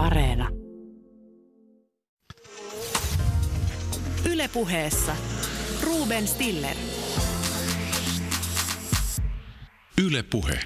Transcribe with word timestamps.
Areena. 0.00 0.48
Ylepuheessa 4.32 5.16
Ruben 5.82 6.28
Stiller. 6.28 6.76
Yle 10.04 10.22
Puhe. 10.22 10.60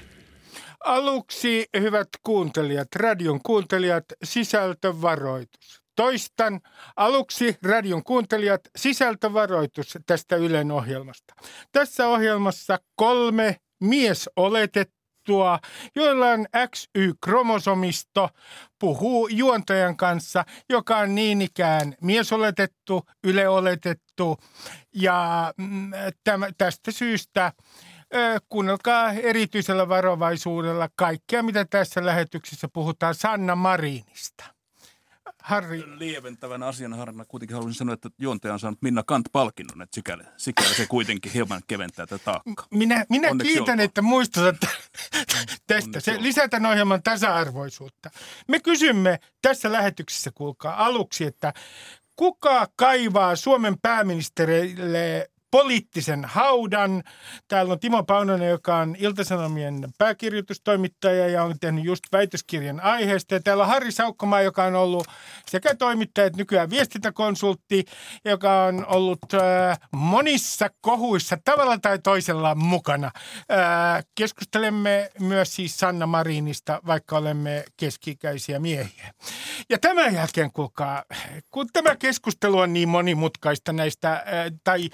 Aluksi, 0.84 1.66
hyvät 1.80 2.08
kuuntelijat, 2.22 2.88
radion 2.96 3.40
kuuntelijat, 3.42 4.04
sisältövaroitus. 4.24 5.82
Toistan 5.96 6.60
aluksi 6.96 7.56
radion 7.62 8.04
kuuntelijat 8.04 8.60
sisältövaroitus 8.76 9.98
tästä 10.06 10.36
Ylen 10.36 10.70
ohjelmasta. 10.70 11.34
Tässä 11.72 12.08
ohjelmassa 12.08 12.78
kolme 12.96 13.56
miesoletettua, 15.28 15.58
joilla 15.94 16.26
on 16.26 16.46
XY-kromosomisto, 16.56 18.28
puhuu 18.78 19.28
juontajan 19.28 19.96
kanssa, 19.96 20.44
joka 20.68 20.98
on 20.98 21.14
niin 21.14 21.42
ikään 21.42 21.94
miesoletettu, 22.00 23.02
yleoletettu 23.24 24.38
ja 24.94 25.52
mm, 25.56 25.90
täm- 26.30 26.54
tästä 26.58 26.90
syystä 26.90 27.52
kuunnelkaa 28.48 29.12
erityisellä 29.12 29.88
varovaisuudella 29.88 30.88
kaikkea, 30.96 31.42
mitä 31.42 31.64
tässä 31.64 32.06
lähetyksessä 32.06 32.68
puhutaan 32.72 33.14
Sanna 33.14 33.56
Marinista. 33.56 34.53
Harri, 35.44 35.82
lieventävän 35.98 36.62
asian 36.62 36.94
harna 36.94 37.24
kuitenkin 37.24 37.54
haluaisin 37.54 37.78
sanoa, 37.78 37.94
että 37.94 38.08
juontaja 38.18 38.54
on 38.54 38.60
saanut 38.60 38.82
Minna 38.82 39.02
Kant-palkinnon, 39.02 39.82
että 39.82 39.94
sikäli, 39.94 40.22
sikäli 40.36 40.74
se 40.74 40.86
kuitenkin 40.86 41.32
hieman 41.32 41.62
keventää 41.66 42.06
tätä 42.06 42.24
taakkaa. 42.24 42.66
minä, 42.70 43.04
minä 43.08 43.28
Onneksi 43.30 43.48
kiitän, 43.52 43.62
olkoon. 43.72 43.80
että 43.80 44.02
muistutat 44.02 44.56
tästä. 45.66 45.74
Onneksi 45.84 46.00
Se 46.00 46.10
olkoon. 46.10 46.22
lisätään 46.26 46.66
ohjelman 46.66 47.02
tasa-arvoisuutta. 47.02 48.10
Me 48.48 48.60
kysymme 48.60 49.18
tässä 49.42 49.72
lähetyksessä, 49.72 50.30
kuulkaa 50.34 50.84
aluksi, 50.86 51.24
että 51.24 51.52
kuka 52.16 52.68
kaivaa 52.76 53.36
Suomen 53.36 53.78
pääministerille 53.82 55.30
poliittisen 55.54 56.24
haudan. 56.24 57.02
Täällä 57.48 57.72
on 57.72 57.80
Timo 57.80 58.02
Paunonen, 58.02 58.48
joka 58.48 58.76
on 58.76 58.96
Iltasanomien 58.98 59.88
pääkirjoitustoimittaja 59.98 61.28
ja 61.28 61.44
on 61.44 61.54
tehnyt 61.60 61.84
just 61.84 62.04
väitöskirjan 62.12 62.80
aiheesta. 62.80 63.34
Ja 63.34 63.40
täällä 63.40 63.62
on 63.62 63.68
Harri 63.68 63.92
Saukkomaa, 63.92 64.42
joka 64.42 64.64
on 64.64 64.74
ollut 64.74 65.06
sekä 65.46 65.74
toimittaja 65.74 66.26
että 66.26 66.38
nykyään 66.38 66.70
viestintäkonsultti, 66.70 67.84
joka 68.24 68.64
on 68.64 68.86
ollut 68.86 69.18
äh, 69.34 69.78
monissa 69.92 70.70
kohuissa 70.80 71.38
tavalla 71.44 71.78
tai 71.78 71.98
toisella 71.98 72.54
mukana. 72.54 73.10
Äh, 73.16 74.04
keskustelemme 74.14 75.10
myös 75.20 75.54
siis 75.54 75.78
Sanna 75.78 76.06
Marinista, 76.06 76.80
vaikka 76.86 77.18
olemme 77.18 77.64
keski-ikäisiä 77.76 78.58
miehiä. 78.58 79.14
Ja 79.70 79.78
tämän 79.78 80.14
jälkeen, 80.14 80.52
kuulkaa, 80.52 81.02
kun 81.50 81.66
tämä 81.72 81.96
keskustelu 81.96 82.58
on 82.58 82.72
niin 82.72 82.88
monimutkaista 82.88 83.72
näistä, 83.72 84.12
äh, 84.12 84.22
tai 84.64 84.90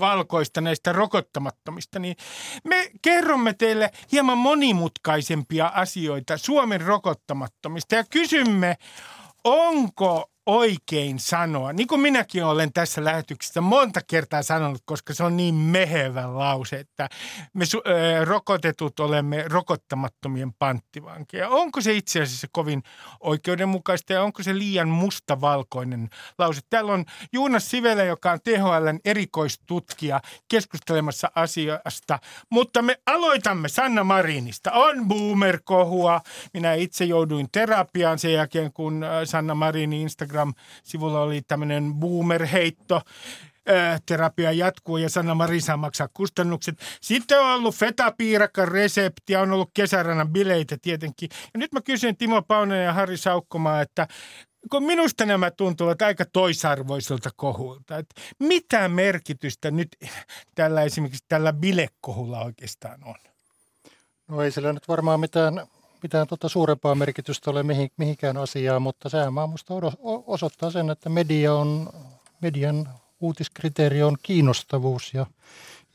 mustavalkoista 0.00 0.60
näistä 0.60 0.92
rokottamattomista, 0.92 1.98
niin 1.98 2.16
me 2.64 2.90
kerromme 3.02 3.52
teille 3.52 3.90
hieman 4.12 4.38
monimutkaisempia 4.38 5.66
asioita 5.66 6.38
Suomen 6.38 6.80
rokottamattomista 6.80 7.94
ja 7.94 8.04
kysymme, 8.10 8.76
onko 9.44 10.30
oikein 10.50 11.18
sanoa, 11.18 11.72
niin 11.72 11.86
kuin 11.86 12.00
minäkin 12.00 12.44
olen 12.44 12.72
tässä 12.72 13.04
lähetyksessä 13.04 13.60
monta 13.60 14.00
kertaa 14.06 14.42
sanonut, 14.42 14.82
koska 14.84 15.14
se 15.14 15.24
on 15.24 15.36
niin 15.36 15.54
mehevä 15.54 16.38
lause, 16.38 16.76
että 16.76 17.08
me 17.54 17.64
ö, 17.74 18.24
rokotetut 18.24 19.00
olemme 19.00 19.44
rokottamattomien 19.48 20.52
panttivankeja. 20.58 21.48
Onko 21.48 21.80
se 21.80 21.92
itse 21.92 22.22
asiassa 22.22 22.46
kovin 22.52 22.82
oikeudenmukaista 23.20 24.12
ja 24.12 24.22
onko 24.22 24.42
se 24.42 24.58
liian 24.58 24.88
mustavalkoinen 24.88 26.08
lause? 26.38 26.60
Täällä 26.70 26.92
on 26.92 27.04
Juunas 27.32 27.70
Sivelä, 27.70 28.04
joka 28.04 28.32
on 28.32 28.38
THLn 28.44 29.00
erikoistutkija 29.04 30.20
keskustelemassa 30.48 31.30
asiasta, 31.34 32.18
mutta 32.50 32.82
me 32.82 32.98
aloitamme 33.06 33.68
Sanna 33.68 34.04
Marinista. 34.04 34.72
On 34.72 35.08
boomer-kohua. 35.08 36.20
Minä 36.54 36.74
itse 36.74 37.04
jouduin 37.04 37.48
terapiaan 37.52 38.18
sen 38.18 38.32
jälkeen, 38.32 38.72
kun 38.72 39.04
Sanna 39.24 39.54
Marinin 39.54 40.10
Instagram-sivulla 40.40 41.20
oli 41.20 41.42
tämmöinen 41.42 41.94
boomer-heitto. 41.94 43.02
Terapia 44.06 44.52
jatkuu 44.52 44.96
ja 44.96 45.08
Sanna 45.08 45.34
Marin 45.34 45.62
saa 45.62 45.76
maksaa 45.76 46.08
kustannukset. 46.14 46.74
Sitten 47.00 47.40
on 47.40 47.54
ollut 47.54 47.74
fetapiirakan 47.74 48.68
ja 49.28 49.40
on 49.40 49.52
ollut 49.52 49.70
kesärannan 49.74 50.28
bileitä 50.28 50.76
tietenkin. 50.82 51.28
Ja 51.54 51.58
nyt 51.58 51.72
mä 51.72 51.80
kysyn 51.80 52.16
Timo 52.16 52.42
Paunen 52.42 52.84
ja 52.84 52.92
Harri 52.92 53.16
Saukkomaa, 53.16 53.80
että 53.80 54.06
kun 54.70 54.82
minusta 54.82 55.26
nämä 55.26 55.50
tuntuvat 55.50 56.02
aika 56.02 56.24
toisarvoisilta 56.32 57.30
kohuilta. 57.36 57.98
Että 57.98 58.20
mitä 58.38 58.88
merkitystä 58.88 59.70
nyt 59.70 59.88
tällä 60.54 60.82
esimerkiksi 60.82 61.24
tällä 61.28 61.52
bilekohulla 61.52 62.44
oikeastaan 62.44 63.04
on? 63.04 63.16
No 64.28 64.42
ei 64.42 64.50
sillä 64.50 64.72
nyt 64.72 64.88
varmaan 64.88 65.20
mitään, 65.20 65.66
mitään 66.02 66.26
tota 66.26 66.48
suurempaa 66.48 66.94
merkitystä 66.94 67.50
ole 67.50 67.62
mihin, 67.62 67.90
mihinkään 67.96 68.36
asiaan, 68.36 68.82
mutta 68.82 69.08
sehän 69.08 69.34
vaan 69.34 69.50
o- 70.02 70.24
osoittaa 70.26 70.70
sen, 70.70 70.90
että 70.90 71.08
media 71.08 71.54
on, 71.54 71.88
median 72.40 72.88
uutiskriteeri 73.20 74.02
on 74.02 74.16
kiinnostavuus 74.22 75.14
ja 75.14 75.26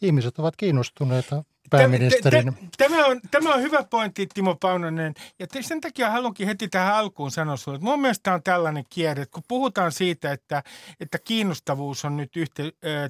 ihmiset 0.01 0.39
ovat 0.39 0.55
kiinnostuneita 0.55 1.43
pääministerin. 1.69 2.45
Tä- 2.45 2.51
tä- 2.61 2.65
Tämä 2.77 3.05
on, 3.05 3.21
tämä 3.31 3.53
on 3.53 3.61
hyvä 3.61 3.83
pointti, 3.83 4.27
Timo 4.33 4.55
Paunonen. 4.55 5.13
Ja 5.39 5.47
sen 5.61 5.81
takia 5.81 6.09
haluankin 6.09 6.47
heti 6.47 6.67
tähän 6.67 6.95
alkuun 6.95 7.31
sanoa 7.31 7.57
sinulle, 7.57 7.75
että 7.77 7.85
mun 7.85 8.01
mielestä 8.01 8.33
on 8.33 8.43
tällainen 8.43 8.83
kierre, 8.89 9.23
että 9.23 9.33
kun 9.33 9.43
puhutaan 9.47 9.91
siitä, 9.91 10.31
että, 10.31 10.63
että 10.99 11.19
kiinnostavuus 11.19 12.05
on 12.05 12.17
nyt 12.17 12.35
yhte, 12.37 12.63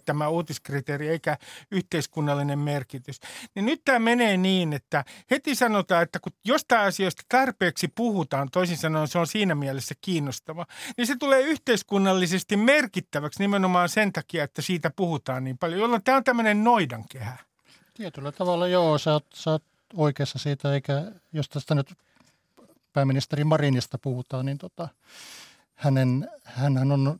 tämä 0.05 0.27
uutiskriteeri 0.27 1.09
eikä 1.09 1.37
yhteiskunnallinen 1.71 2.59
merkitys, 2.59 3.19
niin 3.55 3.65
nyt 3.65 3.81
tämä 3.85 3.99
menee 3.99 4.37
niin, 4.37 4.73
että 4.73 5.05
heti 5.31 5.55
sanotaan, 5.55 6.03
että 6.03 6.19
kun 6.19 6.31
jostain 6.45 6.87
asioista 6.87 7.23
tarpeeksi 7.29 7.87
puhutaan, 7.87 8.49
toisin 8.51 8.77
sanoen 8.77 9.07
se 9.07 9.19
on 9.19 9.27
siinä 9.27 9.55
mielessä 9.55 9.95
kiinnostava, 10.01 10.65
niin 10.97 11.07
se 11.07 11.15
tulee 11.19 11.41
yhteiskunnallisesti 11.41 12.57
merkittäväksi 12.57 13.39
nimenomaan 13.39 13.89
sen 13.89 14.13
takia, 14.13 14.43
että 14.43 14.61
siitä 14.61 14.91
puhutaan 14.95 15.43
niin 15.43 15.57
paljon, 15.57 15.79
jolloin 15.79 16.03
tämä 16.03 16.17
on 16.17 16.23
tämmöinen 16.23 16.63
noidankehä. 16.63 17.37
Tietyllä 17.97 18.31
tavalla 18.31 18.67
joo, 18.67 18.97
sä 18.97 19.13
oot, 19.13 19.25
sä 19.33 19.51
oot 19.51 19.63
oikeassa 19.93 20.39
siitä, 20.39 20.73
eikä 20.73 21.11
jos 21.33 21.49
tästä 21.49 21.75
nyt 21.75 21.93
pääministeri 22.93 23.43
Marinista 23.43 23.97
puhutaan, 23.97 24.45
niin 24.45 24.57
tota, 24.57 24.87
hänen, 25.75 26.29
hänhän 26.43 26.91
on 26.91 27.19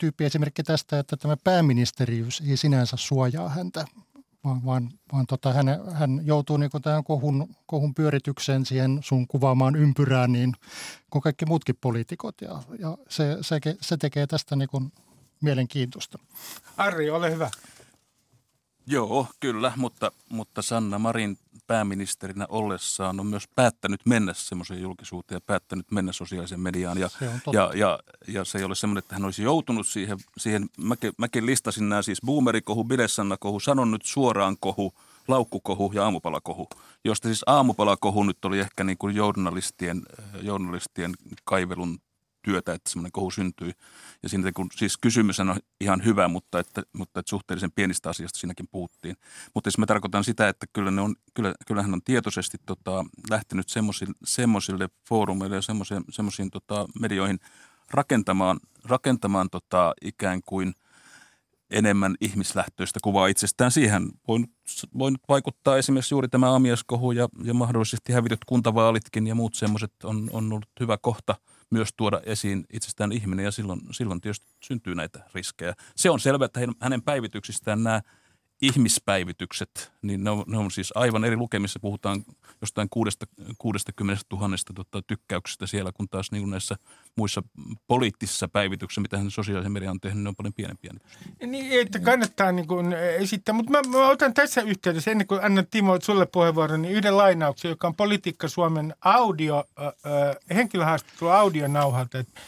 tyyppiesimerkki 0.00 0.62
tästä, 0.62 0.98
että 0.98 1.16
tämä 1.16 1.36
pääministeriys 1.44 2.42
ei 2.48 2.56
sinänsä 2.56 2.96
suojaa 2.96 3.48
häntä, 3.48 3.84
vaan, 4.44 4.64
vaan, 4.64 4.90
vaan 5.12 5.26
tota, 5.26 5.52
hän, 5.52 5.66
hän 5.92 6.20
joutuu 6.24 6.56
niin 6.56 6.70
kuin 6.70 6.82
tähän 6.82 7.04
kohun, 7.04 7.54
kohun 7.66 7.94
pyöritykseen 7.94 8.66
siihen 8.66 8.98
sun 9.02 9.26
kuvaamaan 9.26 9.76
ympyrään, 9.76 10.32
niin 10.32 10.52
kuin 11.10 11.22
kaikki 11.22 11.46
muutkin 11.46 11.78
poliitikot. 11.80 12.40
Ja, 12.40 12.62
ja 12.78 12.98
se, 13.08 13.36
se, 13.40 13.60
se 13.80 13.96
tekee 13.96 14.26
tästä 14.26 14.56
niin 14.56 14.68
kuin 14.68 14.92
mielenkiintoista. 15.40 16.18
Arri, 16.76 17.10
ole 17.10 17.30
hyvä. 17.30 17.50
Joo, 18.86 19.26
kyllä, 19.40 19.72
mutta, 19.76 20.12
mutta 20.28 20.62
Sanna 20.62 20.98
Marin 20.98 21.38
pääministerinä 21.66 22.46
ollessaan 22.48 23.20
on 23.20 23.26
myös 23.26 23.48
päättänyt 23.56 24.00
mennä 24.06 24.34
semmoiseen 24.34 24.82
julkisuuteen 24.82 25.36
ja 25.36 25.40
päättänyt 25.40 25.90
mennä 25.90 26.12
sosiaaliseen 26.12 26.60
mediaan. 26.60 26.98
Ja, 26.98 27.08
Se 27.08 27.30
ja, 27.52 27.70
ja, 27.74 27.98
ja 28.28 28.44
se 28.44 28.58
ei 28.58 28.64
ole 28.64 28.74
semmoinen, 28.74 28.98
että 28.98 29.14
hän 29.14 29.24
olisi 29.24 29.42
joutunut 29.42 29.86
siihen. 29.86 30.18
siihen 30.38 30.66
mäkin, 30.78 31.12
mäkin 31.18 31.46
listasin 31.46 31.88
nämä 31.88 32.02
siis 32.02 32.20
boomerikohu, 32.26 32.84
bilesanna-kohu, 32.84 33.60
sanon 33.60 33.90
nyt 33.90 34.02
suoraan 34.04 34.56
kohu, 34.60 34.92
laukkukohu 35.28 35.92
ja 35.94 36.04
aamupalakohu, 36.04 36.68
josta 37.04 37.28
siis 37.28 37.42
aamupalakohu 37.46 38.24
nyt 38.24 38.44
oli 38.44 38.58
ehkä 38.58 38.84
niin 38.84 38.98
kuin 38.98 39.16
journalistien, 39.16 40.02
journalistien 40.42 41.12
kaivelun 41.44 41.98
työtä, 42.42 42.72
että 42.72 42.90
semmoinen 42.90 43.12
kohu 43.12 43.30
syntyi. 43.30 43.72
Ja 44.22 44.28
siinä 44.28 44.52
kun, 44.52 44.68
siis 44.76 44.96
kysymys 44.96 45.40
on 45.40 45.56
ihan 45.80 46.04
hyvä, 46.04 46.28
mutta, 46.28 46.58
että, 46.58 46.82
mutta 46.92 47.20
että 47.20 47.30
suhteellisen 47.30 47.72
pienistä 47.72 48.10
asioista 48.10 48.38
siinäkin 48.38 48.68
puhuttiin. 48.70 49.16
Mutta 49.54 49.68
jos 49.68 49.78
mä 49.78 49.86
tarkoitan 49.86 50.24
sitä, 50.24 50.48
että 50.48 50.66
kyllä, 50.72 50.90
ne 50.90 51.00
on, 51.00 51.14
kyllä, 51.34 51.54
kyllä 51.66 51.82
hän 51.82 51.94
on 51.94 52.02
tietoisesti 52.02 52.58
tota, 52.66 53.04
lähtenyt 53.30 53.68
semmoisille, 53.68 54.14
semmoisille 54.24 54.88
foorumeille 55.08 55.56
ja 55.56 55.62
semmoisiin, 55.62 56.04
semmoisiin 56.10 56.50
tota, 56.50 56.86
medioihin 57.00 57.38
rakentamaan, 57.90 58.60
rakentamaan 58.84 59.50
tota, 59.50 59.94
ikään 60.02 60.40
kuin 60.46 60.74
enemmän 61.72 62.14
ihmislähtöistä 62.20 63.00
kuvaa 63.02 63.26
itsestään. 63.26 63.70
Siihen 63.70 64.10
voi, 64.28 64.38
voi 64.98 65.10
nyt 65.10 65.20
vaikuttaa 65.28 65.76
esimerkiksi 65.76 66.14
juuri 66.14 66.28
tämä 66.28 66.50
aamiaskohu 66.50 67.12
ja, 67.12 67.28
ja 67.44 67.54
mahdollisesti 67.54 68.12
hävityt 68.12 68.44
kuntavaalitkin 68.46 69.26
ja 69.26 69.34
muut 69.34 69.54
semmoiset 69.54 69.92
on, 70.04 70.30
on 70.32 70.52
ollut 70.52 70.70
hyvä 70.80 70.98
kohta 70.98 71.34
myös 71.72 71.88
tuoda 71.96 72.20
esiin 72.24 72.64
itsestään 72.72 73.12
ihminen 73.12 73.44
ja 73.44 73.50
silloin, 73.50 73.80
silloin 73.90 74.20
tietysti 74.20 74.46
syntyy 74.60 74.94
näitä 74.94 75.20
riskejä. 75.34 75.74
Se 75.96 76.10
on 76.10 76.20
selvää, 76.20 76.46
että 76.46 76.60
hänen- 76.80 77.02
päivityksistään 77.02 77.82
nämä 77.82 78.02
ihmispäivitykset, 78.62 79.92
niin 80.02 80.24
ne 80.24 80.30
on, 80.30 80.44
ne 80.46 80.58
on 80.58 80.70
siis 80.70 80.92
aivan 80.94 81.24
eri 81.24 81.36
lukemissa. 81.36 81.80
Puhutaan 81.80 82.24
jostain 82.60 82.88
60 83.58 84.24
000 84.32 84.56
tota, 84.74 85.02
tykkäyksestä 85.06 85.66
siellä, 85.66 85.92
kun 85.92 86.08
taas 86.08 86.32
niin 86.32 86.50
näissä 86.50 86.76
muissa 87.16 87.42
poliittisissa 87.86 88.48
päivityksissä, 88.48 89.00
mitä 89.00 89.18
hän 89.18 89.30
sosiaalisen 89.30 89.72
median 89.72 89.90
on 89.90 90.00
tehnyt, 90.00 90.22
ne 90.22 90.28
on 90.28 90.36
paljon 90.36 90.54
pienempiä. 90.54 90.92
Niin, 91.46 91.80
että 91.80 91.98
kannattaa 91.98 92.52
niin 92.52 92.66
kuin 92.66 92.92
esittää. 92.92 93.52
Mutta 93.52 93.72
mä, 93.72 93.82
mä, 93.98 94.08
otan 94.08 94.34
tässä 94.34 94.60
yhteydessä, 94.60 95.10
ennen 95.10 95.26
kuin 95.26 95.44
annan 95.44 95.66
Timo 95.70 95.98
sulle 96.02 96.26
puheenvuoron, 96.26 96.82
niin 96.82 96.94
yhden 96.94 97.16
lainauksen, 97.16 97.68
joka 97.68 97.86
on 97.86 97.94
Politiikka 97.94 98.48
Suomen 98.48 98.94
audio, 99.00 99.64
äh, 99.80 100.36
henkilöhaastattelu 100.54 101.30
audionauhalta. 101.30 102.18
Että 102.18 102.40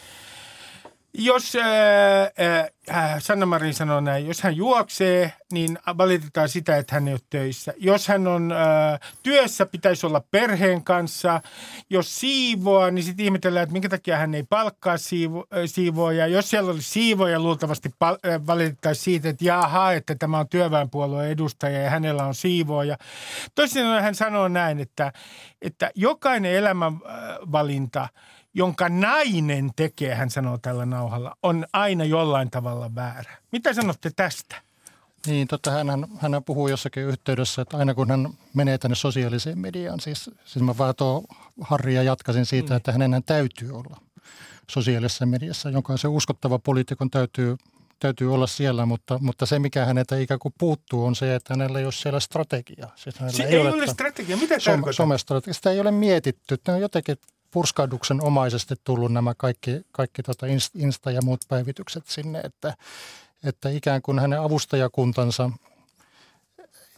jos 1.19 1.57
äh, 1.57 2.63
äh, 2.91 3.15
Sanna 3.19 3.47
Marin 3.47 3.75
sanoo 3.75 4.01
näin, 4.01 4.27
jos 4.27 4.43
hän 4.43 4.57
juoksee, 4.57 5.33
niin 5.53 5.79
valitetaan 5.99 6.49
sitä, 6.49 6.77
että 6.77 6.95
hän 6.95 7.09
ei 7.09 7.15
ole 7.15 7.21
töissä. 7.31 7.75
Jos 7.77 8.09
hän 8.09 8.27
on 8.27 8.53
äh, 8.53 9.01
työssä, 9.23 9.67
pitäisi 9.67 10.07
olla 10.07 10.25
perheen 10.31 10.85
kanssa. 10.85 11.41
Jos 11.91 12.21
siivoaa, 12.21 12.91
niin 12.91 13.03
sitten 13.03 13.25
ihmetellään, 13.25 13.63
että 13.63 13.73
minkä 13.73 13.89
takia 13.89 14.17
hän 14.17 14.35
ei 14.35 14.43
palkkaa 14.43 14.99
siivo, 14.99 15.47
äh, 15.53 15.59
siivoja. 15.67 16.27
Jos 16.27 16.51
siellä 16.51 16.71
oli 16.71 16.83
siivoja, 16.83 17.41
luultavasti 17.41 17.91
pal- 17.99 18.19
äh, 18.27 18.47
valitettaisiin 18.47 19.05
siitä, 19.05 19.29
että 19.29 19.45
jaha, 19.45 19.93
että 19.93 20.15
tämä 20.15 20.39
on 20.39 20.49
työväenpuolueen 20.49 21.31
edustaja 21.31 21.83
ja 21.83 21.91
hänellä 21.91 22.25
on 22.25 22.35
siivoja. 22.35 22.97
Toisin 23.55 23.87
hän 23.87 24.15
sanoo 24.15 24.49
näin, 24.49 24.81
että, 24.81 25.13
että 25.63 25.91
jokainen 25.95 26.53
elämänvalinta– 26.53 28.09
jonka 28.55 28.89
nainen 28.89 29.71
tekee, 29.77 30.15
hän 30.15 30.31
sanoo 30.31 30.59
tällä 30.59 30.87
nauhalla, 30.87 31.37
on 31.43 31.67
aina 31.73 32.05
jollain 32.05 32.51
tavalla 32.51 32.95
väärä. 32.95 33.37
Mitä 33.53 33.75
sanotte 33.75 34.11
tästä? 34.17 34.57
Niin, 35.27 35.49
totta, 35.49 35.71
hän, 35.71 36.07
hän 36.19 36.45
puhuu 36.47 36.69
jossakin 36.69 37.03
yhteydessä, 37.03 37.63
että 37.63 37.77
aina 37.77 37.95
kun 37.95 38.11
hän 38.11 38.29
menee 38.55 38.79
tänne 38.79 38.95
sosiaaliseen 38.95 39.59
mediaan, 39.59 40.01
siis, 40.01 40.31
siis 40.45 40.65
mä 40.65 40.79
vaan 40.79 40.95
tuo 40.95 41.25
Harri 41.61 41.95
ja 41.95 42.03
jatkasin 42.03 42.47
siitä, 42.47 42.71
mm. 42.71 42.77
että 42.77 42.93
hänen 42.93 43.23
täytyy 43.27 43.71
olla 43.79 43.97
sosiaalisessa 44.71 45.27
mediassa. 45.27 45.69
se 45.97 46.09
uskottava 46.09 46.59
poliitikon 46.59 47.11
täytyy, 47.11 47.57
täytyy 47.99 48.35
olla 48.35 48.47
siellä, 48.47 48.87
mutta, 48.87 49.19
mutta 49.23 49.47
se 49.47 49.59
mikä 49.59 49.85
häneltä 49.85 50.19
ikään 50.19 50.41
kuin 50.41 50.55
puuttuu 50.59 51.05
on 51.05 51.15
se, 51.15 51.35
että 51.35 51.55
hänellä 51.55 51.79
ei 51.79 51.85
ole 51.85 51.93
siellä 51.93 52.21
strategiaa. 52.21 52.93
Siis 52.97 53.17
se 53.29 53.43
ei 53.43 53.61
ole, 53.61 53.73
ole 53.73 53.87
strategia, 53.87 54.37
mitä 54.37 54.59
some, 54.59 54.93
Somestrategia, 54.93 55.55
sitä 55.55 55.71
ei 55.71 55.81
ole 55.81 55.91
mietitty. 55.91 56.59
Ne 56.67 56.75
on 56.75 56.81
jotenkin 56.81 57.17
purskahduksen 57.55 58.23
omaisesti 58.23 58.75
tullut 58.85 59.13
nämä 59.13 59.35
kaikki, 59.35 59.71
kaikki 59.93 60.23
tota 60.23 60.47
Insta 60.75 61.11
ja 61.11 61.23
muut 61.23 61.41
päivitykset 61.49 62.07
sinne, 62.07 62.41
että, 62.41 62.75
että 63.45 63.69
ikään 63.69 64.03
kuin 64.03 64.19
hänen 64.19 64.41
avustajakuntansa 64.41 65.51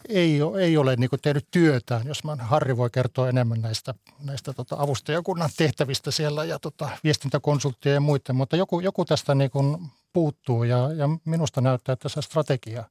ei, 0.08 0.38
ei 0.60 0.76
ole 0.76 0.96
niin 0.96 1.10
tehnyt 1.22 1.46
työtään, 1.50 2.06
jos 2.06 2.24
mä, 2.24 2.36
Harri 2.36 2.76
voi 2.76 2.90
kertoa 2.90 3.28
enemmän 3.28 3.60
näistä, 3.60 3.94
näistä 4.24 4.52
tota 4.52 4.76
avustajakunnan 4.78 5.50
tehtävistä 5.56 6.10
siellä 6.10 6.44
ja 6.44 6.58
tota 6.58 6.88
viestintäkonsulttia 7.04 7.94
ja 7.94 8.00
muiden, 8.00 8.36
mutta 8.36 8.56
joku, 8.56 8.80
joku 8.80 9.04
tästä 9.04 9.34
niin 9.34 9.50
kuin 9.50 9.78
puuttuu 10.12 10.64
ja, 10.64 10.92
ja 10.92 11.08
minusta 11.24 11.60
näyttää, 11.60 11.92
että 11.92 12.08
se 12.08 12.22
strategia, 12.22 12.84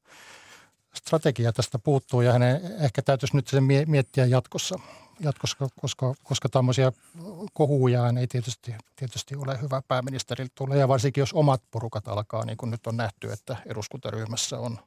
strategia 0.93 1.53
tästä 1.53 1.79
puuttuu 1.79 2.21
ja 2.21 2.33
hänen 2.33 2.61
ehkä 2.79 3.01
täytyisi 3.01 3.35
nyt 3.35 3.47
sen 3.47 3.63
miettiä 3.87 4.25
jatkossa 4.25 4.79
jatkossa, 5.19 5.57
koska, 5.81 6.13
koska 6.23 6.49
tämmöisiä 6.49 6.91
kohuja 7.53 8.03
ei 8.19 8.27
tietysti, 8.27 8.75
tietysti 8.95 9.35
ole 9.35 9.61
hyvä 9.61 9.81
pääministerille 9.87 10.51
tulla. 10.55 10.75
Ja 10.75 10.87
varsinkin 10.87 11.21
jos 11.21 11.33
omat 11.33 11.61
porukat 11.71 12.07
alkaa, 12.07 12.45
niin 12.45 12.57
kuin 12.57 12.71
nyt 12.71 12.87
on 12.87 12.97
nähty, 12.97 13.31
että 13.31 13.57
eduskuntaryhmässä 13.65 14.59
on 14.59 14.79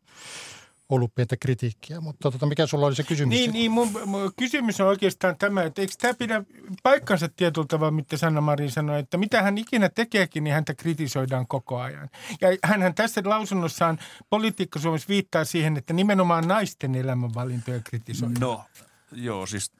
ollut 0.88 1.14
pientä 1.14 1.36
kritiikkiä. 1.36 2.00
Mutta 2.00 2.30
tota, 2.30 2.46
mikä 2.46 2.66
sulla 2.66 2.86
oli 2.86 2.94
se 2.94 3.02
kysymys? 3.02 3.38
Niin, 3.38 3.52
niin 3.52 3.70
mun, 3.70 3.88
mun 4.04 4.32
kysymys 4.36 4.80
on 4.80 4.86
oikeastaan 4.86 5.36
tämä, 5.36 5.62
että 5.62 5.80
eikö 5.80 5.94
tämä 5.98 6.14
pidä 6.14 6.44
paikkansa 6.82 7.28
tietyllä 7.28 7.66
tavalla, 7.66 7.90
mitä 7.90 8.16
Sanna 8.16 8.40
Marin 8.40 8.70
sanoi, 8.70 8.98
että 9.00 9.16
mitä 9.16 9.42
hän 9.42 9.58
ikinä 9.58 9.88
tekeekin, 9.88 10.44
niin 10.44 10.54
häntä 10.54 10.75
kritisoidaan 10.75 11.46
koko 11.46 11.80
ajan. 11.80 12.08
Ja 12.40 12.48
hänhän 12.64 12.94
tässä 12.94 13.22
lausunnossaan 13.25 13.98
politiikka 14.30 14.78
Suomessa 14.78 15.08
viittaa 15.08 15.44
siihen, 15.44 15.76
että 15.76 15.92
nimenomaan 15.92 16.48
naisten 16.48 16.94
elämänvalintoja 16.94 17.80
kritisoidaan. 17.80 18.40
No, 18.40 18.64
joo, 19.12 19.46
siis 19.46 19.72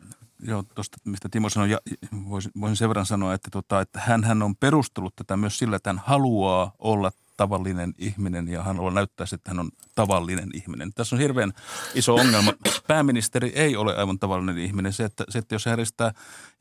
joo, 0.43 0.63
tuosta 0.63 0.97
mistä 1.05 1.29
Timo 1.29 1.49
sanoi, 1.49 1.71
ja 1.71 1.79
voisin, 2.29 2.53
voisin 2.61 2.77
sen 2.77 2.89
verran 2.89 3.07
sanoa, 3.07 3.35
että, 3.35 3.49
tota, 3.53 3.81
että 3.81 4.01
hän 4.01 4.43
on 4.43 4.57
perustellut 4.57 5.17
tätä 5.17 5.37
myös 5.37 5.59
sillä, 5.59 5.77
että 5.77 5.91
hän 5.91 6.03
haluaa 6.07 6.73
olla 6.79 7.11
tavallinen 7.37 7.95
ihminen 7.99 8.49
ja 8.49 8.63
hän 8.63 8.77
haluaa 8.77 8.95
näyttää, 8.95 9.27
että 9.35 9.51
hän 9.51 9.61
on 9.61 9.71
tavallinen 9.95 10.51
ihminen. 10.55 10.93
Tässä 10.95 11.17
on 11.17 11.21
hirveän 11.21 11.53
iso 11.95 12.15
ongelma. 12.15 12.53
Pääministeri 12.87 13.53
ei 13.55 13.77
ole 13.77 13.97
aivan 13.97 14.19
tavallinen 14.19 14.59
ihminen. 14.59 14.93
Se, 14.93 15.05
että, 15.05 15.25
se, 15.29 15.39
että 15.39 15.55
jos 15.55 15.67
hän 15.67 15.73
järjestää, 15.73 16.13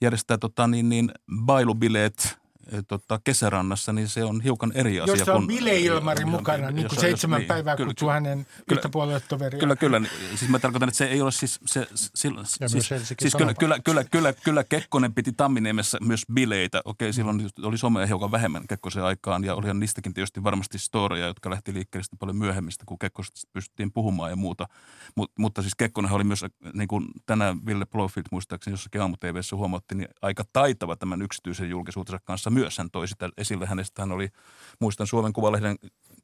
järjestää 0.02 0.38
tota, 0.38 0.68
niin, 0.68 0.90
niin 0.90 1.12
bailubileet 1.46 2.38
tota, 2.88 3.20
kesärannassa, 3.24 3.94
niin 3.94 4.08
se 4.08 4.24
on 4.24 4.42
hiukan 4.42 4.72
eri 4.76 5.00
asia. 5.00 5.16
Jossa 5.16 5.34
on 5.34 5.48
Ville 5.48 5.80
Ilmari 5.80 6.26
mukana, 6.26 6.72
niin 6.72 6.88
kuin 6.88 7.00
seitsemän 7.00 7.40
niin, 7.40 7.48
päivää 7.48 7.76
kyllä, 7.76 7.88
kutsuu 7.88 8.10
hänen 8.10 8.48
kyllä, 8.68 8.82
yhtä. 8.86 9.58
Kyllä, 9.60 9.76
kyllä. 9.76 10.02
Siis 10.36 10.52
mä 10.52 10.60
tarkoitan, 10.60 10.90
että 10.90 10.98
se 10.98 11.06
ei 11.06 11.22
ole 11.22 11.32
siis... 11.32 11.60
Se, 11.66 11.88
sillä, 11.94 12.44
siis, 12.44 12.90
siis 13.20 13.36
kyllä, 13.36 13.54
kyllä, 13.54 13.80
kyllä, 13.80 14.04
kyllä, 14.04 14.34
kyllä 14.34 14.64
Kekkonen 14.64 15.14
piti 15.14 15.32
Tamminiemessä 15.32 15.98
myös 16.02 16.24
bileitä. 16.34 16.82
Okei, 16.86 17.14
silloin 17.14 17.50
oli 17.62 17.78
somea 17.78 18.06
hiukan 18.06 18.32
vähemmän 18.32 18.68
Kekkosen 18.68 19.04
aikaan 19.04 19.44
ja 19.44 19.56
olihan 19.56 19.80
niistäkin 19.80 20.14
tietysti 20.14 20.44
varmasti 20.44 20.80
storia, 20.80 21.28
jotka 21.28 21.50
lähti 21.50 21.74
liikkeelle 21.74 22.08
paljon 22.20 22.38
myöhemmistä, 22.38 22.84
kun 22.86 23.00
Kekkosesta 23.00 23.50
pystyttiin 23.54 23.92
puhumaan 23.92 24.30
ja 24.30 24.36
muuta. 24.36 24.68
Mut, 25.16 25.32
mutta 25.40 25.62
siis 25.62 25.76
Kekkonen 25.76 26.12
oli 26.12 26.24
myös, 26.24 26.46
niin 26.74 26.88
kuin 26.88 27.08
tänään 27.26 27.66
Ville 27.66 27.86
Blofield 27.86 28.26
muistaakseni 28.32 28.74
jossakin 28.74 29.02
aamu 29.02 29.16
huomautti, 29.56 29.96
niin 29.96 30.10
aika 30.22 30.44
taitava 30.54 30.96
tämän 30.96 31.22
yksityisen 31.22 31.70
julkisuutensa 31.70 32.20
kanssa 32.26 32.50
myös 32.60 32.78
hän 32.78 32.92
toi 32.92 33.08
sitä 33.08 33.30
esille. 33.38 33.66
Hänestä 33.66 34.02
hän 34.02 34.12
oli, 34.12 34.30
muistan 34.80 35.08
Suomen 35.08 35.34
Kuvalehden 35.34 35.76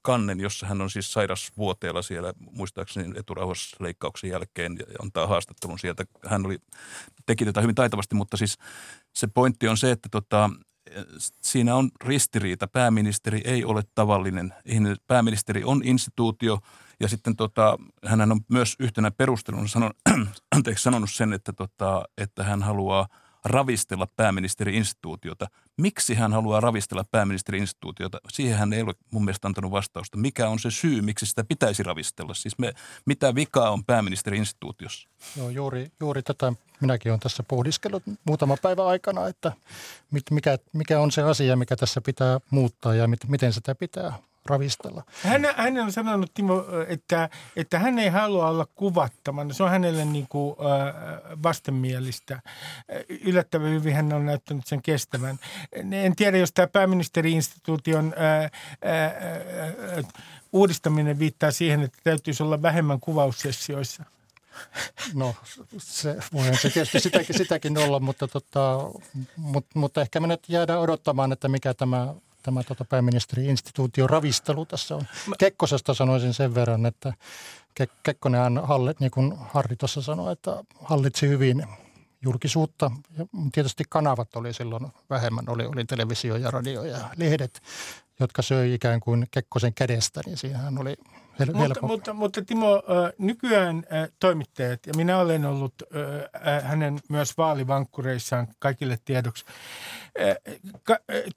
kannen, 0.02 0.40
jossa 0.40 0.68
hän 0.68 0.82
on 0.82 0.90
siis 0.90 1.14
sairasvuoteella 1.14 2.02
siellä 2.02 2.34
muistaakseni 2.52 3.20
eturauhasleikkauksen 3.20 4.30
jälkeen 4.30 4.78
ja 4.80 4.86
antaa 5.02 5.28
haastattelun 5.28 5.80
sieltä. 5.80 6.04
Hän 6.26 6.46
oli, 6.46 6.58
teki 7.26 7.46
tätä 7.46 7.62
hyvin 7.62 7.76
taitavasti, 7.76 8.16
mutta 8.16 8.38
siis 8.38 8.58
se 9.14 9.28
pointti 9.28 9.68
on 9.68 9.78
se, 9.78 9.92
että 9.92 10.10
tota, 10.12 10.50
siinä 11.42 11.76
on 11.76 11.90
ristiriita. 12.06 12.68
Pääministeri 12.68 13.42
ei 13.46 13.66
ole 13.66 13.84
tavallinen. 13.96 14.54
Pääministeri 15.08 15.64
on 15.64 15.82
instituutio 15.86 16.60
ja 17.00 17.08
sitten 17.08 17.36
tota, 17.36 17.78
hän 18.06 18.32
on 18.32 18.42
myös 18.48 18.76
yhtenä 18.80 19.12
perusteluna 19.12 19.68
sanon, 19.68 19.92
anteeksi, 20.56 20.84
sanonut 20.84 21.12
sen, 21.12 21.34
että, 21.34 21.54
tota, 21.54 22.04
että 22.18 22.44
hän 22.44 22.64
haluaa– 22.64 23.08
ravistella 23.46 24.08
pääministeri-instituutiota. 24.16 25.48
Miksi 25.78 26.16
hän 26.16 26.34
haluaa 26.34 26.60
ravistella 26.60 27.06
pääministeri-instituutiota? 27.12 28.18
Siihen 28.30 28.58
hän 28.58 28.74
ei 28.74 28.82
ole 28.82 28.94
mun 29.12 29.26
mielestä 29.26 29.48
antanut 29.48 29.72
vastausta. 29.72 30.18
Mikä 30.18 30.50
on 30.50 30.60
se 30.60 30.72
syy, 30.72 31.02
miksi 31.02 31.26
sitä 31.26 31.44
pitäisi 31.44 31.84
ravistella? 31.84 32.34
Siis 32.34 32.58
me, 32.58 32.74
mitä 33.06 33.36
vikaa 33.36 33.70
on 33.70 33.86
pääministeri-instituutiossa? 33.86 35.10
Joo, 35.38 35.50
juuri, 35.50 35.92
juuri 36.00 36.24
tätä 36.24 36.54
minäkin 36.82 37.12
olen 37.12 37.20
tässä 37.20 37.44
pohdiskellut 37.44 38.04
muutama 38.26 38.58
päivä 38.62 38.86
aikana, 38.86 39.28
että 39.28 39.52
mikä, 40.32 40.58
mikä 40.74 41.00
on 41.00 41.12
se 41.12 41.22
asia, 41.22 41.56
mikä 41.56 41.76
tässä 41.76 42.02
pitää 42.02 42.40
muuttaa 42.50 42.96
ja 42.96 43.08
miten 43.28 43.54
sitä 43.54 43.76
pitää 43.76 44.14
ravistella. 44.46 45.04
Hän, 45.24 45.48
hän 45.56 45.78
on 45.78 45.92
sanonut, 45.92 46.34
Timo, 46.34 46.66
että, 46.88 47.30
että 47.56 47.80
hän 47.80 48.00
ei 48.00 48.10
halua 48.10 48.50
olla 48.50 48.68
kuvattamana. 48.76 49.54
Se 49.54 49.64
on 49.64 49.70
hänelle 49.70 50.06
niin 50.06 50.28
kuin, 50.30 50.56
äh, 50.60 51.44
vastenmielistä. 51.44 52.42
Yllättävän 53.10 53.72
hyvin 53.72 53.96
hän 53.96 54.14
on 54.14 54.26
näyttänyt 54.26 54.68
sen 54.68 54.82
kestävän. 54.82 55.40
En 55.92 56.16
tiedä, 56.16 56.38
jos 56.38 56.52
tämä 56.52 56.68
pääministeri-instituution 56.68 58.14
äh, 58.18 58.44
äh, 58.44 60.06
uudistaminen 60.54 61.20
viittaa 61.20 61.52
siihen, 61.52 61.82
että 61.82 61.98
täytyisi 62.04 62.44
olla 62.44 62.62
vähemmän 62.62 63.00
kuvaussessioissa. 63.00 64.04
No 65.14 65.36
se 65.78 66.16
voihan 66.34 66.58
se 66.58 66.70
tietysti 66.70 67.00
sitäkin, 67.00 67.38
sitäkin 67.38 67.78
olla, 67.78 68.00
mutta, 68.00 68.28
tota, 68.28 68.90
mutta, 69.36 69.80
mutta 69.80 70.02
ehkä 70.02 70.20
me 70.20 70.28
nyt 70.28 70.44
jäädään 70.48 70.80
odottamaan, 70.80 71.32
että 71.32 71.48
mikä 71.48 71.74
tämä 71.74 72.14
tämä 72.44 72.64
tota, 72.64 72.86
pääministeri-instituution 72.86 74.10
ravistelu 74.10 74.66
tässä 74.66 74.96
on. 74.96 75.02
Kekkosesta 75.38 75.94
sanoisin 75.94 76.34
sen 76.34 76.56
verran, 76.56 76.86
että 76.86 77.14
Ke- 77.80 77.98
Kekkonen 78.04 78.58
hallit, 78.64 79.00
niin 79.00 79.12
kuin 79.12 79.34
Harri 79.38 79.76
tuossa 79.76 80.02
sanoi, 80.02 80.34
että 80.34 80.64
hallitsi 80.82 81.28
hyvin 81.28 81.68
julkisuutta. 82.22 82.92
Ja 83.18 83.26
tietysti 83.52 83.84
kanavat 83.90 84.36
oli 84.36 84.54
silloin 84.54 84.88
vähemmän, 85.10 85.46
oli, 85.48 85.66
oli 85.66 85.86
televisio 85.86 86.36
ja 86.36 86.52
radio 86.52 86.84
ja 86.84 86.98
lehdet, 87.16 87.62
jotka 88.20 88.42
söi 88.42 88.74
ikään 88.74 89.00
kuin 89.00 89.28
Kekkosen 89.32 89.74
kädestä, 89.74 90.22
niin 90.26 90.38
siinähän 90.38 90.78
oli 90.78 90.98
Mutta, 91.54 91.82
mutta, 91.82 92.14
mutta 92.14 92.42
Timo, 92.46 92.84
nykyään 93.18 93.84
toimittajat, 94.20 94.80
ja 94.86 94.94
minä 94.98 95.18
olen 95.18 95.46
ollut 95.46 95.74
hänen 96.64 97.00
myös 97.10 97.38
vaalivankkureissaan 97.38 98.48
kaikille 98.60 98.98
tiedoksi, 99.06 99.46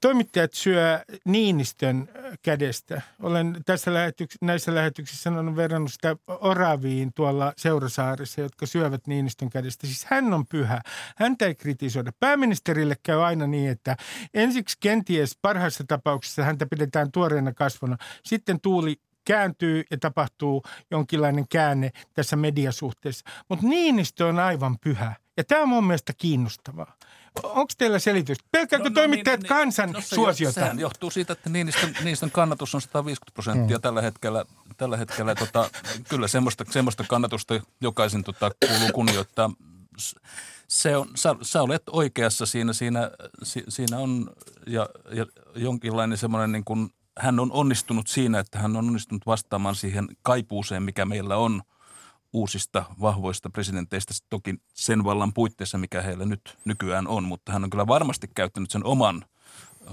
toimittajat 0.01 0.53
syö 0.53 0.99
Niinistön 1.25 2.09
kädestä. 2.41 3.01
Olen 3.21 3.57
tässä 3.65 3.91
lähetyks- 3.91 4.37
näissä 4.41 4.75
lähetyksissä 4.75 5.23
sanonut 5.23 5.55
verrannut 5.55 5.93
sitä 5.93 6.15
oraviin 6.27 7.11
tuolla 7.15 7.53
Seurasaarissa, 7.57 8.41
jotka 8.41 8.65
syövät 8.65 9.07
Niinistön 9.07 9.49
kädestä. 9.49 9.87
Siis 9.87 10.05
hän 10.05 10.33
on 10.33 10.47
pyhä. 10.47 10.81
Häntä 11.17 11.45
ei 11.45 11.55
kritisoida. 11.55 12.11
Pääministerille 12.19 12.95
käy 13.03 13.25
aina 13.25 13.47
niin, 13.47 13.69
että 13.69 13.97
ensiksi 14.33 14.77
kenties 14.79 15.37
parhaassa 15.41 15.83
tapauksessa 15.87 16.43
häntä 16.43 16.65
pidetään 16.65 17.11
tuoreena 17.11 17.53
kasvona. 17.53 17.97
Sitten 18.23 18.61
tuuli 18.61 18.95
kääntyy 19.27 19.83
ja 19.91 19.97
tapahtuu 19.97 20.63
jonkinlainen 20.91 21.47
käänne 21.47 21.91
tässä 22.13 22.35
mediasuhteessa. 22.35 23.25
Mutta 23.49 23.67
Niinistö 23.67 24.25
on 24.25 24.39
aivan 24.39 24.77
pyhä. 24.79 25.15
Ja 25.37 25.43
tämä 25.43 25.61
on 25.61 25.69
mun 25.69 25.87
mielestä 25.87 26.13
kiinnostavaa. 26.17 26.93
Onko 27.43 27.73
teillä 27.77 27.99
selitys? 27.99 28.37
Pelkääkö 28.51 28.89
no, 28.89 28.93
toimittajat 28.93 29.39
niin, 29.39 29.49
kansan 29.49 29.91
no 29.91 30.01
se 30.01 30.15
suosiota? 30.15 30.53
Sehän 30.53 30.79
johtuu 30.79 31.11
siitä, 31.11 31.33
että 31.33 31.49
Niinistön, 31.49 31.93
Niinistön 31.99 32.31
kannatus 32.31 32.75
on 32.75 32.81
150 32.81 33.33
prosenttia 33.33 33.77
mm. 33.77 33.81
tällä 33.81 34.01
hetkellä. 34.01 34.45
Tällä 34.77 34.97
hetkellä 34.97 35.35
tota, 35.35 35.69
kyllä 36.09 36.27
semmoista, 36.27 36.65
semmoista 36.69 37.03
kannatusta 37.07 37.61
jokaisen 37.81 38.23
tota, 38.23 38.51
kuuluu 38.67 38.89
kunnioittaa. 38.93 39.51
Se 40.67 40.97
on, 40.97 41.07
sä, 41.15 41.35
sä 41.41 41.61
olet 41.61 41.83
oikeassa 41.91 42.45
siinä, 42.45 42.73
siinä, 42.73 43.11
si, 43.43 43.63
siinä 43.69 43.97
on 43.97 44.29
ja, 44.67 44.89
ja 45.11 45.25
jonkinlainen 45.55 46.17
semmoinen 46.17 46.51
niin 46.51 46.65
kuin, 46.65 46.89
hän 47.19 47.39
on 47.39 47.51
onnistunut 47.51 48.07
siinä, 48.07 48.39
että 48.39 48.59
hän 48.59 48.75
on 48.75 48.87
onnistunut 48.87 49.25
vastaamaan 49.25 49.75
siihen 49.75 50.07
kaipuuseen, 50.21 50.83
mikä 50.83 51.05
meillä 51.05 51.37
on 51.37 51.61
uusista 52.33 52.83
vahvoista 53.01 53.49
presidenteistä, 53.49 54.13
toki 54.29 54.55
sen 54.73 55.03
vallan 55.03 55.33
puitteissa, 55.33 55.77
mikä 55.77 56.01
heillä 56.01 56.25
nyt 56.25 56.57
nykyään 56.65 57.07
on, 57.07 57.23
mutta 57.23 57.51
hän 57.51 57.63
on 57.63 57.69
kyllä 57.69 57.87
varmasti 57.87 58.27
käyttänyt 58.35 58.71
sen 58.71 58.85
oman 58.85 59.25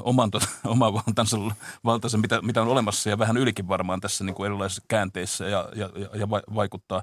oman, 0.00 0.30
tota, 0.30 0.46
oman 0.64 0.94
valtansa, 0.94 1.36
valtansa 1.84 2.18
mitä, 2.18 2.42
mitä 2.42 2.62
on 2.62 2.68
olemassa 2.68 3.10
ja 3.10 3.18
vähän 3.18 3.36
ylikin 3.36 3.68
varmaan 3.68 4.00
tässä 4.00 4.24
niin 4.24 4.34
kuin 4.34 4.46
erilaisissa 4.46 4.82
käänteissä 4.88 5.44
ja, 5.48 5.68
ja, 5.76 5.90
ja, 5.96 6.08
ja 6.18 6.30
vaikuttaa, 6.30 7.02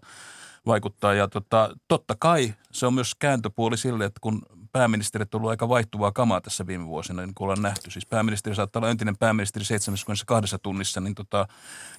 vaikuttaa. 0.65 1.13
Ja 1.13 1.27
tota, 1.27 1.69
totta 1.87 2.15
kai 2.19 2.53
se 2.71 2.85
on 2.85 2.93
myös 2.93 3.15
kääntöpuoli 3.15 3.77
sille, 3.77 4.05
että 4.05 4.19
kun 4.21 4.41
pääministerit 4.71 5.35
on 5.35 5.39
ollut 5.39 5.49
aika 5.49 5.69
vaihtuvaa 5.69 6.11
kamaa 6.11 6.41
tässä 6.41 6.67
viime 6.67 6.87
vuosina, 6.87 7.21
niin 7.21 7.35
kuin 7.35 7.45
ollaan 7.45 7.61
nähty. 7.61 7.91
Siis 7.91 8.05
pääministeri 8.05 8.55
saattaa 8.55 8.79
olla 8.79 8.89
entinen 8.89 9.17
pääministeri 9.17 9.65
72 9.65 10.55
tunnissa, 10.63 11.01
niin, 11.01 11.15
tota, 11.15 11.47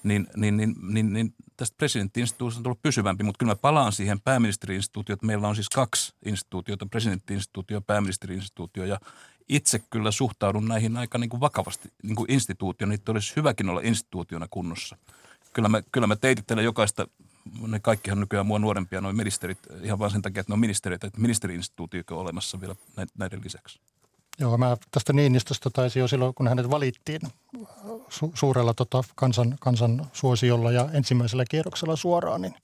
niin, 0.03 0.27
niin, 0.37 0.57
niin, 0.57 0.75
niin, 0.83 1.13
niin 1.13 1.35
tästä 1.57 1.77
presidenttiinstituutiosta 1.77 2.59
on 2.59 2.63
tullut 2.63 2.83
pysyvämpi, 2.83 3.25
mutta 3.25 3.39
kyllä 3.39 3.51
mä 3.51 3.57
palaan 3.57 3.93
siihen 3.93 4.21
pääministeriinstituutioon, 4.21 5.19
meillä 5.23 5.49
on 5.49 5.55
siis 5.55 5.69
kaksi 5.69 6.15
instituutiota, 6.25 6.87
presidenttiinstituutio 6.87 7.77
ja 7.77 7.81
pääministeriinstituutio, 7.81 8.85
ja 8.85 9.01
itse 9.49 9.79
kyllä 9.79 10.11
suhtaudun 10.11 10.69
näihin 10.69 10.97
aika 10.97 11.19
niin 11.19 11.31
kuin 11.31 11.41
vakavasti 11.41 11.93
niin 12.03 12.17
kuin 12.17 12.33
instituutio, 12.33 12.87
niitä 12.87 13.13
olisi 13.13 13.37
hyväkin 13.37 13.69
olla 13.69 13.81
instituutiona 13.85 14.47
kunnossa. 14.51 14.97
Kyllä 15.53 15.69
mä, 15.69 15.83
kyllä 15.93 16.07
mä 16.07 16.17
teitittelen 16.17 16.65
jokaista 16.65 17.07
ne 17.67 17.81
kaikkihan 17.81 18.21
nykyään 18.21 18.47
mua 18.47 18.59
nuorempia, 18.59 19.01
noin 19.01 19.17
ministerit, 19.17 19.59
ihan 19.83 19.99
vain 19.99 20.11
sen 20.13 20.23
takia, 20.23 20.41
että 20.41 20.51
ne 20.51 20.55
on 20.55 20.61
ministeriöitä, 20.61 21.07
että 21.07 21.21
ministeriinstituutio 21.21 22.03
on 22.11 22.19
olemassa 22.19 22.61
vielä 22.61 22.75
näiden 23.19 23.41
lisäksi. 23.45 23.81
Joo, 24.39 24.59
mä 24.59 24.77
tästä 24.91 25.13
Niinistöstä 25.13 25.71
taisin 25.71 26.01
jo 26.01 26.09
silloin, 26.09 26.35
kun 26.35 26.49
hänet 26.49 26.71
valittiin 26.71 27.21
su- 27.87 28.33
suurella 28.35 28.75
tota 28.75 29.05
kansan, 29.15 29.57
kansan 29.61 30.07
suosiolla 30.13 30.73
ja 30.73 30.89
ensimmäisellä 30.93 31.45
kierroksella 31.51 31.97
suoraan, 31.97 32.43
niin 32.43 32.55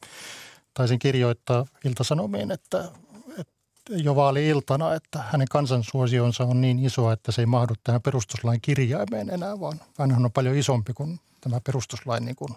taisin 0.74 0.98
kirjoittaa 0.98 1.66
Iltasanomiin, 1.84 2.50
että, 2.50 2.90
että 3.38 3.52
jo 3.90 4.16
vaali-iltana, 4.16 4.94
että 4.94 5.24
hänen 5.32 5.46
kansansuosionsa 5.50 6.44
on 6.44 6.60
niin 6.60 6.78
iso, 6.78 7.12
että 7.12 7.32
se 7.32 7.42
ei 7.42 7.46
mahdu 7.46 7.74
tähän 7.84 8.02
perustuslain 8.02 8.60
kirjaimeen 8.60 9.30
enää, 9.30 9.60
vaan 9.60 9.80
hän 9.98 10.24
on 10.24 10.32
paljon 10.32 10.56
isompi 10.56 10.92
kuin 10.92 11.20
tämä 11.40 11.60
perustuslain 11.60 12.24
niin 12.24 12.36
kuin 12.36 12.50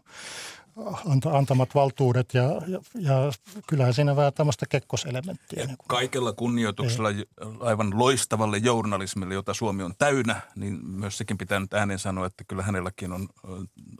antamat 1.33 1.75
valtuudet 1.75 2.33
ja, 2.33 2.43
ja, 2.43 2.79
ja 2.95 3.31
kyllähän 3.67 3.93
siinä 3.93 4.15
vähän 4.15 4.33
tämmöistä 4.33 4.65
kekkoselementtiä. 4.69 5.65
Niin 5.65 5.77
kaikella 5.87 6.33
kunnioituksella 6.33 7.09
ei. 7.09 7.25
aivan 7.59 7.99
loistavalle 7.99 8.57
journalismille, 8.57 9.33
jota 9.33 9.53
Suomi 9.53 9.83
on 9.83 9.93
täynnä, 9.97 10.41
niin 10.55 10.85
myös 10.85 11.17
sekin 11.17 11.37
pitää 11.37 11.59
nyt 11.59 11.73
ääneen 11.73 11.99
sanoa, 11.99 12.25
että 12.25 12.43
kyllä 12.43 12.63
hänelläkin 12.63 13.11
on, 13.11 13.29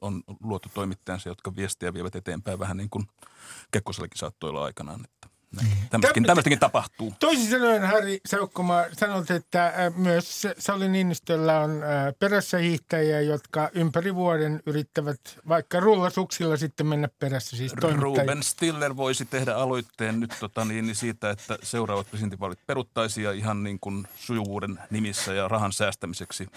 on 0.01 0.23
luotu 0.43 0.69
toimittajansa, 0.73 1.29
jotka 1.29 1.55
viestiä 1.55 1.93
vievät 1.93 2.15
eteenpäin 2.15 2.59
vähän 2.59 2.77
niin 2.77 2.89
kuin 2.89 3.07
Kekkosellekin 3.71 4.17
saattoi 4.17 4.49
olla 4.49 4.63
aikanaan. 4.63 5.05
Että 5.05 5.27
Tämmöistäkin, 5.89 6.23
tämmöistäkin 6.23 6.59
tapahtuu. 6.59 7.13
Toisin 7.19 7.49
sanoen, 7.49 7.83
Harri 7.83 8.19
Saukkomaa, 8.25 8.85
sanot, 8.93 9.31
että 9.31 9.67
äh, 9.67 9.73
myös 9.95 10.47
Sauli 10.57 10.89
Niinistöllä 10.89 11.59
on 11.59 11.83
äh, 11.83 11.89
perässä 12.19 12.57
hiihtäjiä, 12.57 13.21
jotka 13.21 13.69
ympäri 13.73 14.15
vuoden 14.15 14.61
yrittävät 14.65 15.19
vaikka 15.47 15.79
rullasuksilla 15.79 16.57
sitten 16.57 16.87
mennä 16.87 17.09
perässä. 17.19 17.57
Siis 17.57 17.73
Ruben 17.97 18.43
Stiller 18.43 18.97
voisi 18.97 19.25
tehdä 19.25 19.55
aloitteen 19.55 20.19
nyt 20.19 20.33
tota 20.39 20.65
niin, 20.65 20.85
niin 20.85 20.95
siitä, 20.95 21.29
että 21.29 21.57
seuraavat 21.63 22.09
presidentinvaalit 22.09 22.59
peruttaisiin 22.67 23.23
ja 23.23 23.31
ihan 23.31 23.63
niin 23.63 23.79
kuin 23.79 24.07
sujuvuuden 24.15 24.79
nimissä 24.89 25.33
ja 25.33 25.47
rahan 25.47 25.73
säästämiseksi 25.73 26.47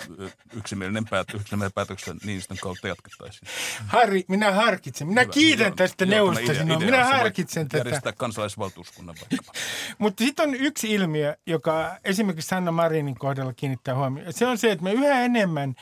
yksimielinen, 0.56 1.04
päät, 1.04 1.26
yksimielinen 1.34 1.72
päätöksen 1.74 2.16
Niinistön 2.24 2.58
kautta 2.62 2.88
jatkettaisiin. 2.88 3.48
Harri, 3.86 4.24
minä 4.28 4.52
harkitsen. 4.52 5.08
Minä 5.08 5.20
Hyvä, 5.20 5.32
kiitän 5.32 5.76
tästä 5.76 6.06
neuvosta. 6.06 6.52
Minä 6.78 7.04
harkitsen 7.04 7.68
tätä. 7.68 7.78
Järjestää 7.78 8.12
kansalaisvaltuus 8.12 8.83
eduskunnan 8.84 9.16
vaikkapa. 9.20 9.52
Mutta 9.98 10.24
sitten 10.24 10.48
on 10.48 10.54
yksi 10.54 10.92
ilmiö, 10.92 11.36
joka 11.46 11.98
esimerkiksi 12.04 12.48
Sanna 12.48 12.72
Marinin 12.72 13.14
kohdalla 13.14 13.52
kiinnittää 13.52 13.94
huomioon. 13.94 14.32
Se 14.32 14.46
on 14.46 14.58
se, 14.58 14.72
että 14.72 14.84
me 14.84 14.92
yhä 14.92 15.20
enemmän, 15.20 15.74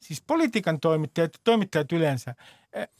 siis 0.00 0.22
politiikan 0.26 0.80
toimittajat, 0.80 1.32
toimittajat 1.44 1.92
yleensä– 1.92 2.34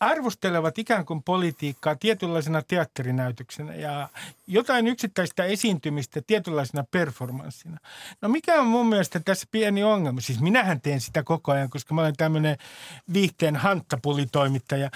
arvostelevat 0.00 0.78
ikään 0.78 1.06
kuin 1.06 1.22
politiikkaa 1.22 1.94
tietynlaisena 1.94 2.62
teatterinäytöksenä 2.62 3.74
ja 3.74 4.08
jotain 4.46 4.86
yksittäistä 4.86 5.44
esiintymistä 5.44 6.22
tietynlaisena 6.26 6.84
performanssina. 6.90 7.78
No 8.20 8.28
mikä 8.28 8.60
on 8.60 8.66
mun 8.66 8.86
mielestä 8.86 9.20
tässä 9.20 9.46
pieni 9.50 9.84
ongelma? 9.84 10.20
Siis 10.20 10.40
minähän 10.40 10.80
teen 10.80 11.00
sitä 11.00 11.22
koko 11.22 11.52
ajan, 11.52 11.70
koska 11.70 11.94
mä 11.94 12.00
olen 12.00 12.16
tämmöinen 12.16 12.56
viihteen 13.12 13.56
hanttapulitoimittaja. 13.56 14.90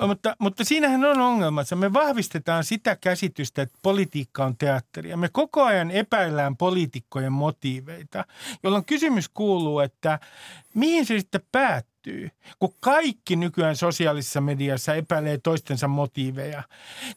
Mutta, 0.00 0.36
mutta 0.38 0.64
siinähän 0.64 1.04
on 1.04 1.20
ongelma, 1.20 1.62
Me 1.74 1.92
vahvistetaan 1.92 2.64
sitä 2.64 2.96
käsitystä, 2.96 3.62
että 3.62 3.78
politiikka 3.82 4.44
on 4.44 4.56
teatteria. 4.56 5.16
Me 5.16 5.28
koko 5.32 5.62
ajan 5.62 5.90
epäillään 5.90 6.56
poliitikkojen 6.56 7.32
motiiveita, 7.32 8.24
jolloin 8.62 8.84
kysymys 8.84 9.28
kuuluu, 9.28 9.80
että 9.80 10.18
mihin 10.74 11.06
se 11.06 11.18
sitten 11.18 11.40
päättyy? 11.52 11.93
Päättyy, 12.04 12.30
kun 12.58 12.74
kaikki 12.80 13.36
nykyään 13.36 13.76
sosiaalisessa 13.76 14.40
mediassa 14.40 14.94
epäilee 14.94 15.38
toistensa 15.38 15.88
motiiveja, 15.88 16.62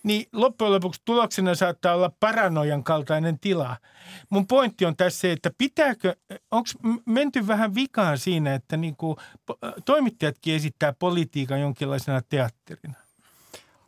niin 0.04 0.26
loppujen 0.34 0.74
lopuksi 0.74 1.02
tuloksena 1.06 1.56
saattaa 1.56 1.96
olla 1.96 2.12
paranoian 2.20 2.84
kaltainen 2.84 3.40
tila. 3.40 3.78
Mun 4.30 4.48
pointti 4.48 4.86
on 4.86 4.96
tässä 4.96 5.20
se, 5.20 5.32
että 5.32 5.52
pitääkö, 5.58 6.16
onko 6.52 6.70
menty 7.06 7.48
vähän 7.48 7.76
vikaan 7.76 8.18
siinä, 8.18 8.56
että 8.56 8.78
niin 8.78 8.96
kuin 8.96 9.18
toimittajatkin 9.86 10.56
esittää 10.56 10.94
politiikan 10.94 11.62
jonkinlaisena 11.62 12.22
teatterina? 12.30 12.94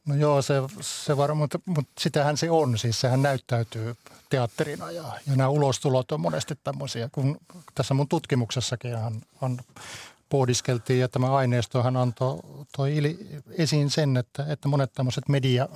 No 0.05 0.15
joo, 0.15 0.41
se, 0.41 0.53
se 0.81 1.17
varmaan, 1.17 1.37
mutta, 1.37 1.59
mutta 1.65 1.91
sitähän 1.99 2.37
se 2.37 2.51
on. 2.51 2.77
Siis 2.77 3.01
sehän 3.01 3.21
näyttäytyy 3.21 3.95
teatterina 4.29 4.91
ja, 4.91 5.03
ja 5.27 5.35
nämä 5.35 5.49
ulostulot 5.49 6.11
on 6.11 6.21
monesti 6.21 6.55
tämmöisiä. 6.63 7.09
Kun 7.11 7.37
tässä 7.75 7.93
mun 7.93 8.07
tutkimuksessakin 8.07 8.95
on, 8.95 9.21
on 9.41 9.59
pohdiskeltiin 10.29 10.99
ja 10.99 11.07
tämä 11.07 11.35
aineistohan 11.35 11.97
antoi 11.97 12.39
toi 12.77 12.93
esiin 13.51 13.89
sen, 13.89 14.17
että, 14.17 14.45
että 14.49 14.67
monet 14.67 14.93
tämmöiset 14.93 15.29
media 15.29 15.69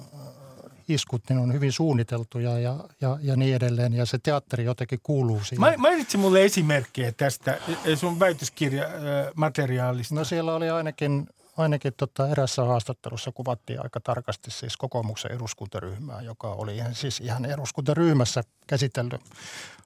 iskut 0.87 1.21
niin 1.29 1.39
on 1.39 1.53
hyvin 1.53 1.71
suunniteltuja 1.71 2.59
ja, 2.59 2.75
ja, 3.01 3.17
ja 3.21 3.35
niin 3.35 3.55
edelleen. 3.55 3.93
Ja 3.93 4.05
se 4.05 4.17
teatteri 4.23 4.63
jotenkin 4.63 4.99
kuuluu 5.03 5.43
siihen. 5.43 5.79
Mainitsi 5.81 6.17
mulle 6.17 6.43
esimerkkejä 6.43 7.11
tästä 7.11 7.57
sun 7.95 8.19
väitöskirjamateriaalista. 8.19 10.15
No 10.15 10.23
siellä 10.23 10.55
oli 10.55 10.69
ainakin, 10.69 11.27
ainakin 11.57 11.93
tota 11.97 12.29
erässä 12.29 12.63
haastattelussa 12.63 13.31
kuvattiin 13.31 13.83
aika 13.83 13.99
tarkasti 13.99 14.51
siis 14.51 14.77
kokoomuksen 14.77 15.31
eduskuntaryhmää, 15.31 16.21
joka 16.21 16.47
oli 16.47 16.77
siis 16.91 17.19
ihan 17.19 17.45
eduskuntaryhmässä 17.45 18.43
käsitellyt 18.67 19.21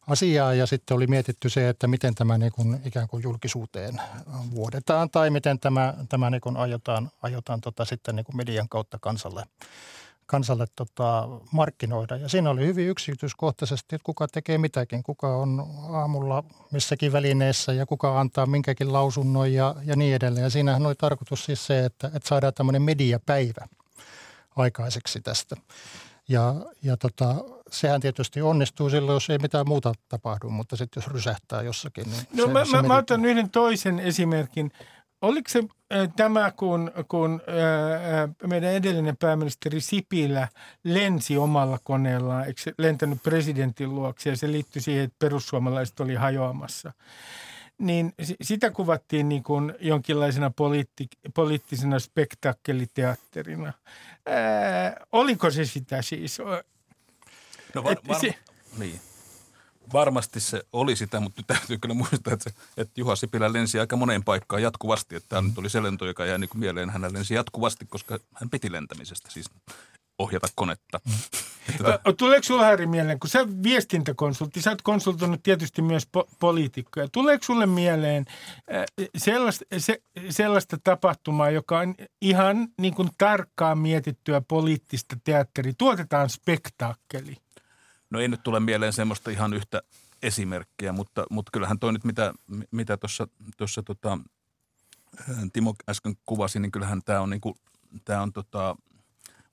asiaa 0.08 0.54
ja 0.54 0.66
sitten 0.66 0.96
oli 0.96 1.08
mietitty 1.08 1.50
se, 1.50 1.70
että 1.70 1.88
miten 1.88 2.16
tämä 2.16 2.38
niin 2.38 2.52
kuin 2.52 2.82
ikään 2.86 3.08
kuin 3.08 3.24
julkisuuteen 3.24 4.02
vuodetaan 4.52 5.10
tai 5.10 5.30
miten 5.30 5.60
tämä, 5.60 5.94
tämä 6.10 6.30
niin 6.30 6.42
kuin 6.42 6.58
aiotaan, 6.58 7.12
aiotaan 7.22 7.62
tota 7.62 7.86
sitten 7.86 8.16
niin 8.16 8.26
kuin 8.26 8.38
median 8.38 8.70
kautta 8.70 8.98
kansalle, 9.02 9.44
kansalle 10.28 10.66
tota, 10.76 11.28
markkinoida. 11.52 12.16
Ja 12.16 12.30
siinä 12.30 12.50
oli 12.50 12.66
hyvin 12.66 12.88
yksityiskohtaisesti, 12.88 13.96
että 13.96 14.06
kuka 14.06 14.28
tekee 14.28 14.58
mitäkin, 14.58 15.04
kuka 15.04 15.38
on 15.38 15.66
aamulla 15.90 16.44
missäkin 16.72 17.12
välineessä 17.12 17.74
ja 17.74 17.86
kuka 17.86 18.20
antaa 18.20 18.46
minkäkin 18.46 18.94
lausunnon 18.94 19.54
ja, 19.54 19.76
ja 19.86 19.96
niin 19.96 20.16
edelleen. 20.16 20.44
Ja 20.44 20.50
siinähän 20.50 20.86
oli 20.86 20.96
tarkoitus 20.96 21.46
siis 21.46 21.68
se, 21.68 21.86
että, 21.86 22.08
että 22.08 22.30
saadaan 22.30 22.54
tämmöinen 22.54 22.82
mediapäivä 22.82 23.68
aikaiseksi 24.56 25.22
tästä. 25.22 25.56
Ja, 26.30 26.56
ja 26.84 26.98
tota, 26.98 27.36
sehän 27.72 28.02
tietysti 28.02 28.42
onnistuu 28.42 28.90
silloin, 28.90 29.16
jos 29.16 29.30
ei 29.30 29.38
mitään 29.38 29.68
muuta 29.68 29.94
tapahdu, 30.10 30.50
mutta 30.50 30.76
sitten 30.76 31.02
jos 31.02 31.14
rysähtää 31.14 31.62
jossakin. 31.62 32.04
Niin 32.10 32.28
No 32.34 32.46
se, 32.46 32.52
mä, 32.52 32.66
se 32.66 32.72
mä, 32.72 32.82
mä 32.82 32.98
otan 32.98 33.26
yhden 33.26 33.50
toisen 33.50 34.00
esimerkin. 34.00 34.72
Oliko 35.22 35.50
se 35.50 35.60
äh, 35.60 36.10
tämä, 36.16 36.52
kun, 36.52 36.92
kun 37.08 37.42
äh, 37.50 38.22
äh, 38.24 38.30
meidän 38.48 38.72
edellinen 38.74 39.18
pääministeri 39.18 39.82
Sipilä 39.82 40.48
lensi 40.84 41.38
omalla 41.38 41.80
koneellaan, 41.84 42.48
eikö 42.48 42.62
se 42.62 42.74
lentänyt 42.78 43.24
presidentin 43.24 43.96
luokse 43.96 44.30
ja 44.30 44.38
se 44.38 44.52
liittyi 44.52 44.82
siihen, 44.82 45.04
että 45.04 45.16
perussuomalaiset 45.20 46.00
oli 46.00 46.16
hajoamassa. 46.16 46.94
Niin 47.78 48.14
si- 48.24 48.36
sitä 48.42 48.72
kuvattiin 48.72 49.30
niin 49.30 49.44
kuin 49.44 49.74
jonkinlaisena 49.80 50.50
poliitti, 50.56 51.08
poliittisena 51.34 52.00
spektakkeliteatterina. 52.00 53.74
Ää, 54.26 55.06
oliko 55.12 55.50
se 55.50 55.66
sitä 55.66 56.02
siis? 56.02 56.40
No 57.74 57.84
var, 57.84 57.98
var, 58.08 58.20
se- 58.20 58.36
niin. 58.78 59.00
Varmasti 59.94 60.40
se 60.40 60.64
oli 60.74 60.96
sitä, 60.96 61.20
mutta 61.20 61.40
nyt 61.40 61.48
täytyy 61.48 61.78
kyllä 61.78 61.96
muistaa, 61.96 62.34
että, 62.34 62.50
se, 62.50 62.56
että 62.78 62.94
Juha 62.98 63.16
Sipilä 63.16 63.54
lensi 63.54 63.80
aika 63.80 63.96
moneen 63.96 64.24
paikkaan 64.24 64.62
jatkuvasti. 64.62 65.16
Että 65.16 65.30
tämä 65.30 65.42
nyt 65.42 65.58
oli 65.58 65.70
se 65.70 65.84
lento, 65.84 66.06
joka 66.06 66.26
jäi 66.26 66.40
niin 66.40 66.50
kuin 66.50 66.60
mieleen. 66.60 66.90
Hän 66.90 67.14
lensi 67.14 67.34
jatkuvasti, 67.34 67.86
koska 67.86 68.20
hän 68.34 68.50
piti 68.50 68.72
lentämisestä, 68.72 69.32
siis 69.32 69.50
ohjata 70.20 70.48
konetta. 70.56 71.00
Ö, 72.08 72.14
Tuleeko 72.14 72.44
sinulla 72.44 72.66
Harri 72.66 72.88
mieleen, 72.88 73.20
kun 73.20 73.30
sä 73.30 73.48
viestintäkonsultti, 73.64 74.62
sä 74.62 74.70
oot 74.70 74.82
konsultoinut 74.82 75.44
tietysti 75.44 75.82
myös 75.82 76.08
po- 76.18 76.30
poliitikkoja. 76.40 77.08
Tuleeko 77.12 77.44
sulle 77.44 77.66
mieleen 77.66 78.26
sellaista, 79.18 79.66
se, 79.78 80.02
sellaista 80.30 80.78
tapahtumaa, 80.84 81.50
joka 81.50 81.80
on 81.80 81.96
ihan 82.22 82.68
niin 82.82 82.94
kuin 82.94 83.10
tarkkaan 83.18 83.78
mietittyä 83.78 84.42
poliittista 84.42 85.18
teatteria? 85.24 85.74
Tuotetaan 85.78 86.30
spektaakkeli. 86.30 87.38
No 88.10 88.20
ei 88.20 88.28
nyt 88.28 88.44
tule 88.44 88.60
mieleen 88.60 88.94
semmoista 88.94 89.32
ihan 89.32 89.54
yhtä 89.54 89.82
esimerkkiä, 90.22 90.92
mutta, 90.92 91.26
mutta 91.30 91.50
kyllähän 91.54 91.80
toi 91.80 91.94
nyt, 91.94 92.04
mitä, 92.04 92.34
mitä 92.72 92.98
tuossa, 92.98 93.28
tuossa 93.58 93.84
tota, 93.84 94.18
Timo 95.54 95.76
äsken 95.90 96.16
kuvasi, 96.26 96.60
niin 96.60 96.72
kyllähän 96.72 97.02
tämä 97.06 97.22
on, 97.22 97.30
niinku, 97.30 97.58
tää 98.06 98.22
on 98.22 98.34
tota, 98.34 98.76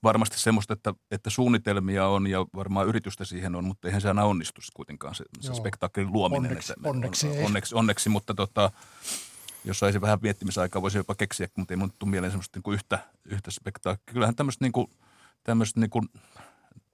varmasti 0.02 0.38
semmoista, 0.38 0.73
että, 0.73 0.94
että 1.11 1.30
suunnitelmia 1.30 2.06
on 2.06 2.26
ja 2.26 2.46
varmaan 2.56 2.87
yritystä 2.87 3.25
siihen 3.25 3.54
on, 3.54 3.64
mutta 3.64 3.88
eihän 3.88 4.00
se 4.00 4.08
aina 4.08 4.25
onnistu 4.25 4.61
kuitenkaan 4.75 5.14
se, 5.14 5.25
se 5.40 5.54
spektaakkelin 5.54 6.12
luominen. 6.12 6.50
Onneksi- 6.50 6.73
että- 6.73 6.88
onneksi 6.88 7.26
ei. 7.26 7.44
onneksi, 7.44 7.75
onneksi, 7.75 8.08
mutta 8.08 8.34
tota, 8.34 8.70
jos 9.64 9.78
saisi 9.78 10.00
vähän 10.00 10.18
miettimisaikaa, 10.23 10.82
voisi 10.82 10.99
jopa 10.99 11.14
keksiä, 11.14 11.49
mutta 11.56 11.75
ei 11.75 11.76
mun 11.76 11.92
tule 11.99 12.11
mieleen 12.11 12.30
semmoista 12.30 12.61
niin 12.64 12.75
yhtä, 12.75 12.99
yhtä 13.25 13.50
spektaakkelia. 13.50 14.14
Kyllähän 14.14 14.37
tämmöistä 14.37 14.64
niin 14.64 14.73
kuin, 14.73 14.87
tämmöistä 15.44 15.80
niin 15.80 15.90
kuin, 15.90 16.08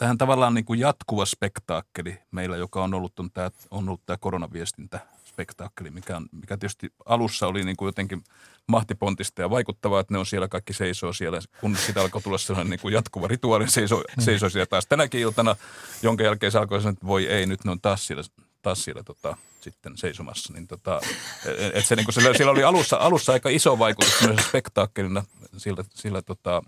tähän 0.00 0.18
tavallaan 0.18 0.54
niin 0.54 0.64
kuin 0.64 0.80
jatkuva 0.80 1.24
spektaakkeli 1.26 2.18
meillä, 2.30 2.56
joka 2.56 2.84
on 2.84 2.94
ollut, 2.94 3.20
on 3.20 3.30
tämä, 3.30 3.50
on 3.70 3.88
ollut 3.88 4.06
tämä 4.06 4.16
koronaviestintä 4.16 5.00
spektaakkeli, 5.24 5.90
mikä, 5.90 6.16
on, 6.16 6.28
mikä 6.32 6.56
tietysti 6.56 6.92
alussa 7.06 7.46
oli 7.46 7.64
niin 7.64 7.76
kuin 7.76 7.86
jotenkin 7.86 8.24
mahtipontista 8.66 9.42
ja 9.42 9.50
vaikuttavaa, 9.50 10.00
että 10.00 10.14
ne 10.14 10.18
on 10.18 10.26
siellä, 10.26 10.48
kaikki 10.48 10.72
seisoo 10.72 11.12
siellä, 11.12 11.38
kun 11.60 11.76
sitä 11.76 12.00
alkoi 12.00 12.22
tulla 12.22 12.38
sellainen 12.38 12.70
niin 12.70 12.80
kuin 12.80 12.94
jatkuva 12.94 13.28
rituaali, 13.28 13.64
ne 13.64 13.70
seisoo, 13.70 14.04
seisoo 14.18 14.48
siellä 14.48 14.66
taas 14.66 14.86
tänäkin 14.86 15.20
iltana, 15.20 15.56
jonka 16.02 16.24
jälkeen 16.24 16.52
se 16.52 16.58
alkoi 16.58 16.80
sanoa, 16.80 16.92
että 16.92 17.06
voi 17.06 17.26
ei, 17.26 17.46
nyt 17.46 17.64
ne 17.64 17.70
on 17.70 17.80
taas 17.80 18.06
siellä, 18.06 18.22
taas 18.62 18.84
siellä 18.84 19.02
tota, 19.02 19.36
sitten 19.60 19.96
seisomassa. 19.96 20.52
Niin 20.52 20.66
tota, 20.66 21.00
et, 21.46 21.76
et 21.76 21.86
se, 21.86 21.96
niin 21.96 22.06
kuin, 22.06 22.14
sillä, 22.14 22.34
sillä, 22.34 22.50
oli 22.50 22.64
alussa, 22.64 22.96
alussa 22.96 23.32
aika 23.32 23.48
iso 23.48 23.78
vaikutus 23.78 24.20
myös 24.26 24.46
spektaakkelina 24.48 25.24
sillä, 25.56 25.84
sillä 25.94 26.22
tota, 26.22 26.62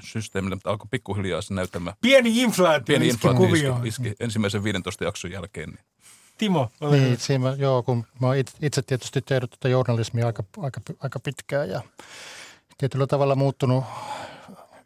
systeemillä, 0.00 0.56
mutta 0.56 0.70
alkoi 0.70 0.86
pikkuhiljaa 0.90 1.42
se 1.42 1.54
näyttämään 1.54 1.96
Pieni 2.00 2.42
inflaatio 2.42 2.84
pieni 2.84 3.06
iski 3.08 3.14
inflaatio 3.28 3.46
iski, 3.46 3.58
kuvioon. 3.60 3.86
iski 3.86 4.14
ensimmäisen 4.20 4.64
15 4.64 5.04
jakson 5.04 5.30
jälkeen. 5.30 5.68
Niin. 5.68 5.84
Timo, 6.38 6.70
ole 6.80 6.96
Niin, 7.00 7.16
siinä, 7.20 7.54
joo, 7.58 7.82
kun 7.82 8.06
mä 8.20 8.26
oon 8.26 8.36
it- 8.36 8.56
itse 8.62 8.82
tietysti 8.82 9.22
tehnyt 9.22 9.50
tätä 9.50 9.68
journalismia 9.68 10.26
aika, 10.26 10.44
aika, 10.58 10.80
aika 11.00 11.20
pitkään 11.20 11.68
ja 11.68 11.82
tietyllä 12.78 13.06
tavalla 13.06 13.34
muuttunut 13.34 13.84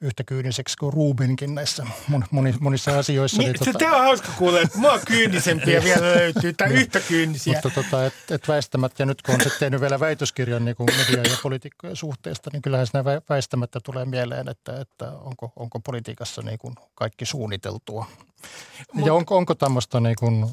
yhtä 0.00 0.25
kyyniseksi 0.25 0.76
kuin 0.76 0.93
Rubenkin 0.93 1.55
näissä 1.55 1.87
mon, 2.09 2.25
moni, 2.31 2.55
monissa 2.61 2.99
asioissa. 2.99 3.43
Niin, 3.43 3.55
se, 3.64 3.73
tämä 3.73 3.97
on 3.97 4.02
hauska 4.02 4.28
kuulla, 4.38 4.61
että 4.61 4.78
mua 4.78 4.99
kyynisempiä 4.99 5.85
vielä 5.85 6.02
löytyy, 6.02 6.52
tai 6.52 6.73
yhtä 6.73 7.00
kyynisiä. 7.00 7.52
Mutta 7.52 7.71
tota, 7.71 8.07
et, 8.07 8.14
et 8.31 8.49
väistämättä, 8.49 9.02
ja 9.02 9.07
nyt 9.07 9.23
kun 9.23 9.35
on 9.35 9.40
sitten 9.40 9.61
tehnyt 9.61 9.81
vielä 9.81 10.00
väitöskirjan 10.00 10.64
niin 10.64 10.76
kuin 10.76 10.88
media- 10.97 11.33
ja 11.33 11.38
poliitikkojen 11.43 11.97
suhteesta, 11.97 12.50
niin 12.52 12.62
kyllähän 12.62 12.87
siinä 12.87 13.02
vä- 13.02 13.23
väistämättä 13.28 13.81
tulee 13.81 14.05
mieleen, 14.05 14.49
että, 14.49 14.81
että 14.81 15.12
onko, 15.12 15.53
onko 15.57 15.81
politiikassa 15.81 16.42
niin 16.42 16.59
kuin 16.59 16.75
kaikki 16.94 17.25
suunniteltua. 17.25 18.07
ja 19.05 19.14
onko, 19.14 19.37
onko 19.37 19.55
tämmöistä 19.55 20.01
niin 20.01 20.16
kuin 20.18 20.46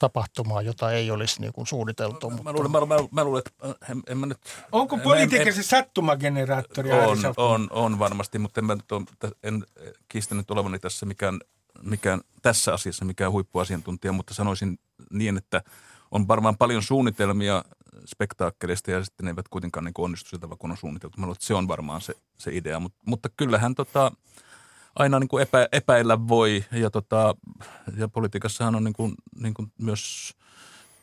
tapahtumaa, 0.00 0.62
jota 0.62 0.92
ei 0.92 1.10
olisi 1.10 1.40
niin 1.40 1.52
kuin 1.52 1.66
suunniteltu. 1.66 2.30
Mä 2.30 2.36
Mutta, 2.36 2.52
luulen, 2.52 2.70
mä, 2.70 2.80
mä, 2.80 3.08
mä 3.10 3.24
luulen 3.24 3.42
että 3.46 3.68
äh, 3.68 3.90
en, 3.90 4.02
en 4.06 4.18
mä 4.18 4.26
nyt... 4.26 4.38
Onko 4.72 4.98
politiikka 4.98 5.48
en- 5.48 5.54
se 5.54 5.62
sattumageneraattori? 5.62 6.92
On, 6.92 7.20
Saukko? 7.20 7.52
on, 7.52 7.68
on 7.70 7.98
varmasti, 7.98 8.38
mutta 8.38 8.60
en, 8.60 8.64
mä 8.64 8.74
nyt 8.74 8.92
ole, 8.92 9.32
en 9.42 9.64
kiistänyt 10.08 10.50
olevani 10.50 10.78
tässä 10.78 11.06
mikään, 11.06 11.40
mikään, 11.82 12.20
tässä 12.42 12.74
asiassa 12.74 13.04
mikään 13.04 13.32
huippuasiantuntija, 13.32 14.12
mutta 14.12 14.34
sanoisin 14.34 14.78
niin, 15.10 15.36
että 15.36 15.62
on 16.10 16.28
varmaan 16.28 16.56
paljon 16.58 16.82
suunnitelmia 16.82 17.64
spektaakkeleista 18.06 18.90
ja 18.90 19.04
sitten 19.04 19.24
ne 19.24 19.30
eivät 19.30 19.48
kuitenkaan 19.48 19.84
niin 19.84 19.94
onnistu 19.98 20.28
sillä 20.28 20.40
tavalla, 20.40 20.58
kun 20.58 20.70
on 20.70 20.76
suunniteltu. 20.76 21.18
Mä 21.18 21.26
luulen, 21.26 21.36
että 21.36 21.46
se 21.46 21.54
on 21.54 21.68
varmaan 21.68 22.00
se, 22.00 22.14
se 22.38 22.50
idea, 22.54 22.80
mutta, 22.80 22.98
mutta 23.06 23.28
kyllähän 23.36 23.74
tota, 23.74 24.12
aina 24.96 25.20
niin 25.20 25.28
kuin 25.28 25.42
epä, 25.42 25.68
epäillä 25.72 26.28
voi 26.28 26.64
ja, 26.72 26.90
tota, 26.90 27.34
ja 27.96 28.08
politiikassahan 28.08 28.74
on 28.74 28.84
niin 28.84 28.94
kuin, 28.94 29.14
niin 29.40 29.54
kuin 29.54 29.72
myös 29.78 30.34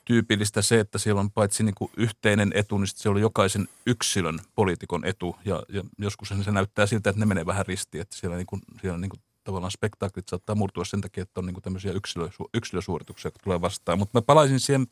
tyypillistä 0.06 0.62
se, 0.62 0.80
että 0.80 0.97
siellä 0.97 1.21
on 1.21 1.32
paitsi 1.32 1.63
niin 1.63 1.76
kuin 1.76 1.91
yhteinen 1.97 2.52
etu, 2.56 2.78
niin 2.78 2.88
siellä 2.88 3.15
on 3.15 3.21
jokaisen 3.21 3.67
yksilön 3.86 4.39
poliitikon 4.56 5.06
etu. 5.06 5.36
Ja, 5.45 5.63
ja 5.69 5.84
joskus 5.97 6.34
se 6.43 6.52
näyttää 6.52 6.86
siltä, 6.86 7.10
että 7.10 7.19
ne 7.19 7.26
menee 7.26 7.45
vähän 7.45 7.65
ristiin, 7.65 8.02
että 8.02 8.15
siellä, 8.15 8.36
niin 8.36 8.47
kuin, 8.47 8.62
siellä 8.82 8.97
niin 8.97 9.10
kuin 9.10 9.19
tavallaan 9.43 9.71
spektaaklit 9.71 10.30
saattaa 10.30 10.56
murtua 10.56 10.86
sen 10.86 11.02
takia, 11.02 11.21
että 11.21 11.39
on 11.39 11.45
niin 11.45 11.54
kuin 11.54 11.63
tämmöisiä 11.63 11.91
yksilösu, 11.91 12.50
yksilösuorituksia, 12.54 13.28
jotka 13.28 13.43
tulee 13.43 13.62
vastaan. 13.62 14.00
Mutta 14.00 14.17
mä 14.17 14.21
palaisin 14.21 14.60
siihen 14.60 14.88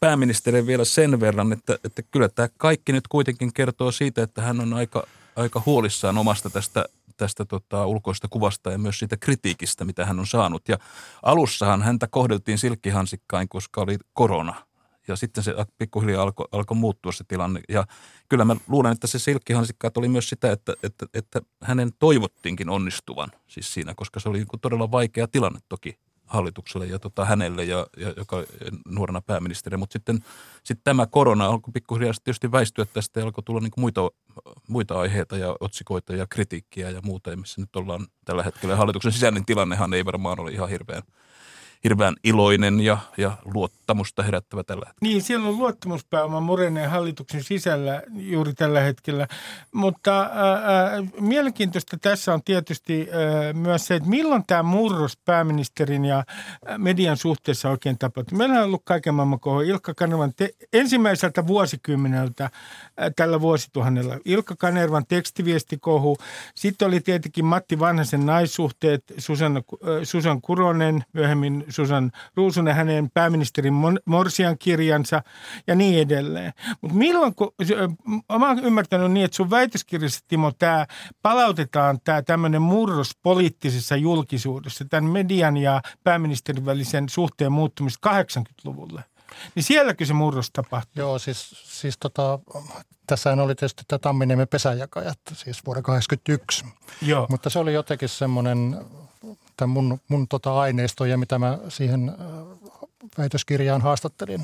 pääministeriin 0.00 0.66
vielä 0.66 0.84
sen 0.84 1.20
verran, 1.20 1.52
että, 1.52 1.78
että 1.84 2.02
kyllä 2.02 2.28
tämä 2.28 2.48
kaikki 2.56 2.92
nyt 2.92 3.08
kuitenkin 3.08 3.52
kertoo 3.52 3.92
siitä, 3.92 4.22
että 4.22 4.42
hän 4.42 4.60
on 4.60 4.74
aika, 4.74 5.06
aika 5.36 5.62
huolissaan 5.66 6.18
omasta 6.18 6.50
tästä, 6.50 6.84
tästä 7.16 7.44
tota, 7.44 7.86
ulkoista 7.86 8.28
kuvasta 8.30 8.72
ja 8.72 8.78
myös 8.78 8.98
siitä 8.98 9.16
kritiikistä, 9.16 9.84
mitä 9.84 10.06
hän 10.06 10.18
on 10.18 10.26
saanut. 10.26 10.68
Ja 10.68 10.78
alussahan 11.22 11.82
häntä 11.82 12.06
kohdeltiin 12.06 12.58
silkkihansikkain, 12.58 13.48
koska 13.48 13.80
oli 13.80 13.98
korona. 14.12 14.54
Ja 15.08 15.16
sitten 15.16 15.44
se 15.44 15.54
pikkuhiljaa 15.78 16.22
alkoi 16.22 16.48
alko 16.52 16.74
muuttua 16.74 17.12
se 17.12 17.24
tilanne. 17.28 17.60
Ja 17.68 17.86
kyllä 18.28 18.44
mä 18.44 18.56
luulen, 18.68 18.92
että 18.92 19.06
se 19.06 19.18
silkkihansikkaat 19.18 19.96
oli 19.96 20.08
myös 20.08 20.28
sitä, 20.28 20.52
että, 20.52 20.74
että, 20.82 21.06
että 21.14 21.40
hänen 21.62 21.90
toivottiinkin 21.98 22.68
onnistuvan 22.68 23.28
siis 23.48 23.74
siinä, 23.74 23.94
koska 23.96 24.20
se 24.20 24.28
oli 24.28 24.44
todella 24.60 24.90
vaikea 24.90 25.28
tilanne 25.28 25.60
toki 25.68 25.98
hallitukselle 26.30 26.86
ja 26.86 26.98
tota, 26.98 27.24
hänelle, 27.24 27.64
ja, 27.64 27.86
ja, 27.96 28.14
joka 28.16 28.44
nuorena 28.88 29.20
pääministeri. 29.20 29.76
Mutta 29.76 29.92
sitten 29.92 30.24
sit 30.64 30.80
tämä 30.84 31.06
korona 31.06 31.46
alkoi 31.46 31.72
pikkuhiljaa 31.72 32.12
tietysti 32.24 32.52
väistyä 32.52 32.84
tästä 32.84 33.20
ja 33.20 33.26
alkoi 33.26 33.44
tulla 33.44 33.60
niin 33.60 33.70
kuin 33.70 33.82
muita, 33.82 34.10
muita 34.68 35.00
aiheita 35.00 35.36
ja 35.36 35.56
otsikoita 35.60 36.16
ja 36.16 36.26
kritiikkiä 36.26 36.90
ja 36.90 37.00
muuta, 37.04 37.36
missä 37.36 37.60
nyt 37.60 37.76
ollaan 37.76 38.06
tällä 38.24 38.42
hetkellä. 38.42 38.76
Hallituksen 38.76 39.12
sisäinen 39.12 39.44
tilannehan 39.44 39.94
ei 39.94 40.04
varmaan 40.04 40.40
ole 40.40 40.50
ihan 40.50 40.68
hirveän, 40.68 41.02
hirveän 41.84 42.16
iloinen 42.24 42.80
ja, 42.80 42.98
ja 43.16 43.36
luottamusta 43.54 44.22
herättävä 44.22 44.64
tällä 44.64 44.86
hetkellä. 44.86 45.12
Niin, 45.12 45.22
siellä 45.22 45.48
on 45.48 45.58
luottamuspääoma 45.58 46.40
murenee 46.40 46.86
hallituksen 46.86 47.42
sisällä 47.42 48.02
juuri 48.14 48.54
tällä 48.54 48.80
hetkellä. 48.80 49.28
Mutta 49.72 50.20
ää, 50.20 50.30
mielenkiintoista 51.20 51.96
tässä 51.98 52.34
on 52.34 52.42
tietysti 52.44 53.08
ää, 53.12 53.52
myös 53.52 53.86
se, 53.86 53.94
että 53.94 54.08
milloin 54.08 54.44
tämä 54.46 54.62
murros 54.62 55.16
pääministerin 55.24 56.04
ja 56.04 56.24
ää, 56.66 56.78
median 56.78 57.16
suhteessa 57.16 57.70
oikein 57.70 57.98
tapahtui. 57.98 58.38
Meillä 58.38 58.58
on 58.58 58.64
ollut 58.64 58.82
kaiken 58.84 59.14
maailman 59.14 59.40
kohu. 59.40 59.60
Ilkka 59.60 59.94
Kanervan 59.94 60.32
te- 60.36 60.54
ensimmäiseltä 60.72 61.46
vuosikymmeneltä 61.46 62.50
ää, 62.96 63.10
tällä 63.16 63.40
vuosituhannella. 63.40 64.18
Ilkka 64.24 64.56
Kanervan 64.56 65.04
tekstiviestikohu. 65.08 66.16
Sitten 66.54 66.88
oli 66.88 67.00
tietenkin 67.00 67.44
Matti 67.44 67.78
Vanhasen 67.78 68.26
naissuhteet, 68.26 69.04
Susanna, 69.18 69.60
ää, 69.60 70.04
Susan 70.04 70.40
Kuronen, 70.40 71.04
myöhemmin 71.12 71.64
Susan 71.70 72.12
Ruusunen 72.36 72.74
hänen 72.74 73.10
pääministerin 73.14 73.74
Morsian 74.04 74.58
kirjansa 74.58 75.22
ja 75.66 75.74
niin 75.74 76.00
edelleen. 76.00 76.52
Mutta 76.80 76.96
milloin, 76.96 77.34
kun, 77.34 77.52
mä 78.38 78.48
oon 78.48 78.64
ymmärtänyt 78.64 79.12
niin, 79.12 79.24
että 79.24 79.36
sun 79.36 79.50
väitöskirjassa, 79.50 80.20
Timo, 80.28 80.52
tämä 80.58 80.86
palautetaan 81.22 82.00
tämä 82.04 82.22
tämmöinen 82.22 82.62
murros 82.62 83.10
poliittisessa 83.22 83.96
julkisuudessa, 83.96 84.84
tämän 84.84 85.10
median 85.10 85.56
ja 85.56 85.80
pääministerin 86.04 86.66
välisen 86.66 87.08
suhteen 87.08 87.52
muuttumista 87.52 88.22
80-luvulle. 88.22 89.04
Niin 89.54 89.62
sielläkö 89.62 90.04
se 90.04 90.12
murros 90.12 90.50
tapahtui? 90.50 91.00
Joo, 91.00 91.18
siis, 91.18 91.50
siis 91.64 91.98
tota, 91.98 92.38
tässä 93.06 93.32
oli 93.32 93.54
tietysti 93.54 93.82
tämä 93.88 93.98
Tamminiemen 93.98 94.48
pesäjakajat, 94.48 95.18
siis 95.32 95.66
vuoden 95.66 95.82
1981. 95.82 96.64
Joo. 97.02 97.26
Mutta 97.30 97.50
se 97.50 97.58
oli 97.58 97.74
jotenkin 97.74 98.08
semmoinen, 98.08 98.80
tämän 99.60 99.74
mun, 99.74 99.98
mun 100.08 100.28
tota 100.28 100.60
aineisto 100.60 101.04
ja 101.04 101.18
mitä 101.18 101.38
mä 101.38 101.58
siihen 101.68 102.08
äh, 102.08 102.16
väitöskirjaan 103.18 103.80
haastattelin 103.80 104.40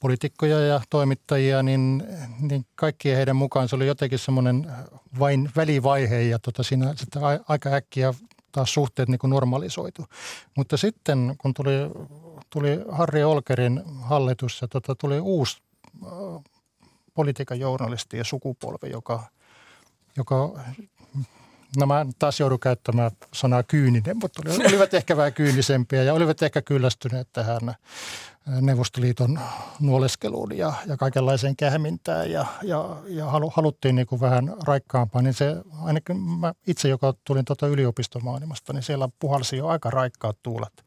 poliitikkoja 0.00 0.60
ja 0.60 0.80
toimittajia, 0.90 1.62
niin, 1.62 2.02
niin 2.40 2.66
kaikkien 2.74 3.16
heidän 3.16 3.36
mukaan 3.36 3.68
se 3.68 3.76
oli 3.76 3.86
jotenkin 3.86 4.18
semmoinen 4.18 4.72
vain 5.18 5.50
välivaihe 5.56 6.20
ja 6.20 6.38
tota 6.38 6.62
siinä 6.62 6.94
sitten 6.96 7.22
aika 7.48 7.70
äkkiä 7.70 8.14
taas 8.52 8.74
suhteet 8.74 9.08
niin 9.08 9.18
kuin 9.18 9.30
normalisoitu. 9.30 10.06
Mutta 10.56 10.76
sitten 10.76 11.34
kun 11.38 11.54
tuli, 11.54 11.72
tuli 12.50 12.80
Harri 12.90 13.24
Olkerin 13.24 13.82
hallitus 14.00 14.60
ja 14.60 14.68
tota, 14.68 14.94
tuli 14.94 15.20
uusi 15.20 15.58
äh, 16.06 16.10
politiikan 17.14 17.60
ja 18.12 18.24
sukupolvi, 18.24 18.90
joka, 18.90 19.24
joka 20.16 20.60
no 21.76 21.86
mä 21.86 22.06
taas 22.18 22.40
joudun 22.40 22.60
käyttämään 22.60 23.10
sanaa 23.34 23.62
kyyninen, 23.62 24.16
mutta 24.22 24.42
olivat 24.68 24.94
ehkä 24.94 25.16
vähän 25.16 25.32
kyynisempiä 25.32 26.02
ja 26.02 26.14
olivat 26.14 26.42
ehkä 26.42 26.62
kyllästyneet 26.62 27.28
tähän 27.32 27.74
Neuvostoliiton 28.60 29.40
nuoleskeluun 29.80 30.58
ja, 30.58 30.72
ja 30.86 30.96
kaikenlaiseen 30.96 31.56
kähmintään 31.56 32.30
ja, 32.30 32.46
ja, 32.62 32.96
ja 33.06 33.26
halu, 33.26 33.52
haluttiin 33.54 33.94
niin 33.94 34.06
kuin 34.06 34.20
vähän 34.20 34.54
raikkaampaa, 34.66 35.22
niin 35.22 35.34
se 35.34 35.56
ainakin 35.82 36.16
mä 36.20 36.54
itse, 36.66 36.88
joka 36.88 37.14
tulin 37.24 37.44
tuota 37.44 37.66
yliopistomaailmasta, 37.66 38.72
niin 38.72 38.82
siellä 38.82 39.08
puhalsi 39.18 39.56
jo 39.56 39.66
aika 39.66 39.90
raikkaat 39.90 40.36
tuulet 40.42 40.84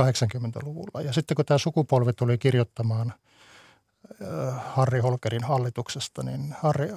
80-luvulla. 0.00 1.00
Ja 1.00 1.12
sitten 1.12 1.34
kun 1.34 1.44
tämä 1.44 1.58
sukupolvi 1.58 2.12
tuli 2.12 2.38
kirjoittamaan– 2.38 3.12
Harri 4.56 5.00
Holkerin 5.00 5.44
hallituksesta, 5.44 6.22
niin 6.22 6.54
Harri, 6.60 6.92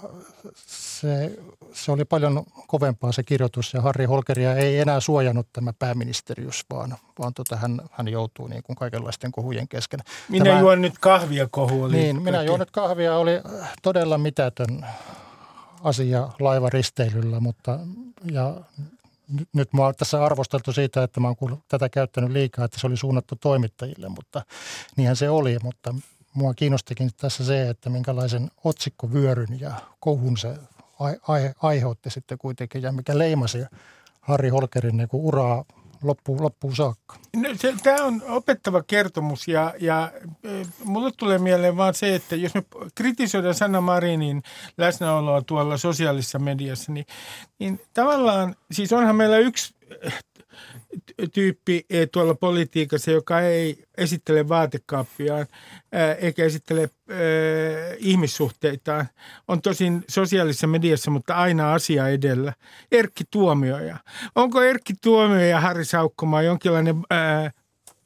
se, 0.55 1.39
se 1.73 1.91
oli 1.91 2.05
paljon 2.05 2.43
kovempaa 2.67 3.11
se 3.11 3.23
kirjoitus 3.23 3.73
ja 3.73 3.81
Harri 3.81 4.05
Holkeria 4.05 4.55
ei 4.55 4.79
enää 4.79 4.99
suojannut 4.99 5.47
tämä 5.53 5.73
pääministerius, 5.79 6.65
vaan, 6.69 6.95
vaan 7.19 7.33
tota 7.33 7.55
hän, 7.55 7.81
hän 7.91 8.07
joutuu 8.07 8.47
niin 8.47 8.63
kuin 8.63 8.75
kaikenlaisten 8.75 9.31
kohujen 9.31 9.67
kesken. 9.67 9.99
Minä 10.29 10.45
tämä, 10.45 10.59
juon 10.59 10.81
nyt 10.81 10.99
kahvia 10.99 11.47
kohu 11.51 11.83
oli. 11.83 11.97
Niin, 11.97 12.21
minä 12.21 12.43
juon 12.43 12.59
nyt 12.59 12.71
kahvia 12.71 13.17
oli 13.17 13.31
todella 13.81 14.17
mitätön 14.17 14.85
asia 15.83 16.29
laivaristeilyllä, 16.39 17.39
mutta 17.39 17.79
ja 18.31 18.53
nyt, 19.33 19.49
nyt 19.53 19.73
mä 19.73 19.81
oon 19.81 19.93
tässä 19.97 20.25
arvosteltu 20.25 20.73
siitä, 20.73 21.03
että 21.03 21.19
mä 21.19 21.27
oon 21.27 21.61
tätä 21.67 21.89
käyttänyt 21.89 22.31
liikaa, 22.31 22.65
että 22.65 22.79
se 22.79 22.87
oli 22.87 22.97
suunnattu 22.97 23.35
toimittajille, 23.35 24.09
mutta 24.09 24.41
niinhän 24.97 25.15
se 25.15 25.29
oli, 25.29 25.57
mutta 25.63 25.93
mua 26.37 26.53
kiinnostikin 26.53 27.09
tässä 27.17 27.45
se, 27.45 27.69
että 27.69 27.89
minkälaisen 27.89 28.51
otsikkovyöryn 28.63 29.59
ja 29.59 29.71
kohun 29.99 30.37
se 30.37 30.55
ai, 30.99 31.53
aiheutti 31.61 32.09
sitten 32.09 32.37
kuitenkin 32.37 32.81
ja 32.81 32.91
mikä 32.91 33.17
leimasi 33.17 33.57
Harri 34.21 34.49
Holkerin 34.49 34.97
niin 34.97 35.09
uraa 35.13 35.65
loppuun, 36.03 36.41
loppuun 36.41 36.75
saakka. 36.75 37.15
No, 37.35 37.49
se, 37.55 37.73
tämä 37.83 38.05
on 38.05 38.21
opettava 38.27 38.83
kertomus 38.83 39.47
ja, 39.47 39.73
ja 39.79 40.11
mulle 40.83 41.11
tulee 41.17 41.37
mieleen 41.37 41.77
vaan 41.77 41.93
se, 41.93 42.15
että 42.15 42.35
jos 42.35 42.53
me 42.53 42.63
kritisoidaan 42.95 43.55
Sanna 43.55 43.81
Marinin 43.81 44.43
läsnäoloa 44.77 45.41
tuolla 45.41 45.77
sosiaalisessa 45.77 46.39
mediassa, 46.39 46.91
niin, 46.91 47.05
niin 47.59 47.81
tavallaan, 47.93 48.55
siis 48.71 48.93
onhan 48.93 49.15
meillä 49.15 49.37
yksi 49.37 49.75
tyyppi 51.33 51.85
tuolla 52.11 52.35
politiikassa, 52.35 53.11
joka 53.11 53.41
ei 53.41 53.83
esittele 53.97 54.49
vaatekaappiaan 54.49 55.47
eikä 56.19 56.43
esittele 56.43 56.89
ihmissuhteitaan. 57.97 59.07
On 59.47 59.61
tosin 59.61 60.03
sosiaalisessa 60.09 60.67
mediassa, 60.67 61.11
mutta 61.11 61.35
aina 61.35 61.73
asia 61.73 62.07
edellä. 62.07 62.53
Erkki 62.91 63.23
Tuomioja. 63.31 63.97
Onko 64.35 64.61
Erkki 64.61 64.93
Tuomioja 65.01 65.47
ja 65.47 65.59
Harri 65.59 65.85
Saukkomaa 65.85 66.41
jonkinlainen 66.41 66.95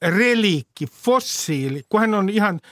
reliikki, 0.02 0.88
fossiili, 0.88 1.84
kun 1.90 2.00
hän 2.00 2.14
on 2.14 2.30
ihan– 2.30 2.60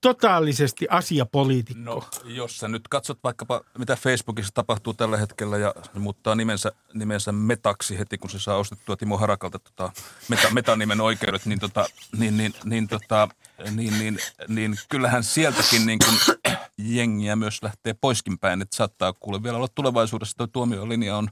totaalisesti 0.00 0.86
asiapoliitikko? 0.90 1.82
No, 1.82 2.02
jos 2.24 2.58
sä 2.58 2.68
nyt 2.68 2.88
katsot 2.88 3.18
vaikkapa, 3.24 3.60
mitä 3.78 3.96
Facebookissa 3.96 4.54
tapahtuu 4.54 4.94
tällä 4.94 5.16
hetkellä 5.16 5.58
ja 5.58 5.74
muuttaa 5.94 6.34
nimensä, 6.34 6.72
nimensä 6.94 7.32
Metaksi 7.32 7.98
heti, 7.98 8.18
kun 8.18 8.30
se 8.30 8.38
saa 8.38 8.56
ostettua 8.56 8.96
Timo 8.96 9.18
Harakalta 9.18 9.58
tota, 9.58 9.92
meta, 10.28 10.50
Metanimen 10.50 11.00
oikeudet, 11.00 11.46
niin, 11.46 11.60
tota, 11.60 11.86
niin, 12.18 12.36
niin, 12.36 12.54
niin, 12.64 12.88
tota, 12.88 13.28
niin, 13.70 13.98
niin, 13.98 14.18
niin, 14.48 14.76
kyllähän 14.88 15.24
sieltäkin 15.24 15.86
niin 15.86 15.98
kuin 15.98 16.36
jengiä 16.78 17.36
myös 17.36 17.62
lähtee 17.62 17.94
poiskin 18.00 18.38
päin, 18.38 18.62
että 18.62 18.76
saattaa 18.76 19.12
kuule 19.12 19.42
vielä 19.42 19.56
olla 19.56 19.68
tulevaisuudessa 19.74 20.36
tuo 20.36 20.46
tuomiolinja 20.46 21.16
on 21.16 21.28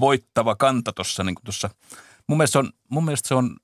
voittava 0.00 0.56
kanta 0.56 0.92
tuossa 0.92 1.24
niin. 1.24 1.36
Mun 2.26 2.38
mielestä, 2.38 2.58
on, 2.58 2.72
mun 2.88 3.04
mielestä 3.04 3.28
se 3.28 3.34
on 3.34 3.56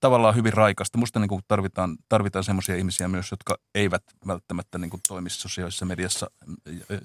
tavallaan 0.00 0.34
hyvin 0.34 0.52
raikasta. 0.52 0.98
Musta 0.98 1.20
niin 1.20 1.28
kuin 1.28 1.42
tarvitaan, 1.48 1.96
tarvitaan 2.08 2.44
semmoisia 2.44 2.76
ihmisiä 2.76 3.08
myös, 3.08 3.30
jotka 3.30 3.58
eivät 3.74 4.02
välttämättä 4.26 4.78
niin 4.78 4.90
kuin 4.90 5.00
toimi 5.08 5.30
sosiaalisessa 5.30 5.84
mediassa 5.84 6.30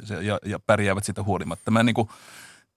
ja, 0.09 0.21
ja, 0.21 0.39
ja 0.45 0.59
pärjäävät 0.59 1.03
sitä 1.03 1.23
huolimatta. 1.23 1.71
Mä 1.71 1.79
en 1.79 1.85
niin 1.85 1.93
kuin, 1.93 2.09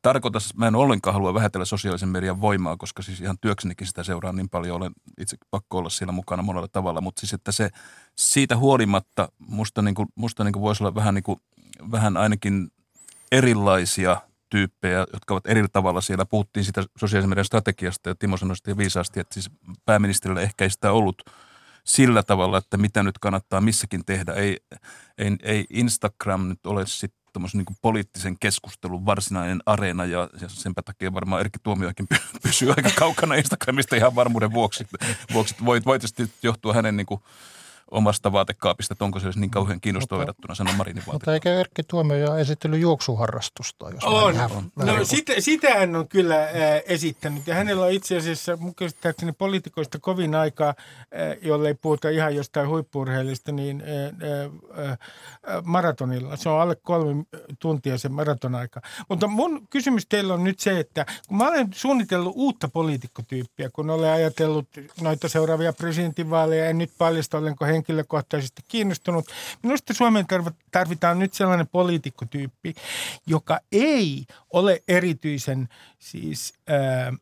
tarkoita, 0.03 0.38
mä 0.57 0.66
en 0.69 0.75
ollenkaan 0.75 1.14
halua 1.14 1.35
vähätellä 1.35 1.64
sosiaalisen 1.64 2.09
median 2.09 2.40
voimaa, 2.40 2.77
koska 2.77 3.03
siis 3.03 3.21
ihan 3.21 3.38
työksenikin 3.40 3.87
sitä 3.87 4.03
seuraa 4.03 4.33
niin 4.33 4.49
paljon, 4.49 4.77
olen 4.77 4.92
itse 5.21 5.37
pakko 5.51 5.79
olla 5.79 5.90
siellä 5.90 6.12
mukana 6.12 6.42
monella 6.42 6.69
tavalla, 6.69 7.01
mutta 7.01 7.21
siis 7.21 7.33
että 7.33 7.53
se 7.53 7.71
siitä 8.16 8.57
huolimatta 8.57 9.29
musta, 9.38 9.83
niin 9.83 9.95
kuin, 9.95 10.09
musta 10.14 10.45
niin 10.45 10.53
kuin 10.53 10.62
voisi 10.62 10.83
olla 10.83 10.95
vähän, 10.95 11.14
niin 11.14 11.23
kuin, 11.23 11.40
vähän 11.90 12.16
ainakin 12.16 12.71
erilaisia 13.33 14.21
tyyppejä, 14.50 14.98
jotka 14.98 15.35
ovat 15.35 15.46
eri 15.46 15.64
tavalla 15.72 16.00
siellä. 16.00 16.24
Puhuttiin 16.26 16.64
siitä 16.64 16.85
sosiaalisen 16.98 17.28
median 17.28 17.44
strategiasta 17.44 18.09
ja 18.09 18.14
Timo 18.14 18.37
sanoi 18.37 18.56
sitten 18.56 18.78
viisaasti, 18.78 19.20
että 19.20 19.35
siis 19.35 19.50
pääministerillä 19.85 20.40
ehkä 20.40 20.64
ei 20.64 20.70
sitä 20.70 20.92
ollut 20.92 21.22
sillä 21.85 22.22
tavalla, 22.22 22.59
että 22.59 22.76
mitä 22.76 23.02
nyt 23.02 23.18
kannattaa 23.18 23.61
missäkin 23.61 24.04
tehdä. 24.04 24.32
Ei, 24.32 24.56
ei, 25.18 25.37
ei 25.42 25.64
Instagram 25.70 26.48
nyt 26.48 26.66
ole 26.66 26.87
sitten 26.87 27.26
niin 27.54 27.76
poliittisen 27.82 28.38
keskustelun 28.38 29.06
varsinainen 29.06 29.62
areena 29.66 30.04
ja, 30.04 30.28
ja 30.40 30.48
sen 30.48 30.74
takia 30.74 31.12
varmaan 31.12 31.40
Erkki 31.40 31.59
Tuomioakin 31.62 32.06
pysyy 32.42 32.68
aika 32.76 32.90
kaukana 32.98 33.35
Instagramista 33.35 33.96
ihan 33.96 34.14
varmuuden 34.14 34.52
vuoksi. 34.52 34.87
vuoksi. 35.32 35.54
Voi, 35.64 35.80
voi 35.85 35.98
tietysti 35.98 36.32
johtua 36.42 36.72
hänen 36.72 36.96
niin 36.96 37.06
kuin, 37.06 37.20
omasta 37.90 38.33
vaatekaapista, 38.33 38.94
että 38.94 39.05
onko 39.05 39.20
se 39.20 39.29
niin 39.37 39.51
kauhean 39.51 39.81
kiinnostava 39.81 40.18
verrattuna 40.18 40.55
Sanna 40.55 40.72
Marinin 40.72 40.96
vaatekaapista. 40.96 41.12
Mutta 41.12 41.35
eikä 41.35 41.61
Erkki 41.61 41.83
Tuomioja 41.83 42.38
esittely 42.38 42.79
juoksuharrastusta? 42.79 43.90
Jos 43.90 44.05
on. 44.05 44.35
Vähän, 44.35 44.51
on. 44.53 44.72
No, 44.77 45.05
sitä, 45.05 45.33
sitä 45.38 45.75
hän 45.75 45.96
on 45.96 46.09
kyllä 46.09 46.42
äh, 46.42 46.51
esittänyt 46.87 47.46
ja 47.46 47.55
hänellä 47.55 47.85
on 47.85 47.92
itse 47.92 48.16
asiassa 48.16 48.57
mun 48.57 48.75
käsittääkseni 48.75 49.33
poliitikoista 49.33 49.99
kovin 49.99 50.35
aikaa, 50.35 50.68
äh, 50.68 51.37
jolle 51.42 51.68
ei 51.68 51.75
puhuta 51.75 52.09
ihan 52.09 52.37
jostain 52.37 52.68
huippurheilista, 52.68 53.53
niin 53.53 53.83
äh, 53.83 54.88
äh, 54.90 54.99
maratonilla. 55.64 56.37
Se 56.37 56.49
on 56.49 56.61
alle 56.61 56.77
kolme 56.83 57.25
tuntia 57.59 57.99
se 57.99 58.09
maratonaika. 58.09 58.81
Mutta 59.09 59.27
mun 59.27 59.66
kysymys 59.70 60.07
teillä 60.07 60.35
on 60.35 60.44
nyt 60.44 60.59
se, 60.59 60.81
että 60.81 61.07
kun 61.29 61.37
mä 61.37 61.49
olen 61.49 61.68
suunnitellut 61.75 62.33
uutta 62.37 62.68
poliitikkotyyppiä, 62.68 63.70
kun 63.70 63.90
olen 63.90 64.11
ajatellut 64.11 64.68
noita 65.01 65.29
seuraavia 65.29 65.72
presidentinvaaleja, 65.72 66.66
en 66.66 66.79
nyt 66.79 66.90
paljasta 66.99 67.38
olenko 67.38 67.64
he 67.64 67.75
henkilökohtaisesti 67.76 68.62
kiinnostunut. 68.68 69.24
Minusta 69.62 69.94
Suomeen 69.94 70.26
tarvitaan 70.72 71.18
nyt 71.18 71.34
sellainen 71.34 71.68
poliitikkotyyppi, 71.68 72.74
joka 73.26 73.60
ei 73.72 74.24
ole 74.52 74.82
erityisen 74.88 75.68
siis... 75.98 76.54
Ää, 76.68 77.12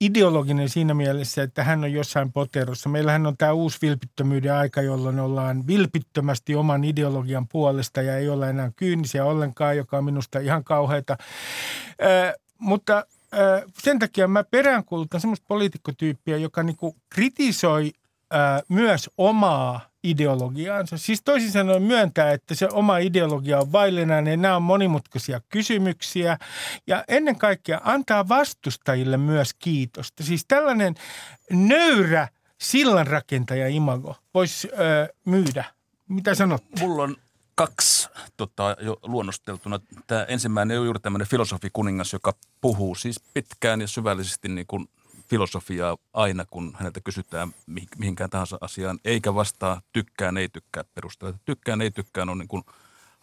ideologinen 0.00 0.68
siinä 0.68 0.94
mielessä, 0.94 1.42
että 1.42 1.64
hän 1.64 1.84
on 1.84 1.92
jossain 1.92 2.32
poterossa. 2.32 2.88
Meillähän 2.88 3.26
on 3.26 3.36
tämä 3.36 3.52
uusi 3.52 3.78
vilpittömyyden 3.82 4.54
aika, 4.54 4.82
jolloin 4.82 5.20
ollaan 5.20 5.66
vilpittömästi 5.66 6.54
oman 6.54 6.84
ideologian 6.84 7.48
puolesta 7.48 8.02
ja 8.02 8.16
ei 8.16 8.28
ole 8.28 8.50
enää 8.50 8.70
kyynisiä 8.76 9.24
ollenkaan, 9.24 9.76
joka 9.76 9.98
on 9.98 10.04
minusta 10.04 10.38
ihan 10.38 10.64
kauheita. 10.64 11.16
Äh, 12.02 12.34
mutta 12.58 13.06
sen 13.82 13.98
takia 13.98 14.28
mä 14.28 14.44
peräänkuulutan 14.44 15.20
semmoista 15.20 15.44
poliitikkotyyppiä, 15.48 16.36
joka 16.36 16.62
niinku 16.62 16.96
kritisoi 17.10 17.92
myös 18.68 19.10
omaa 19.18 19.80
ideologiaansa. 20.04 20.98
Siis 20.98 21.22
toisin 21.24 21.52
sanoen 21.52 21.82
myöntää, 21.82 22.32
että 22.32 22.54
se 22.54 22.68
oma 22.72 22.98
ideologia 22.98 23.60
on 23.60 23.72
vaillinainen. 23.72 24.42
Nämä 24.42 24.56
on 24.56 24.62
monimutkaisia 24.62 25.40
kysymyksiä 25.48 26.38
ja 26.86 27.04
ennen 27.08 27.38
kaikkea 27.38 27.80
antaa 27.84 28.28
vastustajille 28.28 29.16
myös 29.16 29.54
kiitosta. 29.54 30.22
Siis 30.22 30.44
tällainen 30.48 30.94
nöyrä 31.50 32.28
sillanrakentaja 32.60 33.68
imago 33.68 34.16
voisi 34.34 34.68
ö, 34.72 35.14
myydä? 35.24 35.64
Mitä 36.08 36.34
sanot? 36.34 36.64
Mulla 36.80 37.02
on 37.02 37.16
kaksi 37.54 38.08
tota, 38.36 38.76
jo 38.80 38.98
luonnosteltuna. 39.02 39.80
Tämä 40.06 40.24
ensimmäinen 40.24 40.78
on 40.78 40.84
juuri 40.84 41.00
tämmöinen 41.00 41.28
filosofikuningas, 41.28 42.12
joka 42.12 42.34
puhuu 42.60 42.94
siis 42.94 43.20
pitkään 43.34 43.80
ja 43.80 43.88
syvällisesti 43.88 44.48
niin 44.48 44.66
kuin 44.66 44.88
filosofiaa 45.30 45.96
aina, 46.12 46.44
kun 46.50 46.72
häneltä 46.78 47.00
kysytään 47.00 47.54
mihinkään 47.98 48.30
tahansa 48.30 48.58
asiaan, 48.60 48.98
eikä 49.04 49.34
vastaa 49.34 49.82
tykkään, 49.92 50.36
ei 50.36 50.48
tykkää 50.48 50.84
perusteella. 50.94 51.38
Tykkään, 51.44 51.80
ei 51.80 51.90
tykkään 51.90 52.28
on 52.28 52.38
niin 52.38 52.48
kuin– 52.48 52.62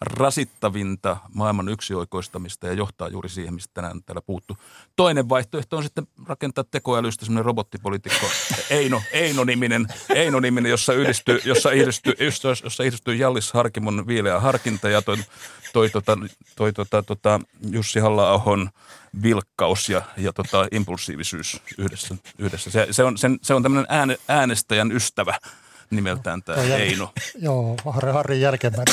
rasittavinta 0.04 1.16
maailman 1.34 1.68
yksioikoistamista 1.68 2.66
ja 2.66 2.72
johtaa 2.72 3.08
juuri 3.08 3.28
siihen, 3.28 3.54
mistä 3.54 3.70
tänään 3.74 4.02
täällä 4.02 4.22
puuttu. 4.26 4.56
Toinen 4.96 5.28
vaihtoehto 5.28 5.76
on 5.76 5.82
sitten 5.82 6.06
rakentaa 6.26 6.64
tekoälystä 6.64 7.24
semmoinen 7.24 7.44
robottipolitiikko, 7.44 8.26
Eino, 8.70 9.02
Eino-niminen, 9.12 9.86
Eino-niminen 10.14 10.70
jossa, 10.70 10.92
yhdistyy, 10.92 11.40
jossa, 11.44 11.70
yhdistyy, 11.70 12.14
jossa, 12.20 12.48
jossa 12.64 12.84
yhdistyy 12.84 13.14
Jallis 13.14 13.52
Harkimon 13.52 14.06
viileä 14.06 14.40
harkinta 14.40 14.88
ja 14.88 15.02
toi, 15.02 15.16
toi, 15.72 15.90
tota, 15.90 16.18
toi 16.56 16.72
tota, 16.72 17.02
tota, 17.02 17.40
Jussi 17.70 18.00
halla 18.00 18.32
vilkkaus 19.22 19.88
ja, 19.88 20.02
ja 20.16 20.32
tota, 20.32 20.66
impulsiivisuus 20.70 21.62
yhdessä. 21.78 22.14
yhdessä. 22.38 22.70
Se, 22.70 22.86
se, 22.90 23.04
on, 23.04 23.18
sen, 23.18 23.38
se 23.42 23.54
on 23.54 23.62
tämmöinen 23.62 23.86
ääne, 23.88 24.18
äänestäjän 24.28 24.92
ystävä 24.92 25.38
nimeltään 25.90 26.42
tämä 26.42 26.62
Eino. 26.62 27.12
Joo, 27.38 27.76
Harri, 27.84 28.12
Harri 28.12 28.40
Jälkeenmäen 28.40 28.86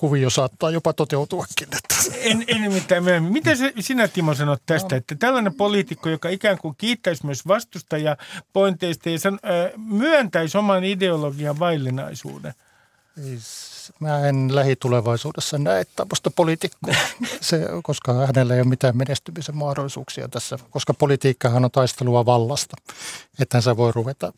kuvio 0.00 0.30
saattaa 0.30 0.70
jopa 0.70 0.92
toteutuakin. 0.92 1.68
Että. 1.76 1.94
En, 2.20 2.44
en 2.48 2.62
nimittäin 2.62 3.04
myöhemmin. 3.04 3.32
Miten 3.32 3.56
se, 3.56 3.72
sinä 3.80 4.08
Timo 4.08 4.34
sanot 4.34 4.62
tästä, 4.66 4.94
no. 4.94 4.96
että 4.96 5.14
tällainen 5.14 5.54
poliitikko, 5.54 6.08
joka 6.08 6.28
ikään 6.28 6.58
kuin 6.58 6.74
kiittäisi 6.78 7.26
myös 7.26 7.46
vastustajia 7.46 8.16
pointeista 8.52 9.10
ja 9.10 9.18
san, 9.18 9.38
äh, 9.44 9.72
myöntäisi 9.76 10.58
oman 10.58 10.84
ideologian 10.84 11.58
vaillinaisuuden? 11.58 12.54
Mä 14.00 14.28
en 14.28 14.54
lähitulevaisuudessa 14.54 15.58
näe 15.58 15.84
tämmöistä 15.96 16.30
poliitikkoa, 16.30 16.94
se, 17.40 17.68
koska 17.82 18.26
hänellä 18.26 18.54
ei 18.54 18.60
ole 18.60 18.68
mitään 18.68 18.96
menestymisen 18.96 19.56
mahdollisuuksia 19.56 20.28
tässä, 20.28 20.58
koska 20.70 20.94
politiikkahan 20.94 21.64
on 21.64 21.70
taistelua 21.70 22.26
vallasta, 22.26 22.76
että 23.38 23.60
sä 23.60 23.76
voi 23.76 23.92
ruveta 23.94 24.32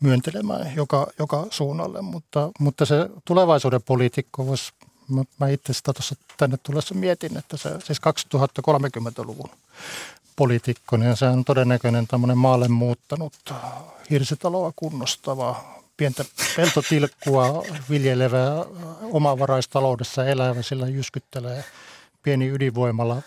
myöntelemään 0.00 0.76
joka, 0.76 1.06
joka 1.18 1.46
suunnalle, 1.50 2.02
mutta, 2.02 2.50
mutta 2.60 2.86
se 2.86 3.08
tulevaisuuden 3.24 3.82
poliitikko 3.82 4.46
voisi 4.46 4.72
mä, 5.08 5.24
mä 5.40 5.48
itse 5.48 5.72
sitä 5.72 5.92
tuossa 5.92 6.14
tänne 6.36 6.56
tullessa 6.62 6.94
mietin, 6.94 7.36
että 7.36 7.56
se 7.56 7.70
siis 7.80 8.00
2030-luvun 8.68 9.50
poliitikko, 10.36 10.96
niin 10.96 11.16
se 11.16 11.26
on 11.26 11.44
todennäköinen 11.44 12.06
tämmöinen 12.06 12.38
maalle 12.38 12.68
muuttanut 12.68 13.32
hirsitaloa 14.10 14.72
kunnostava, 14.76 15.64
pientä 15.96 16.24
peltotilkkua 16.56 17.62
viljelevä, 17.90 18.64
omavaraistaloudessa 19.02 20.26
elävä, 20.26 20.62
sillä 20.62 20.88
jyskyttelee 20.88 21.64
pieni 22.22 22.48
ydinvoimalla 22.48 23.22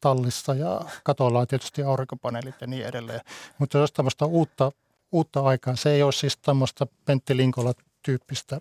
tallissa 0.00 0.54
ja 0.54 0.80
katolla 1.02 1.40
on 1.40 1.46
tietysti 1.46 1.82
aurinkopaneelit 1.82 2.54
ja 2.60 2.66
niin 2.66 2.86
edelleen. 2.86 3.20
Mutta 3.58 3.78
jos 3.78 3.92
tämmöistä 3.92 4.26
uutta, 4.26 4.72
uutta 5.12 5.40
aikaa, 5.40 5.76
se 5.76 5.90
ei 5.90 6.02
ole 6.02 6.12
siis 6.12 6.36
tämmöistä 6.36 6.86
Pentti 7.04 7.36
Linkola-tyyppistä 7.36 8.60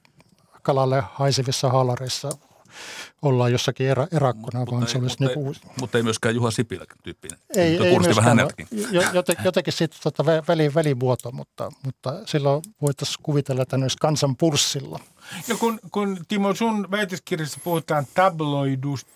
kalalle 0.61 1.03
haisevissa 1.13 1.69
haalareissa 1.69 2.29
ollaan 3.21 3.51
jossakin 3.51 3.87
erä, 3.87 4.07
erakkona, 4.11 4.59
mutta, 4.59 4.75
vaan 4.75 4.87
se 4.87 4.97
olisi 4.97 5.17
mutta, 5.19 5.35
niin 5.35 5.45
kuin... 5.45 5.55
Mutta 5.79 5.97
ei 5.97 6.03
myöskään 6.03 6.35
Juha 6.35 6.51
Sipilä 6.51 6.85
tyyppinen. 7.03 7.39
Ei, 7.55 7.77
ei 7.77 7.99
myöskään. 7.99 8.15
Vähän 8.15 8.37
jotenkin, 9.13 9.45
jotenkin 9.45 9.73
sitten 9.73 9.99
tota 10.03 10.25
väli, 10.25 10.73
välivuoto, 10.73 11.31
mutta, 11.31 11.71
mutta 11.85 12.13
silloin 12.25 12.61
voitaisiin 12.81 13.23
kuvitella, 13.23 13.61
että 13.61 13.77
ne 13.77 13.83
olisi 13.83 13.97
kansan 14.01 14.37
pulssilla. 14.37 14.99
Ja 15.47 15.55
kun, 15.55 15.79
kun 15.91 16.17
Timo 16.27 16.55
sun 16.55 16.91
väitöskirjassa 16.91 17.59
puhutaan 17.63 18.07
tabloidus, 18.13 19.07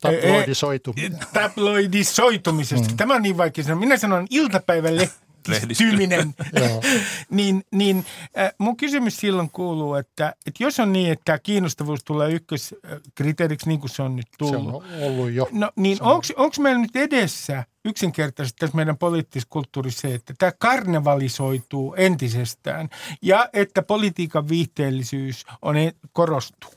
tabloidisoituminen. 0.00 1.18
tabloidisoitumisesta. 1.32 2.88
Mm. 2.88 2.96
Tämä 2.96 3.14
on 3.14 3.22
niin 3.22 3.36
vaikea 3.36 3.64
sanoa. 3.64 3.80
Minä 3.80 3.96
sanon 3.96 4.26
iltapäivälle 4.30 5.10
lehdistyminen, 5.48 6.34
niin, 7.30 7.64
niin 7.70 8.04
äh, 8.38 8.52
mun 8.58 8.76
kysymys 8.76 9.16
silloin 9.16 9.50
kuuluu, 9.50 9.94
että, 9.94 10.34
että 10.46 10.64
jos 10.64 10.80
on 10.80 10.92
niin, 10.92 11.12
että 11.12 11.22
tämä 11.24 11.38
kiinnostavuus 11.38 12.04
tulee 12.04 12.32
ykköskriteeriksi 12.32 13.68
niin 13.68 13.80
kuin 13.80 13.90
se 13.90 14.02
on 14.02 14.16
nyt 14.16 14.26
tullut. 14.38 14.84
Se 14.84 14.96
on 14.96 15.02
ollut 15.02 15.30
jo. 15.30 15.48
No, 15.52 15.70
niin 15.76 15.98
onko 16.36 16.54
meillä 16.58 16.80
nyt 16.80 16.96
edessä 16.96 17.64
yksinkertaisesti 17.84 18.58
tässä 18.58 18.76
meidän 18.76 18.98
poliittisessa 18.98 19.48
kulttuurissa 19.50 20.00
se, 20.00 20.14
että 20.14 20.34
tämä 20.38 20.52
karnevalisoituu 20.58 21.94
entisestään 21.94 22.88
ja 23.22 23.48
että 23.52 23.82
politiikan 23.82 24.48
viihteellisyys 24.48 25.46
on 25.62 25.76
e- 25.76 25.94
korostuu? 26.12 26.70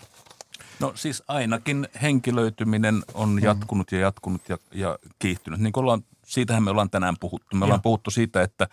No 0.80 0.92
siis 0.96 1.24
ainakin 1.28 1.88
henkilöityminen 2.02 3.04
on 3.14 3.30
mm. 3.30 3.40
jatkunut 3.44 3.92
ja 3.92 4.00
jatkunut 4.00 4.50
ja, 4.50 4.58
ja 4.74 5.00
kiihtynyt. 5.20 5.60
Niin 5.60 5.74
kuin 5.74 5.82
ollaan 5.82 6.04
siitähän 6.30 6.64
me 6.64 6.72
ollaan 6.72 6.90
tänään 6.90 7.16
puhuttu. 7.20 7.58
Me 7.58 7.66
ollaan 7.66 7.82
puhuttu 7.82 8.12
siitä, 8.12 8.42
että, 8.42 8.68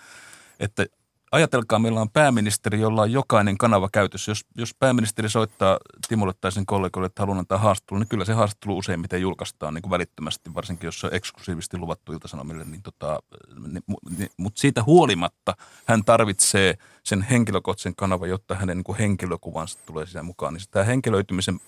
että 0.61 0.87
ajatelkaa, 1.33 1.79
meillä 1.79 2.01
on 2.01 2.11
pääministeri, 2.11 2.81
jolla 2.81 3.03
on 3.03 3.13
jokainen 3.13 3.59
kanava 3.59 3.89
käytössä. 3.93 4.31
Jos, 4.31 4.45
jos 4.57 4.75
pääministeri 4.75 5.29
soittaa 5.29 5.79
Timolle 6.09 6.33
tai 6.41 6.53
sen 6.53 6.67
kollegoille, 6.67 7.07
että 7.07 7.23
haluan 7.23 7.39
antaa 7.39 7.59
haastattelu, 7.59 7.99
niin 7.99 8.09
kyllä 8.09 8.25
se 8.25 8.33
haastattelu 8.33 8.79
useimmiten 8.79 9.21
julkaistaan 9.21 9.75
niin 9.75 9.83
kuin 9.83 9.91
välittömästi, 9.91 10.55
varsinkin 10.55 10.87
jos 10.87 11.01
se 11.01 11.07
on 11.07 11.15
eksklusiivisesti 11.15 11.79
luvattu 11.79 12.13
iltasanomille. 12.13 12.65
Niin 12.65 12.83
tota, 12.83 13.23
niin, 13.67 13.83
niin, 14.19 14.31
mutta 14.37 14.61
siitä 14.61 14.83
huolimatta 14.83 15.57
hän 15.87 16.05
tarvitsee 16.05 16.75
sen 17.05 17.23
henkilökohtaisen 17.23 17.97
kanavan, 17.97 18.29
jotta 18.29 18.55
hänen 18.55 18.77
niin 18.77 18.85
kuin 18.85 18.99
henkilökuvansa 18.99 19.79
tulee 19.87 20.07
siihen 20.07 20.25
mukaan. 20.25 20.55
Niin 20.55 20.65
tämä 20.71 20.85
henkilöitymisen 20.85 21.61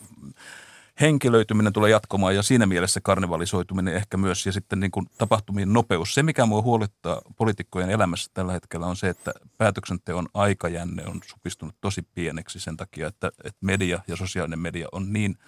henkilöityminen 1.01 1.73
tulee 1.73 1.91
jatkumaan 1.91 2.35
ja 2.35 2.43
siinä 2.43 2.67
mielessä 2.67 3.01
karnevalisoituminen 3.03 3.95
ehkä 3.95 4.17
myös 4.17 4.47
ja 4.47 4.53
sitten 4.53 4.81
niin 4.81 4.91
kuin 4.91 5.07
tapahtumien 5.19 5.73
nopeus. 5.73 6.15
Se, 6.15 6.23
mikä 6.23 6.47
mua 6.47 6.63
huolettaa 6.63 7.23
poliitikkojen 7.37 7.91
elämässä 7.91 8.31
tällä 8.35 8.53
hetkellä 8.53 8.87
on 8.87 8.97
se, 8.97 9.09
että 9.09 9.33
päätöksenteon 9.59 10.29
aikajänne 10.35 11.07
on 11.07 11.21
supistunut 11.27 11.75
tosi 11.81 12.03
pieneksi 12.15 12.61
sen 12.61 12.77
takia, 12.77 13.07
että, 13.07 13.33
että 13.45 13.59
media 13.61 14.01
ja 14.09 14.17
sosiaalinen 14.17 14.59
media 14.59 14.89
on 14.93 15.13
niin 15.13 15.39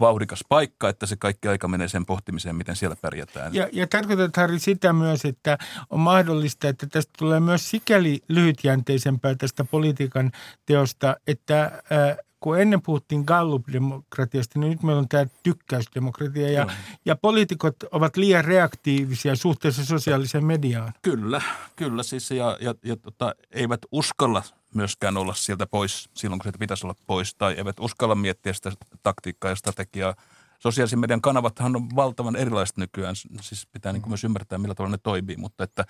vauhdikas 0.00 0.44
paikka, 0.48 0.88
että 0.88 1.06
se 1.06 1.16
kaikki 1.16 1.48
aika 1.48 1.68
menee 1.68 1.88
sen 1.88 2.06
pohtimiseen, 2.06 2.56
miten 2.56 2.76
siellä 2.76 2.96
pärjätään. 2.96 3.54
Ja, 3.54 3.68
ja 3.72 3.86
tarkoitat 3.86 4.36
Harri 4.36 4.58
sitä 4.58 4.92
myös, 4.92 5.24
että 5.24 5.58
on 5.90 6.00
mahdollista, 6.00 6.68
että 6.68 6.86
tästä 6.86 7.12
tulee 7.18 7.40
myös 7.40 7.70
sikäli 7.70 8.20
lyhytjänteisempää 8.28 9.34
tästä 9.34 9.64
politiikan 9.64 10.32
teosta, 10.66 11.16
että 11.26 11.64
äh, 11.64 12.16
kun 12.42 12.60
ennen 12.60 12.82
puhuttiin 12.82 13.24
Gallup-demokratiasta, 13.26 14.58
niin 14.58 14.70
nyt 14.70 14.82
meillä 14.82 15.00
on 15.00 15.08
tämä 15.08 15.26
tykkäysdemokratia 15.42 16.50
ja, 16.50 16.66
ja 17.04 17.16
poliitikot 17.16 17.76
ovat 17.92 18.16
liian 18.16 18.44
reaktiivisia 18.44 19.36
suhteessa 19.36 19.84
sosiaaliseen 19.84 20.44
mediaan. 20.44 20.92
Kyllä, 21.02 21.42
kyllä 21.76 22.02
siis 22.02 22.30
ja, 22.30 22.58
ja, 22.60 22.74
ja 22.84 22.96
tota, 22.96 23.34
eivät 23.50 23.80
uskalla 23.92 24.42
myöskään 24.74 25.16
olla 25.16 25.34
sieltä 25.34 25.66
pois 25.66 26.10
silloin, 26.14 26.38
kun 26.38 26.44
sieltä 26.44 26.58
pitäisi 26.58 26.86
olla 26.86 26.94
pois 27.06 27.34
tai 27.34 27.54
eivät 27.54 27.80
uskalla 27.80 28.14
miettiä 28.14 28.52
sitä 28.52 28.72
taktiikkaa 29.02 29.50
ja 29.50 29.56
strategiaa. 29.56 30.14
Sosiaalisen 30.58 30.98
median 30.98 31.20
kanavathan 31.20 31.76
on 31.76 31.88
valtavan 31.96 32.36
erilaiset 32.36 32.76
nykyään, 32.76 33.16
siis 33.16 33.66
pitää 33.66 33.92
niin 33.92 34.02
kuin 34.02 34.10
myös 34.10 34.24
ymmärtää, 34.24 34.58
millä 34.58 34.74
tavalla 34.74 34.94
ne 34.94 35.00
toimii, 35.02 35.36
mutta 35.36 35.64
että 35.64 35.84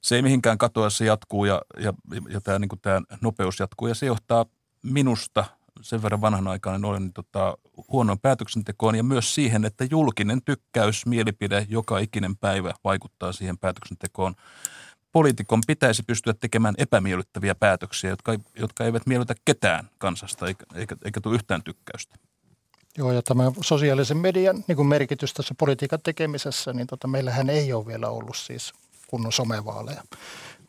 se 0.00 0.16
ei 0.16 0.22
mihinkään 0.22 0.58
katoa, 0.58 0.90
se 0.90 1.04
jatkuu 1.04 1.44
ja, 1.44 1.62
ja, 1.78 1.92
ja 2.28 2.40
tämä, 2.40 2.58
niin 2.58 2.68
kuin 2.68 2.80
tämä 2.80 3.00
nopeus 3.20 3.60
jatkuu 3.60 3.88
ja 3.88 3.94
se 3.94 4.06
johtaa 4.06 4.46
minusta– 4.82 5.44
sen 5.82 6.02
verran 6.02 6.20
vanhanaikainen 6.20 6.84
olen, 6.84 7.02
niin 7.02 7.12
tota, 7.12 7.58
huonoon 7.92 8.18
päätöksentekoon 8.18 8.94
ja 8.94 9.02
myös 9.02 9.34
siihen, 9.34 9.64
että 9.64 9.86
julkinen 9.90 10.42
tykkäys, 10.44 11.06
mielipide 11.06 11.66
joka 11.68 11.98
ikinen 11.98 12.36
päivä 12.36 12.74
vaikuttaa 12.84 13.32
siihen 13.32 13.58
päätöksentekoon. 13.58 14.34
Poliitikon 15.12 15.60
pitäisi 15.66 16.02
pystyä 16.02 16.34
tekemään 16.34 16.74
epämiellyttäviä 16.78 17.54
päätöksiä, 17.54 18.10
jotka, 18.10 18.34
jotka 18.58 18.84
eivät 18.84 19.06
miellytä 19.06 19.34
ketään 19.44 19.90
kansasta 19.98 20.46
eikä, 20.46 20.64
eikä, 20.74 20.96
eikä 21.04 21.20
tule 21.20 21.34
yhtään 21.34 21.62
tykkäystä. 21.62 22.16
Joo, 22.98 23.12
ja 23.12 23.22
tämä 23.22 23.52
sosiaalisen 23.60 24.16
median 24.16 24.64
niin 24.68 24.76
kuin 24.76 24.88
merkitys 24.88 25.34
tässä 25.34 25.54
politiikan 25.58 25.98
tekemisessä, 26.02 26.72
niin 26.72 26.86
tota, 26.86 27.08
meillähän 27.08 27.50
ei 27.50 27.72
ole 27.72 27.86
vielä 27.86 28.08
ollut 28.08 28.36
siis 28.36 28.72
kunnon 29.06 29.32
somevaaleja. 29.32 30.02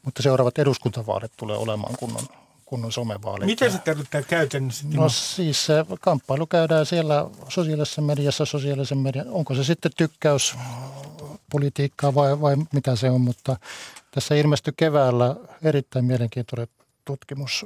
Mutta 0.05 0.21
seuraavat 0.21 0.59
eduskuntavaalit 0.59 1.31
tulee 1.37 1.57
olemaan 1.57 1.95
kunnon 1.99 2.23
kunnon 2.69 2.91
somevaalit. 2.91 3.45
Mitä 3.45 3.69
se 3.69 3.77
tarkoittaa 3.77 4.21
käytännössä? 4.21 4.85
No 4.93 5.09
siis 5.09 5.65
se 5.65 5.85
kamppailu 6.01 6.47
käydään 6.47 6.85
siellä 6.85 7.29
sosiaalisessa 7.47 8.01
mediassa, 8.01 8.45
sosiaalisen 8.45 8.97
median, 8.97 9.29
onko 9.29 9.55
se 9.55 9.63
sitten 9.63 9.91
tykkäys 9.97 10.55
politiikkaa 11.51 12.15
vai, 12.15 12.41
vai 12.41 12.57
mitä 12.73 12.95
se 12.95 13.09
on, 13.09 13.21
mutta 13.21 13.57
tässä 14.11 14.35
ilmestyi 14.35 14.73
keväällä 14.77 15.35
erittäin 15.63 16.05
mielenkiintoinen 16.05 16.67
tutkimus, 17.05 17.65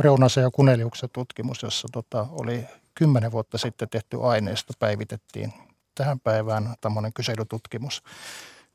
Reunasen 0.00 0.42
ja 0.42 0.50
Kuneliuksen 0.50 1.10
tutkimus, 1.12 1.62
jossa 1.62 1.88
tota, 1.92 2.26
oli 2.30 2.64
kymmenen 2.94 3.32
vuotta 3.32 3.58
sitten 3.58 3.88
tehty 3.88 4.18
aineisto, 4.22 4.72
päivitettiin 4.78 5.52
tähän 5.94 6.20
päivään 6.20 6.74
tämmöinen 6.80 7.12
kyselytutkimus. 7.12 8.02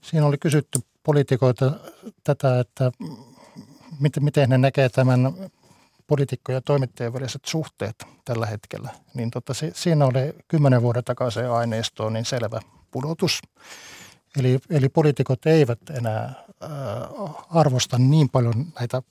Siinä 0.02 0.26
oli 0.26 0.38
kysytty 0.38 0.80
poliitikoita 1.04 1.72
tätä, 2.24 2.60
että 2.60 2.92
miten, 4.00 4.24
miten 4.24 4.50
ne 4.50 4.58
näkee 4.58 4.90
tämän 4.90 5.34
poliitikkojen 6.08 6.58
ja 6.58 6.62
toimittajien 6.62 7.14
väliset 7.14 7.46
suhteet 7.46 7.96
tällä 8.26 8.46
hetkellä, 8.46 8.90
niin 9.14 9.32
tota, 9.32 9.54
se, 9.54 9.72
siinä 9.76 10.06
oli 10.06 10.34
kymmenen 10.48 10.82
vuoden 10.82 11.04
takaisin 11.04 11.50
aineistoon 11.50 12.14
niin 12.14 12.26
selvä 12.26 12.60
pudotus. 12.92 13.40
Eli, 14.40 14.60
eli 14.70 14.90
poliitikot 14.90 15.46
eivät 15.46 15.80
enää 15.90 16.26
äh, 16.26 16.70
arvosta 17.50 17.98
niin 17.98 18.30
paljon 18.30 18.66
näitä 18.80 19.02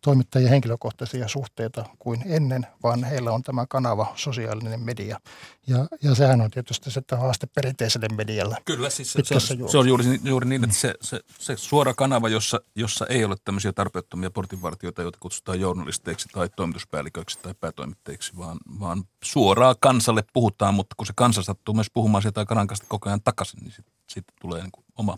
toimittajien 0.00 0.50
henkilökohtaisia 0.50 1.28
suhteita 1.28 1.84
kuin 1.98 2.22
ennen, 2.26 2.66
vaan 2.82 3.04
heillä 3.04 3.32
on 3.32 3.42
tämä 3.42 3.66
kanava, 3.68 4.12
sosiaalinen 4.16 4.80
media. 4.80 5.20
Ja, 5.66 5.86
ja 6.02 6.14
sehän 6.14 6.40
on 6.40 6.50
tietysti 6.50 6.90
se 6.90 7.02
haaste 7.18 7.46
perinteiselle 7.46 8.06
medialle. 8.16 8.56
Kyllä, 8.64 8.90
siis 8.90 9.12
se, 9.12 9.22
se, 9.24 9.34
on, 9.62 9.68
se 9.68 9.78
on 9.78 9.88
juuri, 9.88 10.04
juuri 10.24 10.48
niin, 10.48 10.64
että 10.64 10.76
se, 10.76 10.94
se, 11.00 11.20
se 11.38 11.56
suora 11.56 11.94
kanava, 11.94 12.28
jossa, 12.28 12.60
jossa 12.74 13.06
ei 13.06 13.24
ole 13.24 13.36
tämmöisiä 13.44 13.72
tarpeettomia 13.72 14.30
portinvartijoita, 14.30 15.02
joita 15.02 15.18
kutsutaan 15.20 15.60
journalisteiksi 15.60 16.28
tai 16.32 16.48
toimituspäälliköiksi 16.56 17.38
tai 17.42 17.54
päätoimittajiksi, 17.60 18.36
vaan, 18.36 18.58
vaan 18.80 19.04
suoraa 19.24 19.74
kansalle 19.80 20.24
puhutaan, 20.32 20.74
mutta 20.74 20.94
kun 20.96 21.06
se 21.06 21.12
kansa 21.16 21.42
sattuu 21.42 21.74
myös 21.74 21.90
puhumaan 21.92 22.22
sieltä 22.22 22.44
kanankasta 22.44 22.86
koko 22.88 23.08
ajan 23.08 23.22
takaisin, 23.22 23.60
niin 23.60 23.72
sitten 23.72 23.94
sit 24.10 24.24
tulee 24.40 24.62
niin 24.62 24.72
kuin 24.72 24.84
oma 24.96 25.16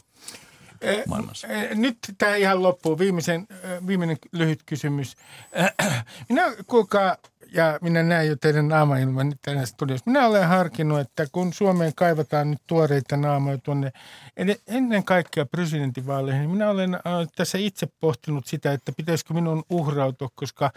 maailmassa? 1.06 1.48
Nyt 1.74 1.98
tämä 2.18 2.34
ihan 2.34 2.62
loppuu. 2.62 2.98
Viimeisen, 2.98 3.46
viimeinen 3.86 4.16
lyhyt 4.32 4.60
kysymys. 4.66 5.16
Minä, 6.28 6.42
kuulkaa, 6.66 7.16
ja 7.54 7.78
minä 7.80 8.02
näen 8.02 8.28
jo 8.28 8.36
teidän 8.36 8.68
naamailman 8.68 9.28
nyt 9.28 9.38
tänä 9.42 9.66
studiossa. 9.66 10.10
Minä 10.10 10.26
olen 10.26 10.48
harkinnut, 10.48 11.00
että 11.00 11.26
kun 11.32 11.52
Suomeen 11.52 11.92
kaivataan 11.96 12.50
nyt 12.50 12.60
tuoreita 12.66 13.16
naamoja 13.16 13.58
tuonne 13.58 13.92
ennen 14.66 15.04
kaikkea 15.04 15.46
presidentinvaaleihin, 15.46 16.40
niin 16.40 16.50
minä 16.50 16.70
olen 16.70 16.98
tässä 17.36 17.58
itse 17.58 17.88
pohtinut 18.00 18.46
sitä, 18.46 18.72
että 18.72 18.92
pitäisikö 18.96 19.34
minun 19.34 19.62
uhrautua, 19.70 20.28
koska 20.34 20.70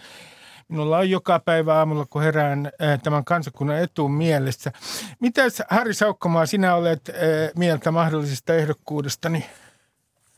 Minulla 0.68 0.98
on 0.98 1.10
joka 1.10 1.40
päivä 1.40 1.76
aamulla, 1.76 2.06
kun 2.10 2.22
herään 2.22 2.72
tämän 3.04 3.26
kansakunnan 3.26 3.80
etuun 3.80 4.12
mielessä. 4.12 4.72
Mitäs 5.20 5.64
Harri 5.70 5.94
Saukkomaa, 5.94 6.46
sinä 6.46 6.76
olet 6.76 7.12
mieltä 7.56 7.92
mahdollisesta 7.92 8.56
ehdokkuudestani? 8.56 9.40
Niin 9.40 9.50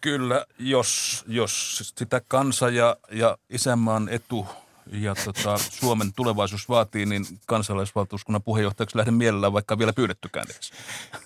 Kyllä, 0.02 0.46
jos, 0.60 1.24
jos 1.28 1.78
sitä 1.98 2.22
kansa 2.28 2.70
ja, 2.70 2.98
ja 3.12 3.38
isänmaan 3.50 4.10
etu 4.10 4.48
ja 4.92 5.16
tota, 5.26 5.58
Suomen 5.58 6.14
tulevaisuus 6.14 6.70
vaatii, 6.70 7.06
niin 7.06 7.26
kansalaisvaltuuskunnan 7.46 8.44
puheenjohtajaksi 8.44 8.98
lähden 8.98 9.14
mielellään, 9.14 9.54
vaikka 9.54 9.78
vielä 9.78 9.94
pyydettykään 9.94 10.46
edes. 10.52 10.72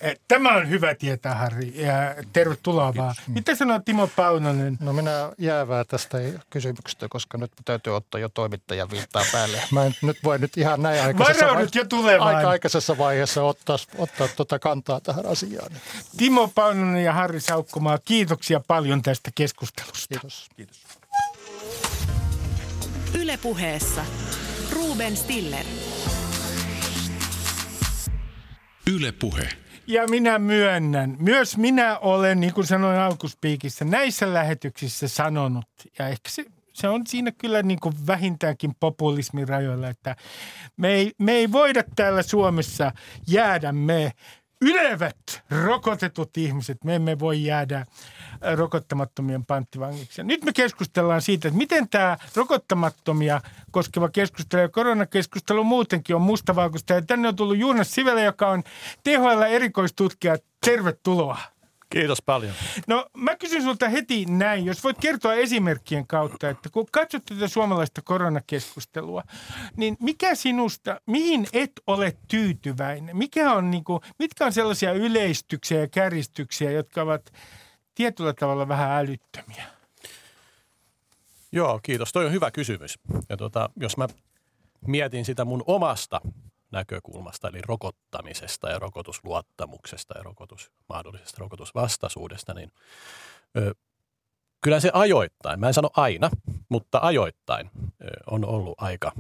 Eh, 0.02 0.20
tämä 0.28 0.56
on 0.56 0.70
hyvä 0.70 0.96
tietää, 0.96 1.36
Harri, 1.36 1.74
ja 1.76 1.94
tervetuloa 2.34 2.96
vaan. 2.96 3.16
Mitä 3.28 3.56
sanoo 3.56 3.80
Timo 3.86 4.08
Paunonen? 4.08 4.78
No 4.80 4.94
minä 4.94 5.32
jäävää 5.38 5.84
tästä 5.84 6.18
kysymyksestä, 6.50 7.08
koska 7.10 7.38
nyt 7.38 7.52
täytyy 7.66 7.96
ottaa 7.96 8.22
jo 8.22 8.30
toimittajan 8.30 8.92
viittaa 8.92 9.24
päälle. 9.32 9.64
Mä 9.72 9.86
en 9.86 9.96
nyt 10.02 10.18
voi 10.24 10.40
nyt 10.40 10.58
ihan 10.58 10.82
näin 10.82 11.04
aikaisessa, 11.04 11.46
jo 11.46 12.24
aika 12.24 12.50
aikaisessa 12.50 12.98
vaiheessa 12.98 13.44
ottaa, 13.44 13.78
ottaa 13.98 14.28
tuota 14.28 14.60
kantaa 14.60 15.00
tähän 15.00 15.26
asiaan. 15.26 15.72
Timo 16.18 16.48
Paunonen 16.56 17.04
ja 17.04 17.14
Harri 17.14 17.40
Saukkomaa, 17.40 17.98
kiitoksia 17.98 18.62
paljon 18.68 19.02
tästä 19.02 19.32
keskustelusta. 19.36 20.08
Kiitos. 20.10 20.50
Kiitos. 20.56 21.01
Ylepuheessa 23.20 24.06
Ruben 24.72 25.18
Stiller. 25.18 25.66
Yle 28.94 29.12
Puhe. 29.12 29.50
Ja 29.88 30.08
minä 30.08 30.40
myönnän, 30.40 31.16
myös 31.20 31.58
minä 31.58 32.00
olen, 32.00 32.40
niin 32.40 32.54
kuin 32.54 32.68
sanoin 32.68 33.00
alkuspiikissä, 33.00 33.86
näissä 33.86 34.34
lähetyksissä 34.34 35.08
sanonut, 35.08 35.66
ja 36.00 36.08
ehkä 36.08 36.30
se, 36.30 36.46
se 36.74 36.88
on 36.88 37.08
siinä 37.08 37.32
kyllä 37.32 37.64
niin 37.64 37.80
kuin 37.80 37.94
vähintäänkin 38.08 38.72
populismin 38.80 39.48
rajoilla, 39.48 39.90
että 39.90 40.16
me 40.78 40.90
ei, 40.90 41.12
me 41.18 41.32
ei 41.32 41.52
voida 41.52 41.84
täällä 41.96 42.22
Suomessa 42.22 42.92
jäädä 43.28 43.72
me 43.72 44.12
ylevät 44.62 45.44
rokotetut 45.64 46.38
ihmiset. 46.38 46.84
Me 46.84 46.96
emme 46.96 47.20
voi 47.20 47.44
jäädä 47.44 47.78
äh, 47.78 47.88
rokottamattomien 48.56 49.46
panttivangiksi. 49.46 50.24
Nyt 50.24 50.44
me 50.44 50.54
keskustellaan 50.54 51.22
siitä, 51.22 51.48
että 51.48 51.58
miten 51.58 51.90
tämä 51.90 52.18
rokottamattomia 52.36 53.42
koskeva 53.72 54.10
keskustelu 54.10 54.62
ja 54.62 54.70
koronakeskustelu 54.70 55.64
muutenkin 55.64 56.16
on 56.16 56.22
mustavalkoista. 56.22 56.94
Ja 56.94 57.02
tänne 57.02 57.28
on 57.28 57.36
tullut 57.36 57.58
Juunas 57.58 57.92
Sivelä, 57.92 58.22
joka 58.22 58.50
on 58.50 58.64
THL 59.04 59.42
erikoistutkija. 59.42 60.38
Tervetuloa. 60.66 61.38
Kiitos 61.92 62.22
paljon. 62.22 62.54
No 62.88 63.06
mä 63.18 63.36
kysyn 63.36 63.64
sulta 63.64 63.90
heti 63.90 64.26
näin, 64.26 64.66
jos 64.66 64.84
voit 64.84 64.98
kertoa 65.02 65.34
esimerkkien 65.34 66.08
kautta, 66.08 66.50
että 66.50 66.70
kun 66.70 66.86
katsot 66.92 67.26
tätä 67.26 67.48
suomalaista 67.48 68.02
koronakeskustelua, 68.02 69.24
niin 69.78 69.98
mikä 70.00 70.36
sinusta, 70.36 71.02
mihin 71.06 71.48
et 71.54 71.72
ole 71.88 72.18
tyytyväinen? 72.28 73.18
Mikä 73.18 73.54
on, 73.54 73.72
niin 73.72 73.84
kuin, 73.84 74.02
mitkä 74.20 74.46
on 74.46 74.54
sellaisia 74.54 74.94
yleistyksiä 74.94 75.80
ja 75.80 75.88
kärjistyksiä, 75.88 76.72
jotka 76.72 77.02
ovat 77.02 77.32
tietyllä 77.96 78.34
tavalla 78.34 78.68
vähän 78.68 78.92
älyttömiä? 78.92 79.64
Joo, 81.52 81.80
kiitos. 81.84 82.12
Toi 82.12 82.26
on 82.26 82.32
hyvä 82.32 82.52
kysymys. 82.52 83.00
Ja 83.30 83.38
tota, 83.38 83.70
jos 83.76 83.98
mä 83.98 84.08
mietin 84.88 85.26
sitä 85.26 85.46
mun 85.46 85.64
omasta 85.68 86.22
näkökulmasta, 86.72 87.48
eli 87.48 87.62
rokottamisesta 87.62 88.70
ja 88.70 88.80
rokotusluottamuksesta 88.80 90.18
ja 90.18 90.24
rokotus, 90.24 90.72
mahdollisesta 90.90 91.38
rokotusvastaisuudesta, 91.40 92.54
niin 92.54 92.72
ö, 93.58 93.76
kyllä 94.62 94.80
se 94.80 94.92
ajoittain, 94.94 95.60
mä 95.60 95.68
en 95.68 95.74
sano 95.74 95.90
aina, 95.98 96.30
mutta 96.70 97.00
ajoittain 97.02 97.72
ö, 97.86 98.06
on 98.28 98.46
ollut 98.46 98.76
aika 98.78 99.12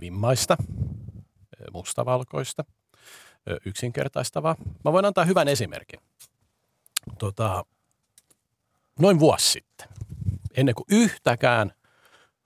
vimmaista, 0.00 0.56
ö, 0.60 1.70
mustavalkoista, 1.72 2.64
ö, 3.50 3.56
yksinkertaistavaa. 3.64 4.56
Mä 4.84 4.92
voin 4.92 5.04
antaa 5.04 5.24
hyvän 5.24 5.48
esimerkin. 5.48 6.00
Tota, 7.18 7.64
noin 8.98 9.18
vuosi 9.18 9.50
sitten, 9.50 9.88
ennen 10.56 10.74
kuin 10.74 10.86
yhtäkään 10.90 11.72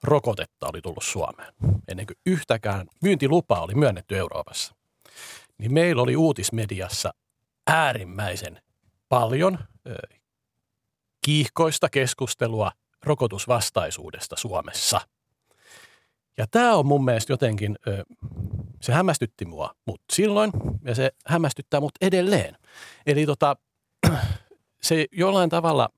rokotetta 0.03 0.67
oli 0.69 0.81
tullut 0.81 1.03
Suomeen, 1.03 1.53
ennen 1.87 2.07
kuin 2.07 2.17
yhtäkään 2.25 2.87
myyntilupaa 3.01 3.61
oli 3.61 3.75
myönnetty 3.75 4.17
Euroopassa, 4.17 4.75
niin 5.57 5.73
meillä 5.73 6.01
oli 6.01 6.15
uutismediassa 6.15 7.13
äärimmäisen 7.67 8.61
paljon 9.09 9.59
kiihkoista 11.25 11.89
keskustelua 11.89 12.71
rokotusvastaisuudesta 13.03 14.35
Suomessa. 14.37 15.01
Ja 16.37 16.47
tämä 16.51 16.75
on 16.75 16.85
mun 16.85 17.05
mielestä 17.05 17.33
jotenkin, 17.33 17.75
se 18.81 18.93
hämmästytti 18.93 19.45
mua 19.45 19.75
mut 19.85 20.01
silloin 20.13 20.51
ja 20.85 20.95
se 20.95 21.11
hämmästyttää 21.27 21.79
mut 21.79 21.91
edelleen. 22.01 22.57
Eli 23.05 23.25
tota, 23.25 23.55
se 24.81 25.05
jollain 25.11 25.49
tavalla 25.49 25.89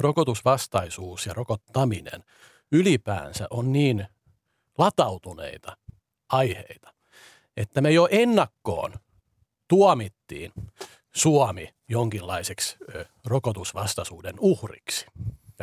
rokotusvastaisuus 0.00 1.26
ja 1.26 1.34
rokottaminen– 1.34 2.24
ylipäänsä 2.72 3.46
on 3.50 3.72
niin 3.72 4.06
latautuneita 4.78 5.76
aiheita, 6.28 6.94
että 7.56 7.80
me 7.80 7.90
jo 7.90 8.08
ennakkoon 8.10 8.94
tuomittiin 9.68 10.52
Suomi 11.14 11.74
jonkinlaiseksi 11.88 12.76
rokotusvastaisuuden 13.24 14.34
uhriksi 14.40 15.06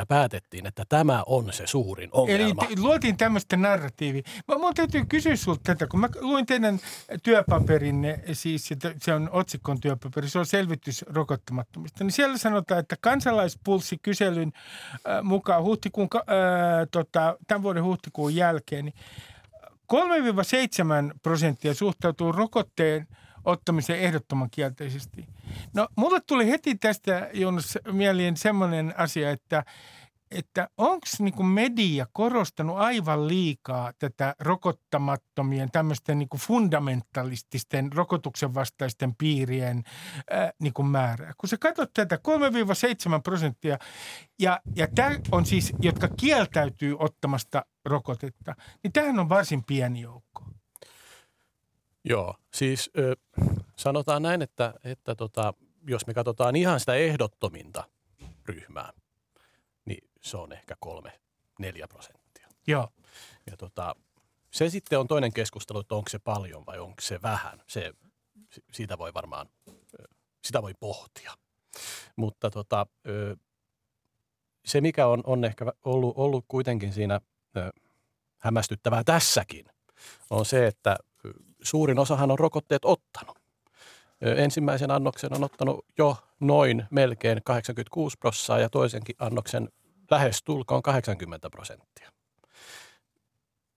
ja 0.00 0.06
päätettiin, 0.06 0.66
että 0.66 0.84
tämä 0.88 1.22
on 1.26 1.52
se 1.52 1.66
suurin 1.66 2.10
ongelma. 2.12 2.64
Eli 2.68 2.80
luotiin 2.80 3.16
tämmöistä 3.16 3.56
narratiivi. 3.56 4.22
Mä, 4.48 4.58
mun 4.58 4.74
täytyy 4.74 5.04
kysyä 5.08 5.36
sinulta 5.36 5.60
tätä, 5.64 5.86
kun 5.86 6.00
mä 6.00 6.08
luin 6.20 6.46
teidän 6.46 6.80
työpaperinne, 7.22 8.20
siis 8.32 8.70
se 9.02 9.14
on 9.14 9.30
otsikon 9.32 9.80
työpaperi, 9.80 10.28
se 10.28 10.38
on 10.38 10.46
selvitys 10.46 11.04
rokottamattomista, 11.08 12.04
niin 12.04 12.12
siellä 12.12 12.38
sanotaan, 12.38 12.80
että 12.80 12.96
kansalaispulssikyselyn 13.00 14.52
äh, 14.92 15.22
mukaan 15.22 15.62
huhtikuun, 15.62 16.08
äh, 16.16 16.24
tota, 16.90 17.36
tämän 17.46 17.62
vuoden 17.62 17.84
huhtikuun 17.84 18.34
jälkeen, 18.34 18.84
niin 18.84 18.94
3-7 21.14 21.18
prosenttia 21.22 21.74
suhtautuu 21.74 22.32
rokotteen 22.32 23.06
ottamisen 23.44 23.98
ehdottoman 23.98 24.50
kielteisesti. 24.50 25.26
No, 25.74 25.88
mulle 25.96 26.20
tuli 26.26 26.50
heti 26.50 26.74
tästä, 26.74 27.30
Jonas, 27.32 27.78
mieliin 27.92 28.36
semmoinen 28.36 28.94
asia, 28.96 29.30
että 29.30 29.64
että 30.30 30.68
onko 30.78 31.06
niinku 31.18 31.42
media 31.42 32.06
korostanut 32.12 32.78
aivan 32.78 33.28
liikaa 33.28 33.92
tätä 33.98 34.34
rokottamattomien, 34.40 35.70
tämmöisten 35.70 36.18
niinku 36.18 36.36
fundamentalististen 36.36 37.92
rokotuksen 37.92 38.54
vastaisten 38.54 39.14
piirien 39.16 39.82
ää, 40.30 40.52
niinku 40.58 40.82
määrää. 40.82 41.32
Kun 41.38 41.48
sä 41.48 41.56
katsot 41.58 41.90
tätä 41.94 42.16
3-7 42.16 43.22
prosenttia, 43.24 43.78
ja, 44.38 44.60
ja 44.76 44.88
tämä 44.94 45.16
on 45.32 45.46
siis, 45.46 45.72
jotka 45.80 46.08
kieltäytyy 46.08 46.96
ottamasta 46.98 47.64
rokotetta, 47.84 48.54
niin 48.82 48.92
tämähän 48.92 49.18
on 49.18 49.28
varsin 49.28 49.64
pieni 49.64 50.00
joukko. 50.00 50.44
Joo, 52.04 52.34
siis 52.54 52.90
ö, 52.98 53.16
sanotaan 53.76 54.22
näin, 54.22 54.42
että, 54.42 54.74
että 54.84 55.14
tota, 55.14 55.54
jos 55.88 56.06
me 56.06 56.14
katsotaan 56.14 56.56
ihan 56.56 56.80
sitä 56.80 56.94
ehdottominta 56.94 57.84
ryhmää, 58.46 58.92
niin 59.84 60.10
se 60.20 60.36
on 60.36 60.52
ehkä 60.52 60.76
kolme, 60.80 61.20
4 61.58 61.88
prosenttia. 61.88 62.48
Joo. 62.66 62.88
Ja 63.50 63.56
tota, 63.56 63.96
se 64.50 64.70
sitten 64.70 64.98
on 64.98 65.08
toinen 65.08 65.32
keskustelu, 65.32 65.78
että 65.78 65.94
onko 65.94 66.08
se 66.08 66.18
paljon 66.18 66.66
vai 66.66 66.78
onko 66.78 67.00
se 67.00 67.22
vähän. 67.22 67.62
Se, 67.66 67.92
siitä 68.72 68.98
voi 68.98 69.14
varmaan, 69.14 69.48
sitä 70.44 70.62
voi 70.62 70.74
pohtia. 70.80 71.32
Mutta 72.16 72.50
tota, 72.50 72.86
se, 74.64 74.80
mikä 74.80 75.06
on, 75.06 75.20
on 75.26 75.44
ehkä 75.44 75.72
ollut, 75.84 76.14
ollut 76.16 76.44
kuitenkin 76.48 76.92
siinä 76.92 77.20
hämmästyttävää 78.38 79.04
tässäkin, 79.04 79.66
on 80.30 80.46
se, 80.46 80.66
että 80.66 80.96
suurin 81.62 81.98
osahan 81.98 82.30
on 82.30 82.38
rokotteet 82.38 82.84
ottanut. 82.84 83.38
Ensimmäisen 84.20 84.90
annoksen 84.90 85.34
on 85.34 85.44
ottanut 85.44 85.86
jo 85.98 86.16
noin 86.40 86.86
melkein 86.90 87.40
86 87.44 88.18
prosenttia 88.18 88.58
ja 88.58 88.68
toisenkin 88.68 89.16
annoksen 89.18 89.68
lähes 90.10 90.42
tulkoon 90.42 90.82
80 90.82 91.50
prosenttia. 91.50 92.12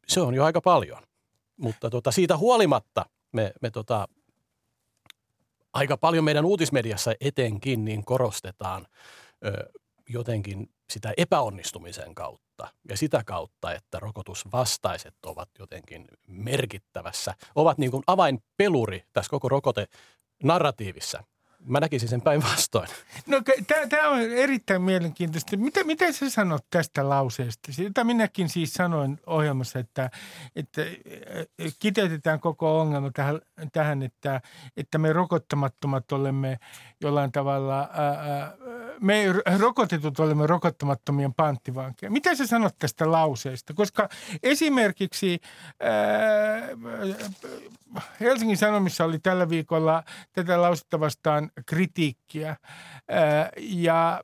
Se 0.07 0.21
on 0.21 0.33
jo 0.33 0.43
aika 0.43 0.61
paljon, 0.61 1.03
mutta 1.57 1.89
tota, 1.89 2.11
siitä 2.11 2.37
huolimatta 2.37 3.05
me, 3.31 3.53
me 3.61 3.71
tota, 3.71 4.07
aika 5.73 5.97
paljon 5.97 6.23
meidän 6.23 6.45
uutismediassa 6.45 7.13
etenkin 7.21 7.85
niin 7.85 8.05
korostetaan 8.05 8.87
ö, 9.45 9.69
jotenkin 10.09 10.69
sitä 10.89 11.13
epäonnistumisen 11.17 12.15
kautta 12.15 12.67
ja 12.89 12.97
sitä 12.97 13.23
kautta, 13.25 13.73
että 13.73 13.99
rokotusvastaiset 13.99 15.15
ovat 15.25 15.49
jotenkin 15.59 16.07
merkittävässä, 16.27 17.33
ovat 17.55 17.77
niin 17.77 17.91
kuin 17.91 18.03
avainpeluri 18.07 19.03
tässä 19.13 19.29
koko 19.29 19.49
rokote 19.49 19.87
narratiivissa. 20.43 21.23
Mä 21.65 21.79
näkisin 21.79 22.09
sen 22.09 22.21
päinvastoin. 22.21 22.87
No 23.27 23.41
tämä 23.89 24.09
on 24.09 24.19
erittäin 24.19 24.81
mielenkiintoista. 24.81 25.57
Mitä, 25.57 25.83
mitä 25.83 26.11
sä 26.11 26.29
sanot 26.29 26.65
tästä 26.69 27.09
lauseesta? 27.09 27.71
Sitä 27.71 28.03
minäkin 28.03 28.49
siis 28.49 28.73
sanoin 28.73 29.19
ohjelmassa, 29.25 29.79
että, 29.79 30.09
että 30.55 30.81
kiteytetään 31.79 32.39
koko 32.39 32.79
ongelma 32.79 33.11
tähän, 33.11 33.41
tähän 33.71 34.03
että, 34.03 34.41
että 34.77 34.97
me 34.97 35.13
rokottamattomat 35.13 36.11
olemme 36.11 36.59
jollain 37.01 37.31
tavalla, 37.31 37.79
ää, 37.79 38.53
me 39.01 39.25
rokotetut 39.57 40.19
olemme 40.19 40.47
rokottamattomien 40.47 41.33
panttivankeja. 41.33 42.11
Mitä 42.11 42.35
sä 42.35 42.47
sanot 42.47 42.75
tästä 42.79 43.11
lauseesta? 43.11 43.73
Koska 43.73 44.09
esimerkiksi 44.43 45.39
ää, 45.79 45.93
Helsingin 48.19 48.57
Sanomissa 48.57 49.05
oli 49.05 49.19
tällä 49.19 49.49
viikolla 49.49 50.03
tätä 50.33 50.61
lausetta 50.61 50.99
vastaan 50.99 51.51
kritiikkiä. 51.65 52.55
Ja 53.57 54.23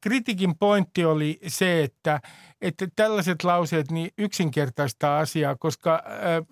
kritiikin 0.00 0.58
pointti 0.58 1.04
oli 1.04 1.38
se, 1.46 1.82
että, 1.82 2.20
että 2.60 2.88
tällaiset 2.96 3.44
lauseet 3.44 3.90
niin 3.90 4.10
yksinkertaistaa 4.18 5.18
asiaa, 5.18 5.56
koska 5.56 6.02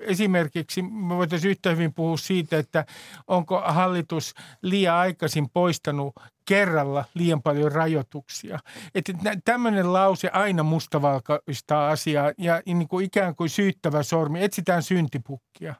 esimerkiksi 0.01 0.83
me 0.83 1.17
voitaisiin 1.17 1.51
yhtä 1.51 1.71
hyvin 1.71 1.95
puhua 1.95 2.17
siitä, 2.17 2.59
että 2.59 2.85
onko 3.27 3.63
hallitus 3.67 4.35
liian 4.63 4.97
aikaisin 4.97 5.51
poistanut 5.51 6.15
kerralla 6.45 7.05
liian 7.15 7.43
paljon 7.43 7.73
rajoituksia. 7.73 8.59
Että 8.95 9.13
tämmöinen 9.45 9.93
lause 9.93 10.29
aina 10.29 10.63
mustavalkoistaa 10.63 11.89
asiaa 11.89 12.33
ja 12.39 12.63
niin 12.67 12.89
kuin 12.89 13.07
ikään 13.07 13.35
kuin 13.35 13.51
syyttävä 13.51 14.03
sormi, 14.03 14.45
etsitään 14.45 14.83
syntipukkia. 14.83 15.75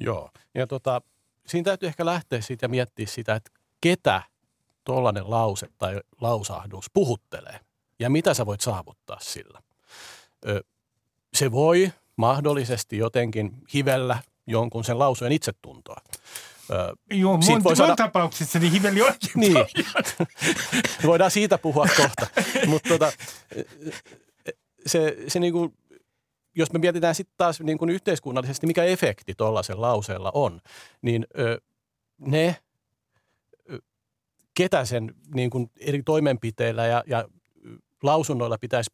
Joo, 0.00 0.30
ja 0.54 0.66
tota, 0.66 1.02
siinä 1.46 1.64
täytyy 1.64 1.88
ehkä 1.88 2.04
lähteä 2.04 2.40
siitä 2.40 2.64
ja 2.64 2.68
miettiä 2.68 3.06
sitä, 3.06 3.34
että 3.34 3.50
ketä 3.80 4.22
tuollainen 4.84 5.30
lause 5.30 5.68
tai 5.78 6.00
lausahdus 6.20 6.90
puhuttelee 6.94 7.60
ja 7.98 8.10
mitä 8.10 8.34
sä 8.34 8.46
voit 8.46 8.60
saavuttaa 8.60 9.18
sillä. 9.20 9.62
Ö, 10.48 10.64
se 11.34 11.52
voi 11.52 11.92
mahdollisesti 12.16 12.96
jotenkin 12.96 13.52
hivellä 13.74 14.22
jonkun 14.46 14.84
sen 14.84 14.98
lausuen 14.98 15.32
itsetuntoa. 15.32 16.00
Joo, 17.10 17.36
mun, 17.36 17.64
voi 17.64 17.76
saada... 17.76 17.96
tapauksessa 17.96 18.58
niin 18.58 18.72
hiveli 18.72 19.02
oikein 19.02 19.32
niin. 19.34 19.56
Voidaan 21.06 21.30
siitä 21.30 21.58
puhua 21.58 21.86
kohta. 21.96 22.26
Mutta 22.66 22.88
tota, 22.88 23.12
se, 24.86 25.16
se 25.28 25.40
niinku 25.40 25.74
jos 26.56 26.72
me 26.72 26.78
mietitään 26.78 27.14
sitten 27.14 27.34
taas 27.36 27.60
niin 27.60 27.78
kuin 27.78 27.90
yhteiskunnallisesti, 27.90 28.66
mikä 28.66 28.84
efekti 28.84 29.34
tuollaisen 29.34 29.80
lauseella 29.80 30.30
on, 30.34 30.60
niin 31.02 31.26
ö, 31.38 31.60
ne, 32.18 32.56
ketä 34.54 34.84
sen 34.84 35.14
niin 35.34 35.50
kuin 35.50 35.70
eri 35.80 36.02
toimenpiteillä 36.02 36.86
ja, 36.86 37.04
ja 37.06 37.28
lausunnoilla 38.02 38.58
pitäisi 38.58 38.90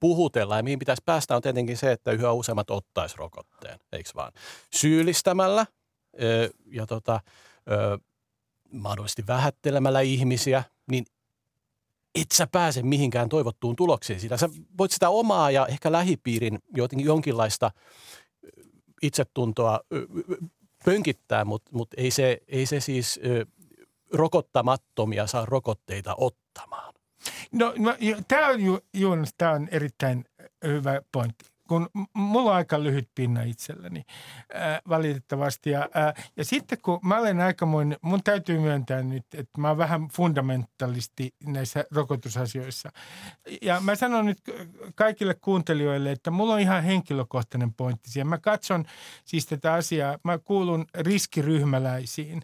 puhutella 0.00 0.56
ja 0.56 0.62
mihin 0.62 0.78
pitäisi 0.78 1.02
päästä 1.04 1.36
on 1.36 1.42
tietenkin 1.42 1.76
se, 1.76 1.92
että 1.92 2.12
yhä 2.12 2.32
useammat 2.32 2.70
ottaisi 2.70 3.16
rokotteen, 3.16 3.78
eikö 3.92 4.10
vaan? 4.14 4.32
Syyllistämällä 4.74 5.66
ö, 6.22 6.50
ja 6.66 6.86
tota, 6.86 7.20
ö, 7.70 7.98
mahdollisesti 8.72 9.26
vähättelemällä 9.26 10.00
ihmisiä, 10.00 10.64
niin 10.90 11.04
et 12.14 12.30
sä 12.32 12.46
pääse 12.46 12.82
mihinkään 12.82 13.28
toivottuun 13.28 13.76
tulokseen 13.76 14.20
siitä. 14.20 14.36
Sä 14.36 14.48
voit 14.78 14.90
sitä 14.90 15.08
omaa 15.08 15.50
ja 15.50 15.66
ehkä 15.66 15.92
lähipiirin 15.92 16.58
jotenkin 16.76 17.06
jonkinlaista 17.06 17.70
itsetuntoa 19.02 19.80
pönkittää, 20.84 21.44
mutta 21.44 21.70
mut 21.74 21.88
ei, 21.96 22.10
se, 22.10 22.38
ei 22.48 22.66
se 22.66 22.80
siis 22.80 23.20
rokottamattomia 24.12 25.26
saa 25.26 25.46
rokotteita 25.46 26.14
ottamaan. 26.18 26.94
No, 27.52 27.74
no 27.78 27.96
tämä 28.28 28.48
on, 28.48 28.60
tämä 29.38 29.52
on 29.52 29.68
erittäin 29.70 30.24
hyvä 30.64 31.02
pointti 31.12 31.53
kun 31.68 31.88
mulla 32.14 32.50
on 32.50 32.56
aika 32.56 32.82
lyhyt 32.82 33.08
pinna 33.14 33.42
itselläni 33.42 34.04
ää, 34.54 34.80
valitettavasti. 34.88 35.70
Ja, 35.70 35.88
ää, 35.94 36.14
ja 36.36 36.44
sitten 36.44 36.78
kun 36.82 37.00
mä 37.02 37.18
olen 37.18 37.40
aikamoinen, 37.40 37.98
mun 38.02 38.22
täytyy 38.22 38.58
myöntää 38.58 39.02
nyt, 39.02 39.26
että 39.34 39.60
mä 39.60 39.68
oon 39.68 39.78
vähän 39.78 40.08
fundamentalisti 40.08 41.34
näissä 41.46 41.84
rokotusasioissa. 41.90 42.90
Ja 43.62 43.80
mä 43.80 43.94
sanon 43.94 44.26
nyt 44.26 44.38
kaikille 44.94 45.34
kuuntelijoille, 45.34 46.12
että 46.12 46.30
mulla 46.30 46.54
on 46.54 46.60
ihan 46.60 46.82
henkilökohtainen 46.82 47.74
pointti 47.74 48.10
siihen. 48.10 48.26
Mä 48.26 48.38
katson 48.38 48.84
siis 49.24 49.46
tätä 49.46 49.72
asiaa, 49.72 50.18
mä 50.24 50.38
kuulun 50.38 50.86
riskiryhmäläisiin 50.94 52.42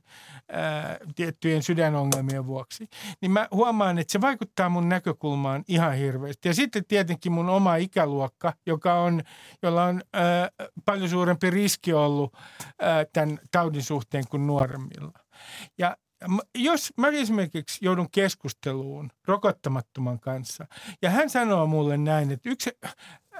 ää, 0.52 0.96
tiettyjen 1.14 1.62
sydänongelmien 1.62 2.46
vuoksi. 2.46 2.88
Niin 3.20 3.30
mä 3.30 3.48
huomaan, 3.50 3.98
että 3.98 4.12
se 4.12 4.20
vaikuttaa 4.20 4.68
mun 4.68 4.88
näkökulmaan 4.88 5.64
ihan 5.68 5.94
hirveästi. 5.94 6.48
Ja 6.48 6.54
sitten 6.54 6.84
tietenkin 6.84 7.32
mun 7.32 7.48
oma 7.48 7.76
ikäluokka, 7.76 8.52
joka 8.66 8.94
on 8.94 9.09
on, 9.14 9.22
jolla 9.62 9.84
on 9.84 10.02
ää, 10.12 10.48
paljon 10.84 11.08
suurempi 11.08 11.50
riski 11.50 11.92
ollut 11.92 12.36
ää, 12.80 13.04
tämän 13.12 13.38
taudin 13.50 13.82
suhteen 13.82 14.24
kuin 14.30 14.46
nuoremmilla. 14.46 15.18
Ja 15.78 15.96
jos 16.58 16.92
mä 16.96 17.08
esimerkiksi 17.08 17.84
joudun 17.84 18.10
keskusteluun 18.12 19.10
rokottamattoman 19.26 20.20
kanssa 20.20 20.66
ja 21.02 21.10
hän 21.10 21.30
sanoo 21.30 21.66
mulle 21.66 21.96
näin, 21.96 22.30
että 22.30 22.50
yksi 22.50 22.70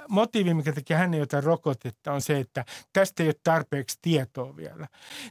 motiivi, 0.07 0.53
mikä 0.53 0.73
tekee 0.73 0.97
hän 0.97 1.13
ei 1.13 1.21
ota 1.21 1.41
rokotetta, 1.41 2.13
on 2.13 2.21
se, 2.21 2.39
että 2.39 2.65
tästä 2.93 3.23
ei 3.23 3.29
ole 3.29 3.35
tarpeeksi 3.43 3.99
tietoa 4.01 4.55
vielä. 4.55 4.87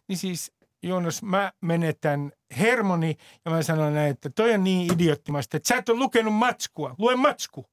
Niin 0.08 0.18
siis 0.18 0.52
Joonas, 0.82 1.22
mä 1.22 1.52
menetän 1.60 2.32
hermoni 2.58 3.16
ja 3.44 3.50
mä 3.50 3.62
sanon 3.62 3.94
näin, 3.94 4.10
että 4.10 4.30
toi 4.30 4.54
on 4.54 4.64
niin 4.64 4.92
idioottimasta, 4.92 5.56
että 5.56 5.68
sä 5.68 5.76
et 5.76 5.88
ole 5.88 5.98
lukenut 5.98 6.34
matskua. 6.34 6.94
Lue 6.98 7.16
matsku. 7.16 7.66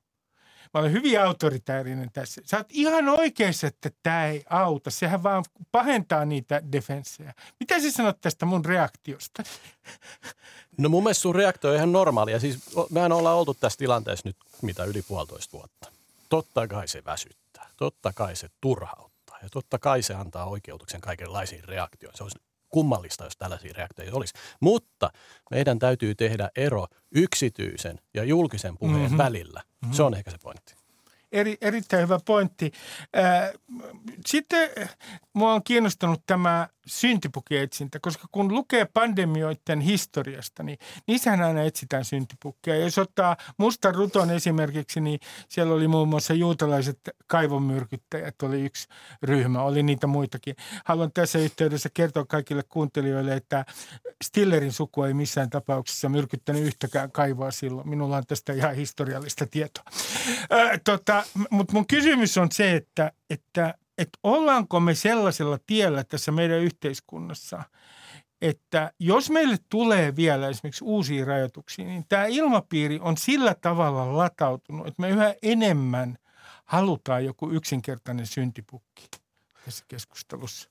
Mä 0.73 0.79
olen 0.79 0.91
hyvin 0.91 1.21
autoritäärinen 1.21 2.11
tässä. 2.13 2.41
Sä 2.45 2.57
oot 2.57 2.67
ihan 2.69 3.09
oikeassa, 3.09 3.67
että 3.67 3.89
tämä 4.03 4.25
ei 4.25 4.43
auta. 4.49 4.91
Sehän 4.91 5.23
vaan 5.23 5.45
pahentaa 5.71 6.25
niitä 6.25 6.61
defenssejä. 6.71 7.33
Mitä 7.59 7.79
sä 7.79 7.91
sanot 7.91 8.21
tästä 8.21 8.45
mun 8.45 8.65
reaktiosta? 8.65 9.43
No 10.77 10.89
mun 10.89 11.03
mielestä 11.03 11.21
sun 11.21 11.35
reaktio 11.35 11.69
on 11.69 11.75
ihan 11.75 11.91
normaalia. 11.91 12.39
Siis 12.39 12.59
mehän 12.91 13.11
ollaan 13.11 13.37
oltu 13.37 13.53
tässä 13.53 13.77
tilanteessa 13.77 14.29
nyt 14.29 14.37
mitä 14.61 14.83
yli 14.83 15.01
puolitoista 15.01 15.57
vuotta. 15.57 15.91
Totta 16.29 16.67
kai 16.67 16.87
se 16.87 17.05
väsyttää. 17.05 17.69
Totta 17.77 18.13
kai 18.15 18.35
se 18.35 18.49
turhauttaa. 18.61 19.37
Ja 19.43 19.49
totta 19.51 19.79
kai 19.79 20.01
se 20.01 20.13
antaa 20.13 20.45
oikeutuksen 20.45 21.01
kaikenlaisiin 21.01 21.63
reaktioihin. 21.63 22.17
Se 22.17 22.23
olisi 22.23 22.39
kummallista, 22.69 23.23
jos 23.23 23.37
tällaisia 23.37 23.73
reaktioita 23.77 24.17
olisi. 24.17 24.33
Mutta 24.59 25.09
meidän 25.51 25.79
täytyy 25.79 26.15
tehdä 26.15 26.49
ero 26.55 26.87
yksityisen 27.11 27.99
ja 28.13 28.23
julkisen 28.23 28.77
puheen 28.77 29.01
mm-hmm. 29.01 29.17
välillä. 29.17 29.61
Mm-hmm. 29.81 29.93
Se 29.93 30.03
on 30.03 30.13
ehkä 30.13 30.31
se 30.31 30.37
pointti. 30.43 30.75
Eri, 31.31 31.57
erittäin 31.61 32.03
hyvä 32.03 32.19
pointti. 32.25 32.71
Sitten 34.25 34.69
mua 35.33 35.53
on 35.53 35.63
kiinnostanut 35.63 36.23
tämä 36.27 36.69
syntipukietsintä, 36.87 37.99
koska 37.99 38.27
kun 38.31 38.53
lukee 38.53 38.85
pandemioiden 38.93 39.81
historiasta, 39.81 40.63
niin 40.63 40.77
niissähän 41.07 41.41
aina 41.41 41.61
etsitään 41.61 42.05
syntipukkia. 42.05 42.75
Jos 42.75 42.97
ottaa 42.97 43.37
Mustan 43.57 43.95
ruton 43.95 44.31
esimerkiksi, 44.31 45.01
niin 45.01 45.19
siellä 45.49 45.73
oli 45.73 45.87
muun 45.87 46.07
muassa 46.07 46.33
juutalaiset 46.33 46.99
kaivomyrkyttäjät, 47.27 48.41
oli 48.41 48.61
yksi 48.61 48.87
ryhmä, 49.23 49.61
oli 49.61 49.83
niitä 49.83 50.07
muitakin. 50.07 50.55
Haluan 50.85 51.11
tässä 51.11 51.39
yhteydessä 51.39 51.89
kertoa 51.93 52.25
kaikille 52.25 52.63
kuuntelijoille, 52.69 53.33
että 53.33 53.65
Stillerin 54.23 54.73
suku 54.73 55.03
ei 55.03 55.13
missään 55.13 55.49
tapauksessa 55.49 56.09
myrkyttänyt 56.09 56.63
yhtäkään 56.63 57.11
kaivoa 57.11 57.51
silloin. 57.51 57.89
Minulla 57.89 58.17
on 58.17 58.25
tästä 58.27 58.53
ihan 58.53 58.75
historiallista 58.75 59.47
tietoa. 59.47 59.83
Tota, 60.83 61.23
Mutta 61.49 61.73
mun 61.73 61.87
kysymys 61.87 62.37
on 62.37 62.51
se, 62.51 62.75
että, 62.75 63.11
että 63.29 63.73
että 63.97 64.19
ollaanko 64.23 64.79
me 64.79 64.95
sellaisella 64.95 65.59
tiellä 65.67 66.03
tässä 66.03 66.31
meidän 66.31 66.59
yhteiskunnassa, 66.59 67.63
että 68.41 68.91
jos 68.99 69.29
meille 69.29 69.57
tulee 69.69 70.15
vielä 70.15 70.47
esimerkiksi 70.47 70.83
uusia 70.83 71.25
rajoituksia, 71.25 71.85
niin 71.85 72.05
tämä 72.09 72.25
ilmapiiri 72.25 72.99
on 73.01 73.17
sillä 73.17 73.55
tavalla 73.61 74.17
latautunut, 74.17 74.87
että 74.87 75.01
me 75.01 75.09
yhä 75.09 75.35
enemmän 75.41 76.17
halutaan 76.65 77.25
joku 77.25 77.51
yksinkertainen 77.51 78.27
syntipukki 78.27 79.07
tässä 79.65 79.85
keskustelussa. 79.87 80.69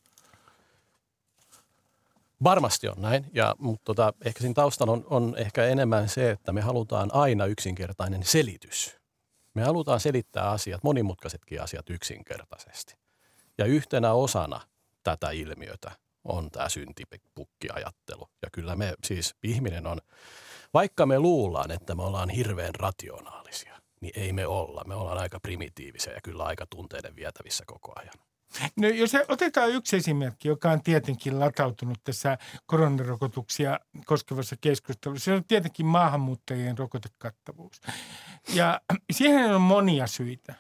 Varmasti 2.42 2.88
on 2.88 3.02
näin, 3.02 3.26
ja, 3.32 3.54
mutta 3.58 3.84
tota, 3.84 4.12
ehkä 4.24 4.40
siinä 4.40 4.54
taustalla 4.54 4.92
on, 4.92 5.04
on 5.10 5.34
ehkä 5.36 5.64
enemmän 5.64 6.08
se, 6.08 6.30
että 6.30 6.52
me 6.52 6.60
halutaan 6.60 7.10
aina 7.12 7.46
yksinkertainen 7.46 8.24
selitys. 8.24 8.96
Me 9.54 9.62
halutaan 9.62 10.00
selittää 10.00 10.50
asiat, 10.50 10.82
monimutkaisetkin 10.82 11.62
asiat 11.62 11.90
yksinkertaisesti. 11.90 13.05
Ja 13.58 13.64
yhtenä 13.64 14.12
osana 14.12 14.60
tätä 15.02 15.30
ilmiötä 15.30 15.90
on 16.24 16.50
tämä 16.50 16.68
syntipukkiajattelu. 16.68 18.28
Ja 18.42 18.48
kyllä 18.52 18.76
me 18.76 18.94
siis, 19.04 19.34
ihminen 19.42 19.86
on, 19.86 20.00
vaikka 20.74 21.06
me 21.06 21.18
luullaan, 21.18 21.70
että 21.70 21.94
me 21.94 22.02
ollaan 22.02 22.28
hirveän 22.28 22.74
rationaalisia, 22.74 23.80
niin 24.00 24.12
ei 24.20 24.32
me 24.32 24.46
olla. 24.46 24.84
Me 24.86 24.94
ollaan 24.94 25.18
aika 25.18 25.40
primitiivisiä 25.40 26.12
ja 26.12 26.20
kyllä 26.20 26.44
aika 26.44 26.66
tunteiden 26.70 27.16
vietävissä 27.16 27.64
koko 27.66 27.92
ajan. 27.96 28.14
No, 28.76 28.88
jos 28.88 29.12
otetaan 29.28 29.70
yksi 29.70 29.96
esimerkki, 29.96 30.48
joka 30.48 30.70
on 30.70 30.82
tietenkin 30.82 31.40
latautunut 31.40 31.98
tässä 32.04 32.38
koronarokotuksia 32.66 33.80
koskevassa 34.04 34.56
keskustelussa. 34.60 35.24
Se 35.24 35.32
on 35.32 35.44
tietenkin 35.44 35.86
maahanmuuttajien 35.86 36.78
rokotekattavuus. 36.78 37.80
Ja 38.54 38.80
siihen 39.10 39.54
on 39.54 39.60
monia 39.60 40.06
syitä 40.06 40.54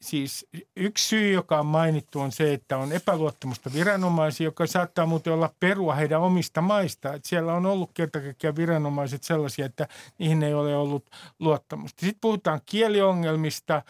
siis 0.00 0.46
yksi 0.76 1.08
syy, 1.08 1.32
joka 1.32 1.58
on 1.60 1.66
mainittu, 1.66 2.20
on 2.20 2.32
se, 2.32 2.52
että 2.52 2.78
on 2.78 2.92
epäluottamusta 2.92 3.72
viranomaisia, 3.72 4.44
joka 4.44 4.66
saattaa 4.66 5.06
muuten 5.06 5.32
olla 5.32 5.54
perua 5.60 5.94
heidän 5.94 6.20
omista 6.20 6.60
maista. 6.60 7.14
Että 7.14 7.28
siellä 7.28 7.54
on 7.54 7.66
ollut 7.66 7.90
kertakaikkiaan 7.94 8.56
viranomaiset 8.56 9.22
sellaisia, 9.22 9.66
että 9.66 9.88
niihin 10.18 10.42
ei 10.42 10.54
ole 10.54 10.76
ollut 10.76 11.10
luottamusta. 11.38 12.00
Sitten 12.00 12.20
puhutaan 12.20 12.60
kieliongelmista, 12.66 13.82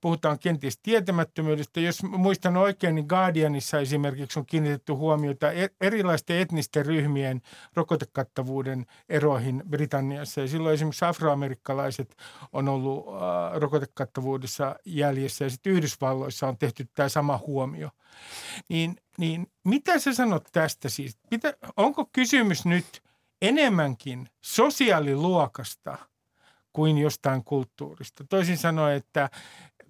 puhutaan 0.00 0.38
kenties 0.38 0.78
tietämättömyydestä. 0.82 1.80
Jos 1.80 2.02
muistan 2.02 2.56
oikein, 2.56 2.94
niin 2.94 3.06
Guardianissa 3.08 3.80
esimerkiksi 3.80 4.38
on 4.38 4.46
kiinnitetty 4.46 4.92
huomiota 4.92 5.52
e-, 5.52 5.68
erilaisten 5.80 6.36
etnisten 6.36 6.86
ryhmien 6.86 7.42
rokotekattavuuden 7.74 8.86
eroihin 9.08 9.62
Britanniassa. 9.70 10.40
Ja 10.40 10.48
silloin 10.48 10.74
esimerkiksi 10.74 11.04
afroamerikkalaiset 11.04 12.16
on 12.52 12.68
ollut 12.68 13.06
rokotekattavuudessa 13.54 14.76
jäljellä 14.84 15.11
jäljessä 15.12 15.44
ja 15.44 15.50
sitten 15.50 15.72
Yhdysvalloissa 15.72 16.48
on 16.48 16.58
tehty 16.58 16.88
tämä 16.94 17.08
sama 17.08 17.40
huomio. 17.46 17.90
Niin, 18.68 18.96
niin 19.18 19.46
mitä 19.64 19.98
sä 19.98 20.14
sanot 20.14 20.48
tästä 20.52 20.88
siis? 20.88 21.18
Mitä, 21.30 21.54
onko 21.76 22.08
kysymys 22.12 22.64
nyt 22.64 23.02
enemmänkin 23.42 24.28
sosiaaliluokasta 24.40 25.98
kuin 26.72 26.98
jostain 26.98 27.44
kulttuurista? 27.44 28.24
Toisin 28.24 28.58
sanoen, 28.58 28.96
että 28.96 29.30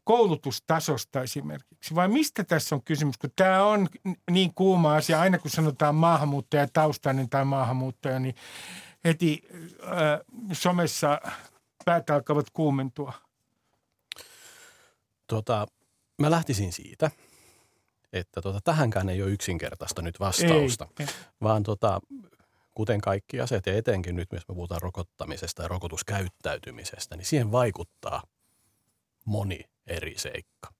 koulutustasosta 0.04 1.22
esimerkiksi, 1.22 1.94
vai 1.94 2.08
mistä 2.08 2.44
tässä 2.44 2.74
on 2.74 2.82
kysymys? 2.82 3.18
Kun 3.18 3.30
tämä 3.36 3.64
on 3.64 3.88
niin 4.30 4.54
kuuma 4.54 4.94
asia, 4.94 5.20
aina 5.20 5.38
kun 5.38 5.50
sanotaan 5.50 5.94
maahanmuuttaja, 5.94 6.68
taustainen 6.72 7.28
tai 7.28 7.44
maahanmuuttaja, 7.44 8.18
niin 8.18 8.34
heti 9.04 9.42
äh, 9.84 10.20
somessa 10.52 11.20
päät 11.84 12.10
alkavat 12.10 12.50
kuumentua– 12.50 13.12
Tota, 15.32 15.66
mä 16.18 16.30
lähtisin 16.30 16.72
siitä, 16.72 17.10
että 18.12 18.42
tota, 18.42 18.60
tähänkään 18.64 19.08
ei 19.08 19.22
ole 19.22 19.30
yksinkertaista 19.30 20.02
nyt 20.02 20.20
vastausta, 20.20 20.88
ei. 21.00 21.06
vaan 21.42 21.62
tota, 21.62 22.00
kuten 22.74 23.00
kaikki 23.00 23.40
asiat 23.40 23.66
ja 23.66 23.76
etenkin 23.76 24.16
nyt, 24.16 24.28
jos 24.32 24.48
me 24.48 24.54
puhutaan 24.54 24.82
rokottamisesta 24.82 25.62
ja 25.62 25.68
rokotuskäyttäytymisestä, 25.68 27.16
niin 27.16 27.24
siihen 27.24 27.52
vaikuttaa 27.52 28.22
moni 29.24 29.60
eri 29.86 30.14
seikka. 30.18 30.72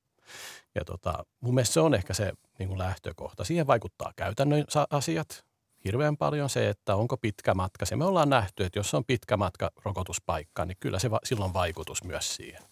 Ja 0.74 0.84
tota, 0.84 1.24
mun 1.40 1.55
mielestä 1.55 1.72
se 1.72 1.80
on 1.80 1.94
ehkä 1.94 2.14
se 2.14 2.32
niin 2.59 2.68
kuin 2.68 2.78
lähtökohta. 2.78 3.44
Siihen 3.44 3.66
vaikuttaa 3.66 4.12
käytännön 4.16 4.64
asiat 4.90 5.44
hirveän 5.84 6.16
paljon 6.16 6.50
se, 6.50 6.68
että 6.68 6.96
onko 6.96 7.16
pitkä 7.16 7.55
matka. 7.55 7.86
Se 7.86 7.96
me 7.96 8.05
ollaan 8.05 8.30
nähty, 8.30 8.64
että 8.64 8.78
jos 8.78 8.94
on 8.94 9.05
pitkä 9.05 9.36
matka 9.36 9.70
rokotuspaikkaan, 9.84 10.68
niin 10.68 10.76
kyllä 10.80 10.98
se 10.98 11.11
va- 11.11 11.20
silloin 11.24 11.55
vaikutus 11.55 12.05
myös 12.05 12.34
siihen. 12.34 12.62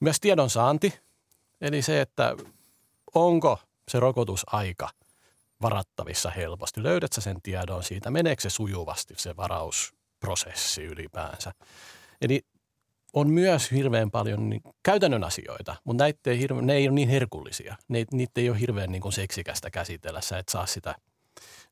Myös 0.00 0.20
tiedonsaanti, 0.20 1.00
eli 1.60 1.82
se, 1.82 2.00
että 2.00 2.36
onko 3.14 3.58
se 3.88 4.00
rokotusaika 4.00 4.88
varattavissa 5.62 6.30
helposti. 6.30 6.82
Löydät 6.82 7.12
sä 7.12 7.20
sen 7.20 7.42
tiedon 7.42 7.82
siitä, 7.82 8.10
meneekö 8.10 8.42
se 8.42 8.50
sujuvasti 8.50 9.14
se 9.16 9.36
varausprosessi 9.36 10.84
ylipäänsä. 10.84 11.52
Eli 12.20 12.42
on 13.12 13.30
myös 13.30 13.70
hirveän 13.70 14.10
paljon 14.10 14.50
niin, 14.50 14.62
käytännön 14.82 15.24
asioita, 15.24 15.76
mutta 15.84 16.04
näitä 16.04 16.30
ei 16.30 16.38
hirve, 16.38 16.62
ne 16.62 16.74
ei 16.74 16.88
ole 16.88 16.94
niin 16.94 17.08
herkullisia. 17.08 17.76
Ne, 17.88 18.04
niitä 18.12 18.40
ei 18.40 18.50
ole 18.50 18.60
hirveän 18.60 18.92
niin 18.92 19.02
kuin 19.02 19.12
seksikästä 19.12 19.70
käsitellä, 19.70 20.20
sä 20.20 20.38
et 20.38 20.48
saa 20.48 20.66
sitä 20.66 20.94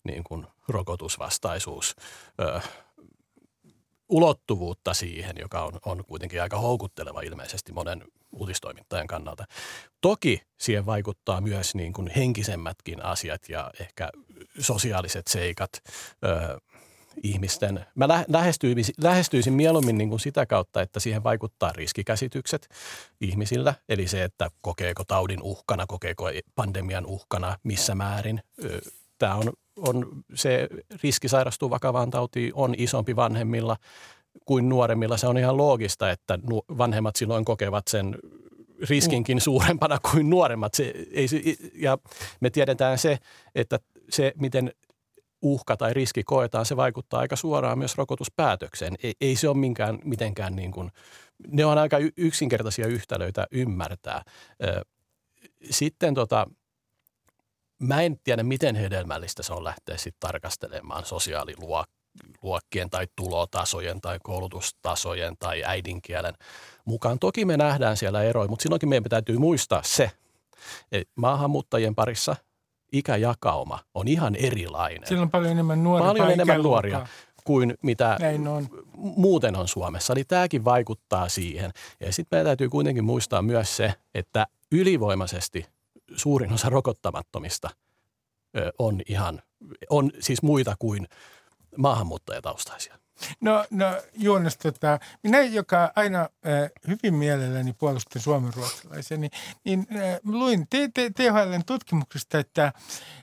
niin 0.04 0.24
kuin 0.24 0.46
rokotusvastaisuus 0.68 1.96
ö, 2.40 2.60
ulottuvuutta 4.08 4.94
siihen, 4.94 5.36
joka 5.40 5.64
on, 5.64 5.72
on 5.84 6.04
kuitenkin 6.04 6.42
aika 6.42 6.58
houkutteleva 6.58 7.20
ilmeisesti 7.20 7.72
monen 7.72 8.04
uutistoimittajan 8.32 9.06
kannalta. 9.06 9.44
Toki 10.00 10.42
siihen 10.58 10.86
vaikuttaa 10.86 11.40
myös 11.40 11.74
niin 11.74 11.92
kuin 11.92 12.10
henkisemmätkin 12.16 13.04
asiat 13.04 13.48
ja 13.48 13.70
ehkä 13.80 14.10
sosiaaliset 14.58 15.26
seikat, 15.26 15.70
ö, 16.24 16.58
ihmisten. 17.22 17.86
Mä 17.94 18.08
lähestyisin, 18.28 18.94
lähestyisin 19.00 19.52
mieluummin 19.52 19.98
niin 19.98 20.08
kuin 20.08 20.20
sitä 20.20 20.46
kautta, 20.46 20.82
että 20.82 21.00
siihen 21.00 21.24
vaikuttaa 21.24 21.72
riskikäsitykset 21.72 22.68
ihmisillä. 23.20 23.74
Eli 23.88 24.08
se, 24.08 24.24
että 24.24 24.50
kokeeko 24.60 25.04
taudin 25.04 25.42
uhkana, 25.42 25.84
kokeeko 25.88 26.24
pandemian 26.54 27.06
uhkana, 27.06 27.58
missä 27.62 27.94
määrin. 27.94 28.42
Tämä 29.18 29.34
on 29.34 29.52
on 29.76 30.22
se 30.34 30.68
riski 31.02 31.28
sairastua 31.28 31.70
vakavaan 31.70 32.10
tautiin 32.10 32.52
on 32.54 32.74
isompi 32.78 33.16
vanhemmilla 33.16 33.76
kuin 34.44 34.68
nuoremmilla. 34.68 35.16
Se 35.16 35.26
on 35.26 35.38
ihan 35.38 35.56
loogista, 35.56 36.10
että 36.10 36.38
vanhemmat 36.78 37.16
silloin 37.16 37.44
kokevat 37.44 37.88
sen 37.88 38.18
riskinkin 38.88 39.40
suurempana 39.40 39.98
kuin 40.12 40.30
nuoremmat. 40.30 40.74
Se, 40.74 40.94
ei, 41.12 41.26
ja 41.74 41.98
me 42.40 42.50
tiedetään 42.50 42.98
se, 42.98 43.18
että 43.54 43.78
se, 44.10 44.32
miten 44.40 44.72
uhka 45.42 45.76
tai 45.76 45.94
riski 45.94 46.22
koetaan, 46.24 46.66
se 46.66 46.76
vaikuttaa 46.76 47.20
aika 47.20 47.36
suoraan 47.36 47.78
myös 47.78 47.96
rokotuspäätökseen. 47.96 48.94
Ei, 49.02 49.12
ei 49.20 49.36
se 49.36 49.48
ole 49.48 49.56
minkään, 49.56 49.98
mitenkään 50.04 50.56
niin 50.56 50.72
kuin, 50.72 50.90
ne 51.48 51.64
on 51.64 51.78
aika 51.78 51.96
yksinkertaisia 52.16 52.86
yhtälöitä 52.86 53.46
ymmärtää. 53.52 54.22
Sitten 55.70 56.14
tota, 56.14 56.46
mä 57.82 58.02
en 58.02 58.16
tiedä, 58.24 58.42
miten 58.42 58.76
hedelmällistä 58.76 59.42
se 59.42 59.52
on 59.52 59.64
lähteä 59.64 59.96
sitten 59.96 60.20
tarkastelemaan 60.20 61.04
sosiaaliluokkien 61.04 62.90
tai 62.90 63.06
tulotasojen 63.16 64.00
tai 64.00 64.18
koulutustasojen 64.22 65.36
tai 65.38 65.62
äidinkielen 65.64 66.34
mukaan. 66.84 67.18
Toki 67.18 67.44
me 67.44 67.56
nähdään 67.56 67.96
siellä 67.96 68.22
eroja, 68.22 68.48
mutta 68.48 68.62
silloinkin 68.62 68.88
meidän 68.88 69.10
täytyy 69.10 69.38
muistaa 69.38 69.82
se, 69.84 70.10
että 70.92 71.12
maahanmuuttajien 71.16 71.94
parissa 71.94 72.36
ikäjakauma 72.92 73.78
on 73.94 74.08
ihan 74.08 74.34
erilainen. 74.34 75.08
Siellä 75.08 75.22
on 75.22 75.30
paljon 75.30 75.52
enemmän 75.52 75.84
nuoria. 75.84 76.06
Paljon 76.06 76.30
enemmän 76.30 76.62
nuoria 76.62 77.06
kuin 77.44 77.74
mitä 77.82 78.18
on. 78.48 78.68
muuten 78.96 79.56
on 79.56 79.68
Suomessa. 79.68 80.12
Eli 80.12 80.24
tämäkin 80.24 80.64
vaikuttaa 80.64 81.28
siihen. 81.28 81.70
Ja 82.00 82.12
sitten 82.12 82.36
meidän 82.36 82.46
täytyy 82.46 82.68
kuitenkin 82.68 83.04
muistaa 83.04 83.42
myös 83.42 83.76
se, 83.76 83.94
että 84.14 84.46
ylivoimaisesti 84.72 85.66
suurin 86.16 86.52
osa 86.52 86.68
rokottamattomista 86.68 87.70
on 88.78 89.00
ihan, 89.08 89.42
on 89.90 90.10
siis 90.20 90.42
muita 90.42 90.76
kuin 90.78 91.08
maahanmuuttajataustaisia. 91.76 92.98
No, 93.40 93.64
no 93.70 93.86
Joonas, 94.14 94.56
tota, 94.56 94.98
minä, 95.22 95.40
joka 95.40 95.92
aina 95.96 96.20
äh, 96.20 96.70
hyvin 96.88 97.14
mielelläni 97.14 97.72
puolustan 97.72 98.22
suomenruotsalaisia, 98.22 99.16
niin, 99.16 99.30
niin 99.64 99.86
äh, 99.96 100.20
luin 100.24 100.66
THLn 101.14 101.64
tutkimuksesta, 101.66 102.38
että, 102.38 102.72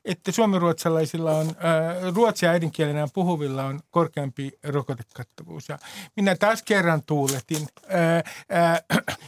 että 0.06 0.32
suomenruotsalaisilla 0.32 1.32
on, 1.32 1.48
äh, 1.48 2.14
ruotsia 2.16 2.50
äidinkielenään 2.50 3.10
puhuvilla 3.14 3.64
on 3.64 3.80
korkeampi 3.92 4.52
rokotekattavuus. 4.64 5.70
Ja 5.70 5.80
minä 6.16 6.36
taas 6.36 6.64
kerran 6.64 7.04
tuuletin. 7.04 7.68
Äh, 7.94 8.62
äh, 8.62 8.84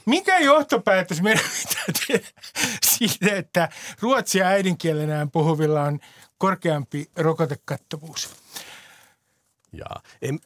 mikä 0.05 0.39
johtopäätös 0.39 1.21
meidän 1.21 1.43
pitää 1.67 1.85
tehdä 2.07 2.27
siitä, 2.85 3.35
että 3.35 3.69
ruotsia 4.01 4.47
äidinkielenään 4.47 5.31
puhuvilla 5.31 5.83
on 5.83 5.99
korkeampi 6.37 7.09
rokotekattavuus? 7.15 8.29
Ja 9.73 9.85
en, 10.21 10.39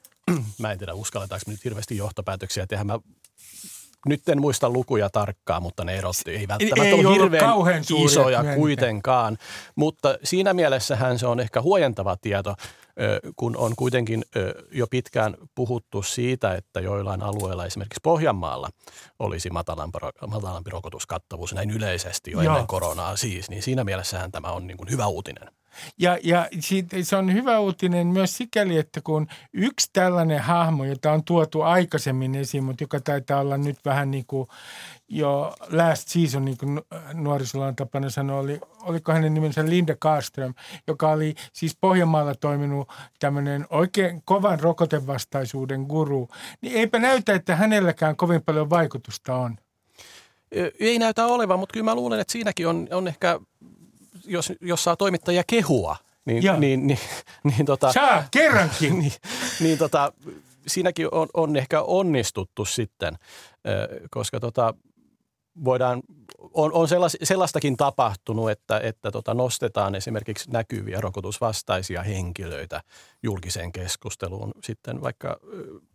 mä 0.58 0.72
en 0.72 0.78
tiedä, 0.78 0.94
uskalletaanko 0.94 1.44
me 1.48 1.54
nyt 1.54 1.64
hirveästi 1.64 1.98
johtopäätöksiä 1.98 2.68
tehdä. 2.68 2.84
Mä 2.84 3.00
nyt 4.06 4.30
en 4.30 4.42
muista 4.42 4.70
lukuja 4.70 5.10
tarkkaan, 5.10 5.64
mutta 5.64 5.84
ne 5.84 5.98
erot 5.98 6.16
ei 6.26 6.48
välttämättä 6.48 6.84
ei 6.84 6.94
ole 6.94 7.14
hirveän 7.14 7.54
isoja 8.06 8.44
kuitenkaan. 8.56 9.38
Mutta 9.76 10.18
siinä 10.24 10.54
mielessähän 10.54 11.20
se 11.20 11.28
on 11.28 11.40
ehkä 11.40 11.62
huojentava 11.62 12.18
tieto, 12.22 12.56
kun 13.36 13.58
on 13.58 13.74
kuitenkin 13.76 14.26
jo 14.72 14.88
pitkään 14.88 15.36
puhuttu 15.56 16.04
siitä, 16.04 16.56
että 16.56 16.80
joillain 16.80 17.24
alueilla, 17.24 17.66
esimerkiksi 17.66 18.00
Pohjanmaalla, 18.04 18.70
olisi 19.20 19.50
matalampi, 19.50 20.00
matalampi 20.28 20.70
rokotuskattavuus 20.70 21.54
näin 21.54 21.70
yleisesti 21.70 22.32
jo 22.32 22.42
Joo. 22.42 22.54
ennen 22.54 22.68
koronaa 22.68 23.16
siis, 23.16 23.50
niin 23.50 23.64
siinä 23.64 23.84
mielessähän 23.84 24.32
tämä 24.32 24.48
on 24.48 24.68
niin 24.68 24.78
kuin 24.78 24.92
hyvä 24.92 25.08
uutinen. 25.08 25.59
Ja, 25.98 26.18
ja 26.24 26.48
siitä, 26.60 26.98
se 27.04 27.16
on 27.16 27.34
hyvä 27.34 27.60
uutinen 27.60 28.08
myös 28.08 28.38
sikäli, 28.38 28.78
että 28.78 29.02
kun 29.02 29.28
yksi 29.54 29.90
tällainen 29.94 30.40
hahmo, 30.40 30.84
jota 30.84 31.12
on 31.12 31.24
tuotu 31.24 31.62
aikaisemmin 31.62 32.36
esiin, 32.36 32.64
mutta 32.64 32.84
joka 32.84 33.00
taitaa 33.00 33.40
olla 33.40 33.58
nyt 33.58 33.78
vähän 33.86 34.12
niin 34.12 34.26
kuin 34.28 34.48
jo 35.10 35.56
last 35.72 36.08
season, 36.08 36.46
niin 36.46 36.58
kuin 36.58 36.82
nuorisolla 37.14 37.68
on 37.68 37.76
tapana 37.76 38.10
sanoa, 38.10 38.40
oli, 38.40 38.60
oliko 38.82 39.12
hänen 39.12 39.34
nimensä 39.34 39.66
Linda 39.66 39.96
Karström, 40.00 40.54
joka 40.88 41.12
oli 41.12 41.36
siis 41.54 41.78
Pohjanmaalla 41.82 42.36
toiminut 42.36 42.90
tämmöinen 43.20 43.66
oikein 43.70 44.22
kovan 44.26 44.60
rokotevastaisuuden 44.60 45.82
guru, 45.82 46.30
niin 46.62 46.78
eipä 46.78 47.00
näytä, 47.00 47.34
että 47.34 47.56
hänelläkään 47.56 48.16
kovin 48.16 48.42
paljon 48.44 48.70
vaikutusta 48.70 49.36
on. 49.36 49.58
Ei 50.80 51.00
näytä 51.00 51.26
olevan, 51.26 51.60
mutta 51.60 51.74
kyllä 51.74 51.84
mä 51.84 51.96
luulen, 51.96 52.20
että 52.20 52.32
siinäkin 52.32 52.68
on, 52.68 52.88
on 52.92 53.08
ehkä 53.08 53.40
jos, 54.26 54.54
jos 54.62 54.84
saa 54.84 54.96
toimittajia 54.96 55.44
kehua, 55.48 55.96
niin, 56.26 56.44
niin, 56.44 56.60
niin, 56.60 56.88
niin, 56.88 57.00
niin 57.58 57.66
tota, 57.66 57.94
Saa, 57.94 58.24
kerrankin. 58.32 59.00
niin, 59.00 59.14
niin 59.60 59.78
tota, 59.78 60.14
siinäkin 60.68 61.08
on, 61.12 61.28
on 61.34 61.56
ehkä 61.56 61.82
onnistuttu 61.82 62.66
sitten, 62.66 63.16
koska 64.10 64.40
tota, 64.40 64.74
voidaan, 65.64 66.02
on, 66.54 66.74
on 66.74 66.88
sellas, 66.88 67.18
sellaistakin 67.24 67.78
tapahtunut, 67.78 68.52
että, 68.52 68.80
että 68.80 69.12
tota 69.12 69.34
nostetaan 69.34 69.96
esimerkiksi 69.96 70.52
näkyviä 70.52 71.02
rokotusvastaisia 71.02 72.04
henkilöitä 72.04 72.82
julkiseen 73.24 73.72
keskusteluun 73.72 74.52
sitten 74.64 75.02
vaikka 75.02 75.40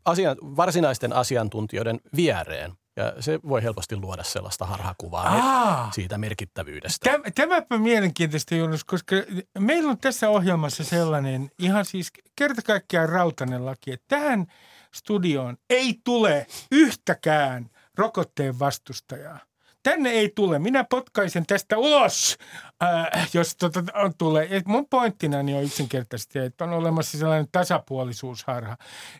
asian, 0.04 0.36
varsinaisten 0.42 1.12
asiantuntijoiden 1.12 2.00
viereen. 2.16 2.72
Ja 2.96 3.22
se 3.22 3.40
voi 3.48 3.62
helposti 3.62 3.96
luoda 3.96 4.22
sellaista 4.22 4.66
harhakuvaa 4.66 5.28
Aa, 5.28 5.90
siitä 5.92 6.18
merkittävyydestä. 6.18 7.10
Tämä, 7.10 7.24
tämäpä 7.34 7.78
mielenkiintoista, 7.78 8.54
Jonas, 8.54 8.84
koska 8.84 9.16
meillä 9.58 9.90
on 9.90 9.98
tässä 9.98 10.28
ohjelmassa 10.28 10.84
sellainen 10.84 11.50
ihan 11.58 11.84
siis 11.84 12.12
kerta 12.36 12.62
kaikkiaan 12.62 13.08
rautainen 13.08 13.66
laki, 13.66 13.92
että 13.92 14.04
tähän 14.08 14.46
studioon 14.94 15.56
ei 15.70 16.00
tule 16.04 16.46
yhtäkään 16.70 17.70
rokotteen 17.94 18.58
vastustajaa 18.58 19.38
tänne 19.84 20.10
ei 20.10 20.32
tule. 20.36 20.58
Minä 20.58 20.84
potkaisen 20.84 21.46
tästä 21.46 21.78
ulos, 21.78 22.38
äh, 22.84 23.28
jos 23.34 23.56
tota 23.56 23.82
tulee. 24.18 24.48
Et 24.50 24.66
mun 24.66 24.86
pointtina 24.90 25.38
on 25.38 25.64
yksinkertaisesti, 25.64 26.38
että 26.38 26.64
on 26.64 26.72
olemassa 26.72 27.18
sellainen 27.18 27.48
tasapuolisuusharha, 27.52 28.76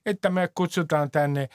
että 0.06 0.30
me 0.30 0.48
kutsutaan 0.54 1.10
tänne 1.10 1.48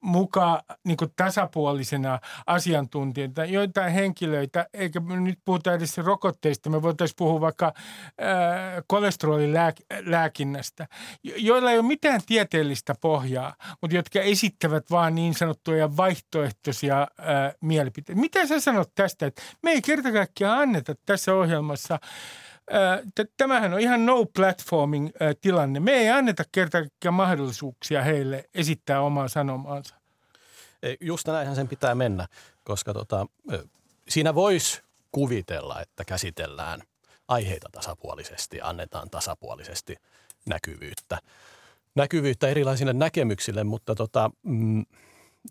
mukaan 0.00 0.62
niin 0.84 0.96
tasapuolisena 1.16 2.18
asiantuntijoita, 2.46 3.44
joitain 3.44 3.92
henkilöitä, 3.92 4.66
eikä 4.74 5.00
nyt 5.00 5.38
puhuta 5.44 5.74
edes 5.74 5.98
rokotteista, 5.98 6.70
me 6.70 6.82
voitaisiin 6.82 7.16
puhua 7.16 7.40
vaikka 7.40 7.66
äh, 7.66 7.74
kolesterolilääkinnästä, 8.86 10.86
joilla 11.22 11.70
ei 11.70 11.78
ole 11.78 11.86
mitään 11.86 12.20
tieteellistä 12.26 12.94
pohjaa, 13.00 13.54
mutta 13.82 13.96
jotka 13.96 14.20
esittävät 14.20 14.90
vaan 14.90 15.14
niin 15.14 15.34
sanottuja 15.34 15.96
vaihtoehtoisia 15.96 17.00
äh, 17.00 17.06
mielipiteitä. 17.60 18.20
Mitä 18.20 18.46
sä 18.46 18.60
sanot 18.60 18.90
tästä, 18.94 19.26
että 19.26 19.42
me 19.62 19.70
ei 19.70 19.82
kerta 19.82 20.12
kaikkiaan 20.12 20.58
anneta 20.58 20.94
tässä 21.06 21.34
ohjelmassa 21.34 21.55
Tämähän 23.36 23.74
on 23.74 23.80
ihan 23.80 24.06
no 24.06 24.26
platforming 24.36 25.08
tilanne. 25.40 25.80
Me 25.80 25.92
ei 25.92 26.08
anneta 26.08 26.44
kerta 26.52 26.78
kaikkiaan 26.78 27.14
mahdollisuuksia 27.14 28.02
heille 28.02 28.44
esittää 28.54 29.00
omaa 29.00 29.28
sanomaansa. 29.28 29.94
Just 31.00 31.26
näinhän 31.26 31.56
sen 31.56 31.68
pitää 31.68 31.94
mennä, 31.94 32.26
koska 32.64 32.92
tota, 32.92 33.26
siinä 34.08 34.34
voisi 34.34 34.82
kuvitella, 35.12 35.80
että 35.80 36.04
käsitellään 36.04 36.82
aiheita 37.28 37.68
tasapuolisesti, 37.72 38.60
annetaan 38.62 39.10
tasapuolisesti 39.10 39.96
näkyvyyttä, 40.46 41.18
näkyvyyttä 41.94 42.48
erilaisille 42.48 42.92
näkemyksille, 42.92 43.64
mutta 43.64 43.94
tota, 43.94 44.30
mm, 44.42 44.86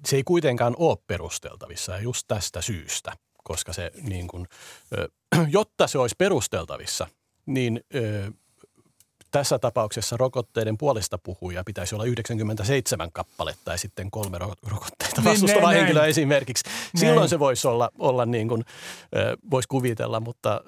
se 0.06 0.16
ei 0.16 0.24
kuitenkaan 0.24 0.76
ole 0.78 0.98
perusteltavissa 1.08 1.92
ja 1.92 2.00
just 2.00 2.28
tästä 2.28 2.62
syystä, 2.62 3.14
koska 3.48 3.74
se 3.74 3.92
niin 4.02 4.28
kuin, 4.28 4.48
jotta 5.48 5.88
se 5.88 5.98
olisi 5.98 6.16
perusteltavissa, 6.18 7.08
niin 7.46 7.82
tässä 9.32 9.60
tapauksessa 9.60 10.18
rokotteiden 10.18 10.78
puolesta 10.78 11.18
puhuja 11.18 11.64
pitäisi 11.64 11.96
olla 11.96 12.06
97 12.06 13.12
kappaletta 13.12 13.72
ja 13.72 13.78
sitten 13.78 14.12
kolme 14.12 14.38
rokotteita 14.38 15.22
niin, 15.22 15.26
vastustava 15.26 15.70
niin, 15.70 15.78
henkilö 15.78 16.00
näin. 16.00 16.10
esimerkiksi. 16.10 16.70
Silloin 16.96 17.18
näin. 17.18 17.30
se 17.30 17.40
voisi 17.40 17.68
olla, 17.68 17.90
olla 18.00 18.26
niin 18.26 18.48
kuin, 18.48 18.64
voisi 19.52 19.68
kuvitella, 19.68 20.20
mutta, 20.20 20.62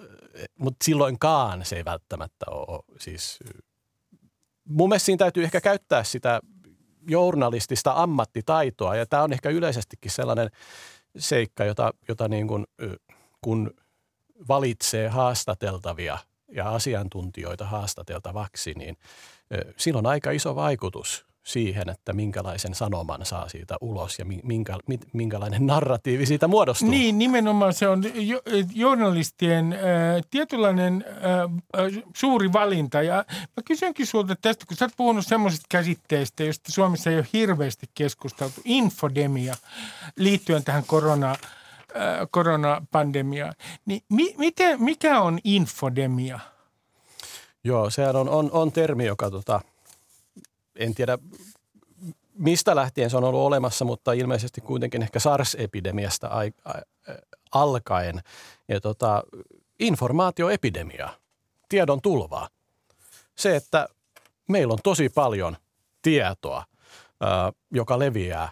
mutta 0.59 0.85
silloinkaan 0.85 1.65
se 1.65 1.75
ei 1.75 1.85
välttämättä 1.85 2.45
ole. 2.51 2.83
Siis, 2.99 3.39
mun 4.63 4.89
mielestä 4.89 5.05
siinä 5.05 5.17
täytyy 5.17 5.43
ehkä 5.43 5.61
käyttää 5.61 6.03
sitä 6.03 6.39
journalistista 7.07 7.93
ammattitaitoa. 7.95 8.95
Ja 8.95 9.05
tämä 9.05 9.23
on 9.23 9.33
ehkä 9.33 9.49
yleisestikin 9.49 10.11
sellainen 10.11 10.49
seikka, 11.17 11.65
jota, 11.65 11.93
jota 12.07 12.27
niin 12.27 12.47
kuin, 12.47 12.65
kun 13.41 13.73
valitsee 14.47 15.07
haastateltavia 15.07 16.17
ja 16.51 16.69
asiantuntijoita 16.69 17.65
haastateltavaksi, 17.65 18.73
niin 18.73 18.97
silloin 19.77 20.05
on 20.05 20.11
aika 20.11 20.31
iso 20.31 20.55
vaikutus 20.55 21.25
siihen, 21.47 21.89
että 21.89 22.13
minkälaisen 22.13 22.75
sanoman 22.75 23.25
saa 23.25 23.49
siitä 23.49 23.75
ulos 23.81 24.19
ja 24.19 24.25
minkä, 24.43 24.77
minkälainen 25.13 25.67
narratiivi 25.67 26.25
siitä 26.25 26.47
muodostuu. 26.47 26.89
Niin, 26.89 27.17
nimenomaan 27.17 27.73
se 27.73 27.87
on 27.87 28.03
journalistien 28.73 29.73
äh, 29.73 29.79
tietynlainen 30.29 31.05
äh, 31.07 32.03
suuri 32.15 32.53
valinta. 32.53 33.01
Ja 33.01 33.25
mä 33.29 33.63
kysynkin 33.65 34.07
sulta 34.07 34.35
tästä, 34.41 34.65
kun 34.65 34.77
sä 34.77 34.85
oot 34.85 34.91
puhunut 34.97 35.27
semmoisista 35.27 35.65
käsitteistä, 35.69 36.43
joista 36.43 36.71
Suomessa 36.71 37.09
ei 37.09 37.17
ole 37.17 37.27
hirveästi 37.33 37.89
keskusteltu, 37.93 38.61
infodemia 38.65 39.55
liittyen 40.15 40.63
tähän 40.63 40.83
korona, 40.87 41.31
äh, 41.31 41.37
koronapandemiaan. 42.31 43.53
Niin 43.85 44.01
mi, 44.09 44.35
miten, 44.37 44.83
mikä 44.83 45.21
on 45.21 45.39
infodemia? 45.43 46.39
Joo, 47.63 47.89
sehän 47.89 48.15
on, 48.15 48.29
on, 48.29 48.49
on 48.51 48.71
termi, 48.71 49.05
joka 49.05 49.31
tota,– 49.31 49.61
en 50.79 50.95
tiedä 50.95 51.17
mistä 52.37 52.75
lähtien 52.75 53.09
se 53.09 53.17
on 53.17 53.23
ollut 53.23 53.41
olemassa, 53.41 53.85
mutta 53.85 54.13
ilmeisesti 54.13 54.61
kuitenkin 54.61 55.01
ehkä 55.01 55.19
SARS-epidemiasta 55.19 56.27
ai, 56.27 56.51
ai, 56.65 56.81
alkaen. 57.51 58.21
Ja 58.67 58.81
tota, 58.81 59.23
informaatioepidemia, 59.79 61.09
tiedon 61.69 62.01
tulvaa. 62.01 62.49
Se, 63.35 63.55
että 63.55 63.87
meillä 64.47 64.71
on 64.71 64.79
tosi 64.83 65.09
paljon 65.09 65.57
tietoa, 66.01 66.63
ää, 67.21 67.51
joka 67.71 67.99
leviää 67.99 68.49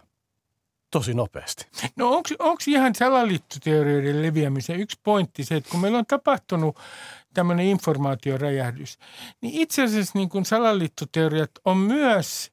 tosi 0.95 1.13
nopeasti. 1.13 1.67
No 1.95 2.09
onko 2.39 2.59
ihan 2.67 2.95
salaliittoteorioiden 2.95 4.21
leviämisen 4.21 4.79
yksi 4.79 4.99
pointti 5.03 5.43
se, 5.43 5.55
että 5.55 5.69
kun 5.69 5.79
meillä 5.79 5.97
on 5.97 6.05
tapahtunut 6.05 6.79
tämmöinen 7.33 7.65
informaatioräjähdys, 7.65 8.97
niin 9.41 9.53
itse 9.61 9.83
asiassa 9.83 10.11
niin 10.15 10.29
kuin 10.29 10.45
salaliittoteoriat 10.45 11.51
on 11.65 11.77
myös 11.77 12.51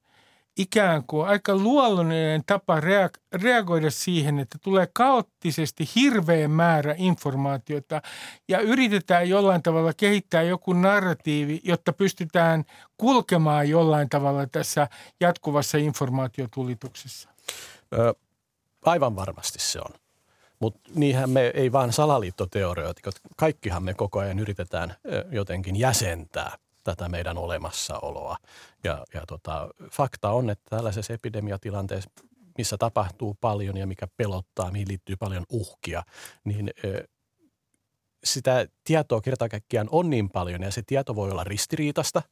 ikään 0.59 1.05
kuin 1.07 1.29
aika 1.29 1.57
luonnollinen 1.57 2.43
tapa 2.47 2.81
reag- 2.81 3.43
reagoida 3.43 3.91
siihen, 3.91 4.39
että 4.39 4.59
tulee 4.63 4.89
kaoottisesti 4.93 5.89
hirveä 5.95 6.49
määrä 6.49 6.95
informaatiota 6.99 8.03
ja 8.49 8.61
yritetään 8.61 9.29
jollain 9.29 9.63
tavalla 9.63 9.93
kehittää 9.97 10.43
joku 10.43 10.73
narratiivi, 10.73 11.61
jotta 11.65 11.93
pystytään 11.93 12.65
kulkemaan 12.97 13.69
jollain 13.69 14.09
tavalla 14.09 14.47
tässä 14.47 14.89
jatkuvassa 15.21 15.79
informaatiotulituksessa? 15.79 17.29
Ö, 17.93 18.15
aivan 18.83 19.17
varmasti 19.17 19.59
se 19.59 19.79
on. 19.79 19.95
Mutta 20.59 20.91
niinhän 20.95 21.31
me 21.31 21.51
ei 21.55 21.73
vaan 21.73 21.93
salaliittoteorioitikot, 21.93 23.15
kaikkihan 23.37 23.83
me 23.83 23.95
koko 23.95 24.19
ajan 24.19 24.39
yritetään 24.39 24.95
jotenkin 25.31 25.77
jäsentää 25.77 26.57
tätä 26.85 27.09
meidän 27.09 27.39
olemassaoloa. 27.39 28.37
Ja, 28.85 29.05
ja 29.15 29.23
tota, 29.27 29.69
fakta 29.93 30.31
on, 30.31 30.51
että 30.51 30.77
tällaisessa 30.77 31.13
epidemiatilanteessa, 31.13 32.11
missä 32.59 32.79
tapahtuu 32.79 33.37
paljon 33.41 33.77
ja 33.77 33.87
mikä 33.87 34.07
pelottaa, 34.17 34.71
mihin 34.71 34.89
liittyy 34.89 35.17
paljon 35.17 35.45
uhkia, 35.49 36.03
niin 36.45 36.71
sitä 38.25 38.67
tietoa 38.85 39.21
kerta 39.21 39.49
kaikkiaan 39.49 39.89
on 39.91 40.11
niin 40.11 40.31
paljon 40.31 40.63
ja 40.63 40.71
se 40.71 40.83
tieto 40.83 41.15
voi 41.15 41.31
olla 41.31 41.45
ristiriitasta. 41.45 42.23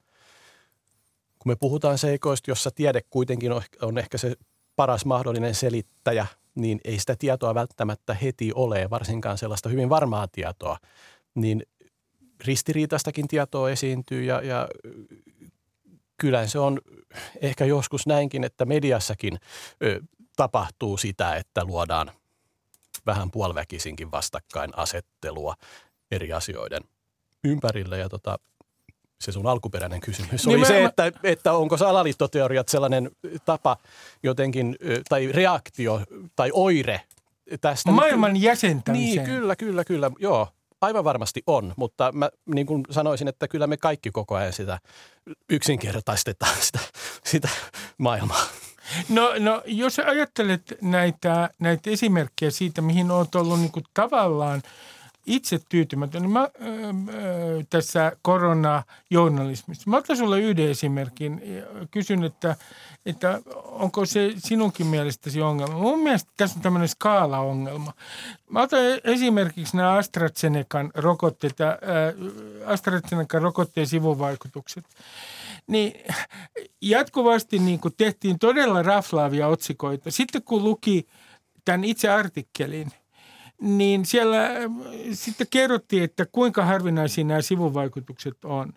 Kun 1.39 1.53
me 1.53 1.57
puhutaan 1.57 1.99
seikoista, 1.99 2.51
jossa 2.51 2.71
tiede 2.71 3.01
kuitenkin 3.11 3.53
on 3.83 3.99
ehkä 3.99 4.19
se 4.19 4.37
paras 4.81 5.05
mahdollinen 5.05 5.55
selittäjä, 5.55 6.27
niin 6.55 6.81
ei 6.85 6.99
sitä 6.99 7.17
tietoa 7.17 7.55
välttämättä 7.55 8.15
heti 8.15 8.53
ole, 8.55 8.91
varsinkaan 8.91 9.39
sellaista 9.39 9.69
hyvin 9.69 9.89
varmaa 9.89 10.29
tietoa, 10.29 10.77
niin 11.35 11.63
ristiriitaistakin 12.45 13.29
tietoa 13.29 13.71
esiintyy 13.71 14.25
ja, 14.25 14.41
ja 14.43 14.69
kyllä 16.17 16.47
se 16.47 16.59
on 16.59 16.81
ehkä 17.41 17.65
joskus 17.65 18.07
näinkin, 18.07 18.45
että 18.45 18.65
mediassakin 18.65 19.39
ö, 19.83 20.01
tapahtuu 20.37 20.97
sitä, 20.97 21.37
että 21.37 21.65
luodaan 21.65 22.11
vähän 23.07 23.31
puoliväkisinkin 23.31 24.11
vastakkain 24.11 24.79
asettelua 24.79 25.55
eri 26.11 26.33
asioiden 26.33 26.83
ympärille. 27.45 27.99
Ja 27.99 28.09
tota, 28.09 28.39
se 29.21 29.33
sun 29.33 29.47
alkuperäinen 29.47 30.01
kysymys 30.01 30.47
oli 30.47 30.57
Niin 30.57 30.67
se, 30.67 30.85
että, 30.85 31.13
että 31.23 31.53
onko 31.53 31.77
salaliittoteoriat 31.77 32.69
sellainen 32.69 33.11
tapa 33.45 33.77
jotenkin, 34.23 34.77
tai 35.09 35.33
reaktio 35.33 36.01
tai 36.37 36.51
oire 36.55 37.01
tästä. 37.61 37.91
Maailman 37.91 38.37
jäsentämiseen. 38.37 39.17
niin, 39.17 39.25
kyllä, 39.25 39.57
kyllä, 39.57 39.85
kyllä, 39.85 40.11
joo. 40.19 40.49
Aivan 40.81 41.05
varmasti 41.05 41.43
on, 41.47 41.73
mutta 41.77 42.13
mä 42.13 42.31
niin 42.55 42.67
kuin 42.67 42.85
sanoisin, 42.91 43.29
että 43.29 43.49
kyllä 43.49 43.67
me 43.67 43.77
kaikki 43.77 44.11
koko 44.11 44.35
ajan 44.35 44.53
sitä 44.53 44.79
yksinkertaistetaan 45.51 46.57
sitä, 46.67 46.79
sitä 47.25 47.49
maailmaa. 47.99 48.45
No, 49.09 49.33
no 49.39 49.63
jos 49.67 49.99
ajattelet 49.99 50.63
näitä, 50.81 51.51
näitä 51.59 51.91
esimerkkejä 51.91 52.51
siitä, 52.51 52.83
mihin 52.83 53.11
olet 53.11 53.35
ollut 53.35 53.61
niin 53.61 53.73
kuin 53.73 53.85
tavallaan 53.95 54.63
itse 55.27 55.61
tyytymätön, 55.69 56.31
mä, 56.31 56.49
tässä 57.71 58.13
koronajournalismissa, 58.23 59.91
mä 59.91 59.97
otan 59.97 60.17
sulle 60.17 60.41
yhden 60.41 60.71
esimerkin 60.71 61.43
kysyn, 61.91 62.25
että, 62.25 62.57
että 63.07 63.41
onko 63.65 64.07
se 64.07 64.33
sinunkin 64.39 64.87
mielestäsi 64.87 65.43
ongelma. 65.43 65.79
Mun 65.79 66.03
mielestä 66.03 66.31
tässä 66.37 66.59
on 66.59 66.63
tämmöinen 66.63 66.89
skaalaongelma. 66.89 67.93
Mä 68.51 68.63
otan 68.63 68.81
esimerkiksi 69.05 69.77
nämä 69.77 69.93
AstraZenecan 69.93 70.91
rokotteet, 70.95 71.61
ää, 71.61 71.79
AstraZenecan 72.67 73.43
rokotteen 73.43 73.87
sivuvaikutukset 73.87 74.85
niin 75.67 75.93
jatkuvasti 76.81 77.59
niin 77.59 77.81
tehtiin 77.97 78.39
todella 78.39 78.83
raflaavia 78.83 79.49
otsikoita. 79.49 80.11
Sitten 80.11 80.43
kun 80.43 80.65
luki 80.65 81.07
tämän 81.65 81.85
itse 81.85 82.09
artikkelin, 82.09 82.91
niin 83.61 84.05
siellä 84.07 84.47
äh, 84.47 84.53
sitten 85.13 85.47
kerrottiin, 85.51 86.05
että 86.05 86.27
kuinka 86.33 86.65
harvinaisia 86.65 87.25
nämä 87.25 87.43
sivuvaikutukset 87.43 88.45
on. 88.45 88.73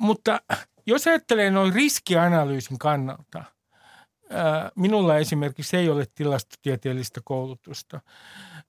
Mutta 0.00 0.40
jos 0.86 1.06
ajattelee 1.06 1.50
noin 1.50 1.72
riskianalyysin 1.72 2.78
kannalta, 2.78 3.44
ää, 4.30 4.70
minulla 4.76 5.18
esimerkiksi 5.18 5.76
ei 5.76 5.88
ole 5.88 6.06
tilastotieteellistä 6.14 7.20
koulutusta, 7.24 8.00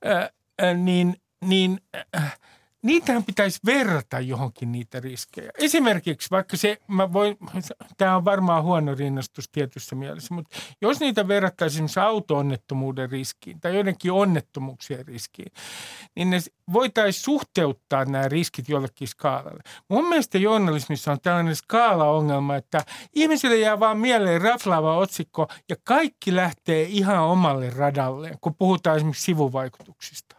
ää, 0.05 0.29
niin, 0.73 1.15
niin 1.45 1.79
äh, 2.15 2.39
niitähän 2.85 3.23
pitäisi 3.23 3.59
verrata 3.65 4.19
johonkin 4.19 4.71
niitä 4.71 4.99
riskejä. 4.99 5.51
Esimerkiksi 5.57 6.31
vaikka 6.31 6.57
se, 6.57 6.77
mä 6.87 7.13
voin, 7.13 7.37
tämä 7.97 8.15
on 8.15 8.25
varmaan 8.25 8.63
huono 8.63 8.95
rinnastus 8.95 9.49
tietyssä 9.49 9.95
mielessä, 9.95 10.33
mutta 10.33 10.57
jos 10.81 10.99
niitä 10.99 11.27
verrattaisiin 11.27 11.75
esimerkiksi 11.75 11.99
auto-onnettomuuden 11.99 13.09
riskiin 13.09 13.61
tai 13.61 13.75
joidenkin 13.75 14.11
onnettomuuksien 14.11 15.07
riskiin, 15.07 15.51
niin 16.15 16.29
ne 16.29 16.37
voitaisiin 16.73 17.23
suhteuttaa 17.23 18.05
nämä 18.05 18.27
riskit 18.27 18.69
jollekin 18.69 19.07
skaalalle. 19.07 19.63
Mun 19.89 20.09
mielestä 20.09 20.37
journalismissa 20.37 21.11
on 21.11 21.21
tällainen 21.21 21.55
skaalaongelma, 21.55 22.55
että 22.55 22.85
ihmisille 23.13 23.57
jää 23.57 23.79
vaan 23.79 23.97
mieleen 23.97 24.41
raflaava 24.41 24.97
otsikko 24.97 25.47
ja 25.69 25.75
kaikki 25.83 26.35
lähtee 26.35 26.83
ihan 26.83 27.19
omalle 27.19 27.69
radalleen, 27.69 28.37
kun 28.41 28.55
puhutaan 28.55 28.97
esimerkiksi 28.97 29.23
sivuvaikutuksista. 29.23 30.34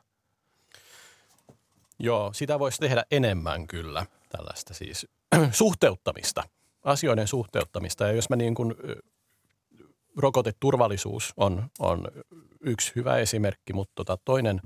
Joo, 1.98 2.32
sitä 2.32 2.58
voisi 2.58 2.78
tehdä 2.78 3.04
enemmän 3.10 3.66
kyllä, 3.66 4.06
tällaista 4.28 4.74
siis 4.74 5.06
suhteuttamista, 5.50 6.42
asioiden 6.82 7.28
suhteuttamista. 7.28 8.06
Ja 8.06 8.12
jos 8.12 8.30
mä 8.30 8.36
niin 8.36 8.54
kuin, 8.54 8.74
rokoteturvallisuus 10.16 11.32
on, 11.36 11.70
on 11.78 12.08
yksi 12.60 12.92
hyvä 12.96 13.16
esimerkki, 13.16 13.72
mutta 13.72 13.92
tota 13.94 14.18
toinen, 14.24 14.60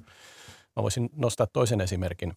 mä 0.77 0.83
voisin 0.83 1.11
nostaa 1.17 1.47
toisen 1.47 1.81
esimerkin, 1.81 2.37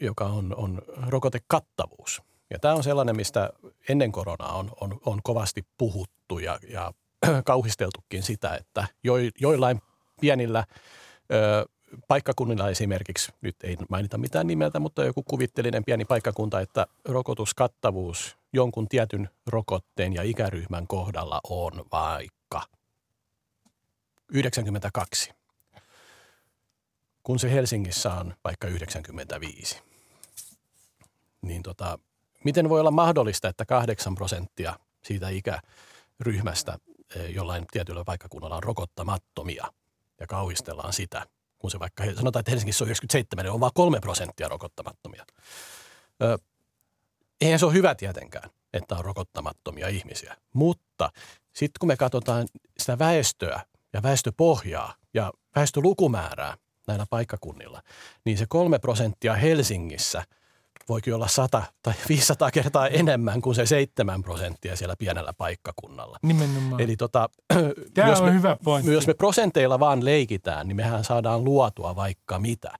joka 0.00 0.24
on, 0.24 0.54
on 0.56 0.82
rokotekattavuus. 1.08 2.22
Ja 2.50 2.58
tämä 2.58 2.74
on 2.74 2.82
sellainen, 2.82 3.16
mistä 3.16 3.50
ennen 3.88 4.12
koronaa 4.12 4.52
on, 4.52 4.70
on, 4.80 5.00
on 5.06 5.20
kovasti 5.22 5.66
puhuttu 5.78 6.38
ja, 6.38 6.58
ja 6.68 6.92
kauhisteltukin 7.44 8.22
sitä, 8.22 8.54
että 8.54 8.86
jo, 9.04 9.14
joillain 9.40 9.80
pienillä 10.20 10.64
ö, 11.32 11.66
paikkakunnilla 12.08 12.68
esimerkiksi, 12.68 13.32
nyt 13.40 13.56
ei 13.62 13.76
mainita 13.88 14.18
mitään 14.18 14.46
nimeltä, 14.46 14.80
mutta 14.80 15.04
joku 15.04 15.22
kuvittelinen 15.22 15.84
pieni 15.84 16.04
paikkakunta, 16.04 16.60
että 16.60 16.86
rokotuskattavuus 17.04 18.36
jonkun 18.52 18.88
tietyn 18.88 19.30
rokotteen 19.46 20.14
ja 20.14 20.22
ikäryhmän 20.22 20.86
kohdalla 20.86 21.40
on 21.50 21.84
vaikka 21.92 22.62
92, 24.32 25.30
kun 27.22 27.38
se 27.38 27.52
Helsingissä 27.52 28.12
on 28.12 28.34
vaikka 28.44 28.68
95. 28.68 29.82
Niin 31.42 31.62
tota, 31.62 31.98
miten 32.44 32.68
voi 32.68 32.80
olla 32.80 32.90
mahdollista, 32.90 33.48
että 33.48 33.64
8 33.64 34.14
prosenttia 34.14 34.78
siitä 35.02 35.28
ikäryhmästä 35.28 36.78
eh, 37.16 37.30
jollain 37.34 37.64
tietyllä 37.72 38.04
paikkakunnalla 38.04 38.56
on 38.56 38.62
rokottamattomia 38.62 39.72
ja 40.20 40.26
kauhistellaan 40.26 40.92
sitä, 40.92 41.26
kun 41.64 41.70
se 41.70 41.80
vaikka, 41.80 42.04
sanotaan, 42.16 42.40
että 42.40 42.50
Helsingissä 42.50 42.84
on 42.84 42.88
97, 42.88 43.44
niin 43.44 43.52
on 43.52 43.60
vain 43.60 43.72
3 43.74 44.00
prosenttia 44.00 44.48
rokottamattomia. 44.48 45.24
Ö, 46.22 46.38
eihän 47.40 47.58
se 47.58 47.66
ole 47.66 47.74
hyvä 47.74 47.94
tietenkään, 47.94 48.50
että 48.72 48.94
on 48.94 49.04
rokottamattomia 49.04 49.88
ihmisiä, 49.88 50.36
mutta 50.52 51.10
sitten 51.52 51.78
kun 51.80 51.86
me 51.86 51.96
katsotaan 51.96 52.48
sitä 52.78 52.98
väestöä 52.98 53.60
ja 53.92 54.02
väestöpohjaa 54.02 54.94
ja 55.14 55.32
väestölukumäärää 55.56 56.56
näillä 56.86 57.06
paikkakunnilla, 57.10 57.82
niin 58.24 58.38
se 58.38 58.46
kolme 58.48 58.78
prosenttia 58.78 59.34
Helsingissä 59.34 60.24
voikin 60.88 61.14
olla 61.14 61.28
100 61.28 61.62
tai 61.82 61.94
500 62.08 62.50
kertaa 62.50 62.88
enemmän 62.88 63.40
kuin 63.40 63.54
se 63.54 63.66
7 63.66 64.22
prosenttia 64.22 64.76
siellä 64.76 64.96
pienellä 64.98 65.32
paikkakunnalla. 65.32 66.18
Nimenomaan. 66.22 66.80
Eli 66.80 66.96
tota, 66.96 67.28
Tämä 67.94 68.08
jos 68.08 68.20
on 68.20 68.26
me, 68.26 68.32
hyvä 68.34 68.56
pointti. 68.64 68.92
jos 68.92 69.06
me 69.06 69.14
prosenteilla 69.14 69.80
vaan 69.80 70.04
leikitään, 70.04 70.68
niin 70.68 70.76
mehän 70.76 71.04
saadaan 71.04 71.44
luotua 71.44 71.96
vaikka 71.96 72.38
mitä. 72.38 72.70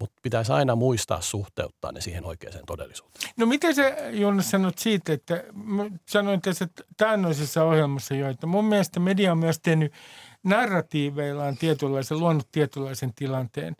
Mutta 0.00 0.20
pitäisi 0.22 0.52
aina 0.52 0.74
muistaa 0.76 1.20
suhteuttaa 1.20 1.92
ne 1.92 2.00
siihen 2.00 2.24
oikeaan 2.24 2.66
todellisuuteen. 2.66 3.32
No 3.36 3.46
miten 3.46 3.74
sä 3.74 3.82
Jonas 4.10 4.50
sanot 4.50 4.78
siitä, 4.78 5.12
että 5.12 5.44
sanoin 6.08 6.40
tässä 6.40 6.68
taannoisessa 6.96 7.64
ohjelmassa 7.64 8.14
jo, 8.14 8.28
että 8.28 8.46
mun 8.46 8.64
mielestä 8.64 9.00
media 9.00 9.32
on 9.32 9.38
myös 9.38 9.60
tehnyt 9.62 9.92
narratiiveillaan 10.46 11.56
tietynlaisen, 11.56 12.20
luonut 12.20 12.48
tietynlaisen 12.52 13.14
tilanteen. 13.14 13.76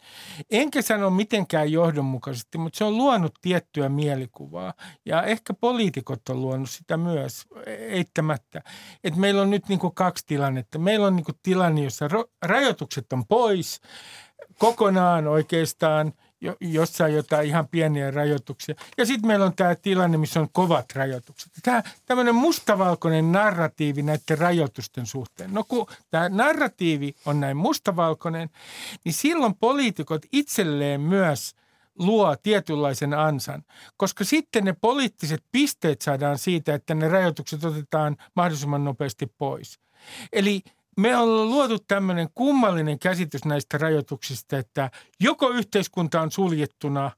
Enkä 0.50 0.82
sano 0.82 1.10
mitenkään 1.10 1.72
johdonmukaisesti, 1.72 2.58
mutta 2.58 2.76
se 2.76 2.84
on 2.84 2.96
luonut 2.96 3.34
tiettyä 3.42 3.88
mielikuvaa. 3.88 4.74
Ja 5.04 5.22
ehkä 5.22 5.54
poliitikot 5.54 6.28
on 6.28 6.40
luonut 6.42 6.70
sitä 6.70 6.96
myös 6.96 7.46
eittämättä. 7.66 8.62
Että 9.04 9.20
meillä 9.20 9.42
on 9.42 9.50
nyt 9.50 9.68
niin 9.68 9.78
kuin 9.78 9.94
kaksi 9.94 10.26
tilannetta. 10.26 10.78
Meillä 10.78 11.06
on 11.06 11.16
niin 11.16 11.24
kuin 11.24 11.38
tilanne, 11.42 11.84
jossa 11.84 12.08
rajoitukset 12.42 13.12
on 13.12 13.26
pois 13.26 13.80
kokonaan 14.58 15.26
oikeastaan– 15.26 16.12
jo, 16.46 16.56
jossain 16.60 17.14
jotain 17.14 17.48
ihan 17.48 17.68
pieniä 17.68 18.10
rajoituksia. 18.10 18.74
Ja 18.98 19.06
sitten 19.06 19.26
meillä 19.26 19.46
on 19.46 19.56
tämä 19.56 19.74
tilanne, 19.74 20.18
missä 20.18 20.40
on 20.40 20.48
kovat 20.52 20.86
rajoitukset. 20.94 21.52
Tämä 21.62 21.82
tämmöinen 22.06 22.34
mustavalkoinen 22.34 23.32
narratiivi 23.32 24.02
näiden 24.02 24.38
rajoitusten 24.38 25.06
suhteen. 25.06 25.54
No 25.54 25.64
kun 25.64 25.86
tämä 26.10 26.28
narratiivi 26.28 27.14
on 27.26 27.40
näin 27.40 27.56
mustavalkoinen, 27.56 28.50
niin 29.04 29.12
silloin 29.12 29.54
poliitikot 29.54 30.22
itselleen 30.32 31.00
myös 31.00 31.54
luo 31.98 32.36
tietynlaisen 32.36 33.14
ansan, 33.14 33.64
koska 33.96 34.24
sitten 34.24 34.64
ne 34.64 34.72
poliittiset 34.80 35.44
pisteet 35.52 36.02
saadaan 36.02 36.38
siitä, 36.38 36.74
että 36.74 36.94
ne 36.94 37.08
rajoitukset 37.08 37.64
otetaan 37.64 38.16
mahdollisimman 38.36 38.84
nopeasti 38.84 39.26
pois. 39.38 39.78
Eli 40.32 40.62
me 40.96 41.16
ollaan 41.16 41.50
luotu 41.50 41.78
tämmöinen 41.78 42.28
kummallinen 42.34 42.98
käsitys 42.98 43.44
näistä 43.44 43.78
rajoituksista, 43.78 44.58
että 44.58 44.90
joko 45.20 45.48
yhteiskunta 45.48 46.20
on 46.20 46.30
suljettuna 46.30 47.10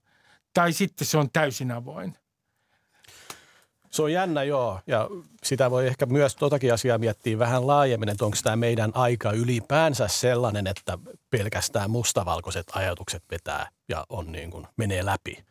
tai 0.54 0.72
sitten 0.72 1.06
se 1.06 1.18
on 1.18 1.30
täysin 1.30 1.70
avoin. 1.70 2.14
Se 3.90 4.02
on 4.02 4.12
jännä, 4.12 4.42
joo. 4.42 4.80
Ja 4.86 5.08
sitä 5.44 5.70
voi 5.70 5.86
ehkä 5.86 6.06
myös 6.06 6.36
totakin 6.36 6.74
asiaa 6.74 6.98
miettiä 6.98 7.38
vähän 7.38 7.66
laajemmin, 7.66 8.08
että 8.08 8.24
onko 8.24 8.36
tämä 8.42 8.56
meidän 8.56 8.90
aika 8.94 9.32
ylipäänsä 9.32 10.08
sellainen, 10.08 10.66
että 10.66 10.98
pelkästään 11.30 11.90
mustavalkoiset 11.90 12.66
ajatukset 12.72 13.22
vetää 13.30 13.68
ja 13.88 14.06
on 14.08 14.32
niin 14.32 14.50
kuin, 14.50 14.66
menee 14.76 15.04
läpi. 15.04 15.44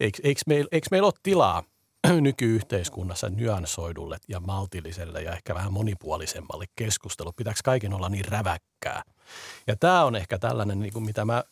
Eikö, 0.00 0.40
meillä, 0.46 0.68
eikö 0.72 0.86
meillä 0.90 1.06
ole 1.06 1.14
tilaa 1.22 1.62
nykyyhteiskunnassa 2.20 3.28
nyansoidulle 3.28 4.18
ja 4.28 4.40
maltilliselle 4.40 5.22
ja 5.22 5.32
ehkä 5.32 5.54
vähän 5.54 5.72
monipuolisemmalle 5.72 6.64
keskustelu? 6.76 7.32
Pitääkö 7.32 7.60
kaiken 7.64 7.94
olla 7.94 8.08
niin 8.08 8.24
räväkkää? 8.24 9.02
Ja 9.66 9.76
tämä 9.76 10.04
on 10.04 10.16
ehkä 10.16 10.38
tällainen, 10.38 10.80
niin 10.80 10.92
kuin 10.92 11.04
mitä 11.04 11.24
mä 11.24 11.44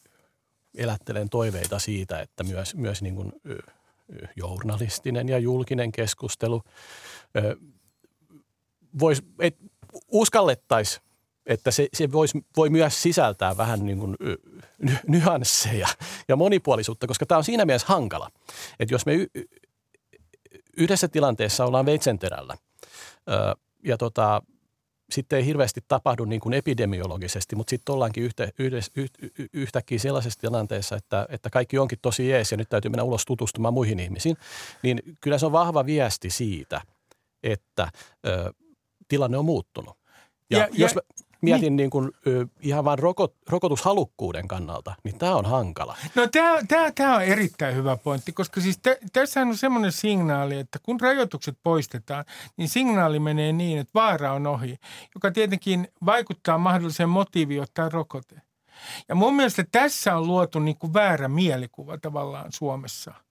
elättelen 0.77 1.29
toiveita 1.29 1.79
siitä, 1.79 2.21
että 2.21 2.45
myös, 2.45 2.75
myös 2.75 3.03
niin 3.03 3.15
kuin, 3.15 3.33
journalistinen 4.37 5.29
ja 5.29 5.39
julkinen 5.39 5.93
keskustelu 5.93 6.63
vois, 9.01 9.23
et, 9.39 9.57
uskallettaisiin 10.09 11.03
että 11.47 11.71
se, 11.71 11.89
se 11.95 12.13
vois, 12.13 12.33
voi 12.57 12.71
myös 12.71 13.03
sisältää 13.03 13.57
vähän 13.57 13.87
niin 13.87 13.99
kuin 13.99 14.17
nyansseja 15.07 15.89
ja 16.29 16.37
monipuolisuutta, 16.37 17.07
koska 17.07 17.27
tämä 17.27 17.37
on 17.37 17.45
siinä 17.45 17.65
mielessä 17.65 17.89
hankala, 17.89 18.31
että 18.81 18.95
jos 18.95 19.07
me 19.07 19.13
yhdessä 20.81 21.09
tilanteessa 21.09 21.65
ollaan 21.65 21.87
veitsenterällä 21.87 22.57
ja 23.85 23.99
tota, 23.99 24.43
sitten 25.11 25.37
ei 25.37 25.47
hirveästi 25.47 25.81
tapahdu 25.89 26.25
niin 26.25 26.41
kuin 26.41 26.55
epidemiologisesti, 26.55 27.57
mutta 27.57 27.71
sitten 27.71 27.95
ollaankin 27.95 28.25
yhtä, 28.25 28.49
yhdessä, 28.59 28.93
yht, 28.97 29.15
yhtäkkiä 29.53 29.99
sellaisessa 29.99 30.41
tilanteessa, 30.41 30.97
että, 30.97 31.27
että 31.29 31.51
kaikki 31.51 31.79
onkin 31.79 31.99
tosi 32.03 32.29
jees 32.29 32.51
ja 32.51 32.57
nyt 32.57 32.69
täytyy 32.69 32.91
mennä 32.91 33.03
ulos 33.03 33.25
tutustumaan 33.25 33.75
muihin 33.75 34.01
ihmisiin, 34.01 34.37
niin 34.83 35.03
kyllä 35.21 35.39
se 35.39 35.47
on 35.47 35.53
vahva 35.53 35.87
viesti 35.87 36.31
siitä, 36.31 36.81
että 37.43 37.89
ö, 38.27 38.53
tilanne 39.09 39.39
on 39.39 39.45
muuttunut. 39.45 39.97
Ja, 40.51 40.59
ja 40.59 40.69
jos 40.73 40.95
ja, 40.95 41.01
mietin 41.43 41.63
niin. 41.63 41.77
Niin 41.77 41.91
kuin, 41.91 42.11
ihan 42.61 42.85
vain 42.85 42.99
rokot, 42.99 43.35
rokotushalukkuuden 43.49 44.49
kannalta, 44.49 44.95
niin 45.05 45.19
tämä 45.19 45.37
on 45.37 45.45
hankala. 45.45 45.97
No 46.15 46.23
tämä 46.95 47.17
on 47.17 47.23
erittäin 47.23 47.77
hyvä 47.77 47.97
pointti, 47.97 48.33
koska 48.33 48.61
siis 48.61 48.79
t- 48.79 49.13
tässä 49.13 49.41
on 49.41 49.57
semmoinen 49.57 49.93
signaali, 49.93 50.59
että 50.59 50.79
kun 50.83 51.01
rajoitukset 51.01 51.59
poistetaan, 51.63 52.25
niin 52.57 52.69
signaali 52.69 53.19
menee 53.19 53.53
niin, 53.53 53.79
että 53.79 53.91
vaara 53.95 54.33
on 54.33 54.47
ohi, 54.47 54.79
joka 55.15 55.31
tietenkin 55.31 55.89
vaikuttaa 56.07 56.59
mahdolliseen 56.59 57.09
motiiviin 57.09 57.63
ottaa 57.63 57.89
rokote. 57.89 58.43
Ja 59.09 59.15
mun 59.15 59.37
mielestä 59.37 59.65
tässä 59.73 60.17
on 60.17 60.27
luotu 60.27 60.59
niin 60.59 60.79
kuin 60.79 60.95
väärä 60.95 61.29
mielikuva 61.29 61.99
tavallaan 61.99 62.53
Suomessa– 62.53 63.15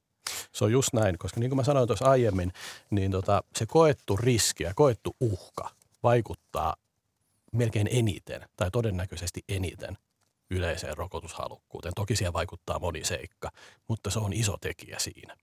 se 0.51 0.66
on 0.66 0.72
just 0.72 0.93
näin, 0.93 1.18
koska 1.18 1.39
niin 1.39 1.49
kuin 1.49 1.57
mä 1.57 1.64
sanoin 1.64 1.88
tuossa 1.88 2.10
aiemmin, 2.10 2.53
niin 2.89 3.12
tota, 3.12 3.43
se 3.55 3.66
koettu 3.66 4.18
riski 4.18 4.64
ja 4.64 4.74
koettu 4.76 5.16
uhka 5.20 5.70
vaikuttaa 6.03 6.76
melkein 7.54 7.89
eniten 7.91 8.45
tai 8.56 8.72
todennäköisesti 8.72 9.43
eniten 9.50 9.97
yleiseen 10.52 10.97
rokotushalukkuuteen. 10.97 11.93
Toki 11.95 12.16
siihen 12.16 12.34
vaikuttaa 12.34 12.80
moni 12.80 13.06
seikka, 13.06 13.52
mutta 13.88 14.10
se 14.10 14.20
on 14.20 14.34
iso 14.34 14.58
tekijä 14.62 15.00
siinä. 15.00 15.36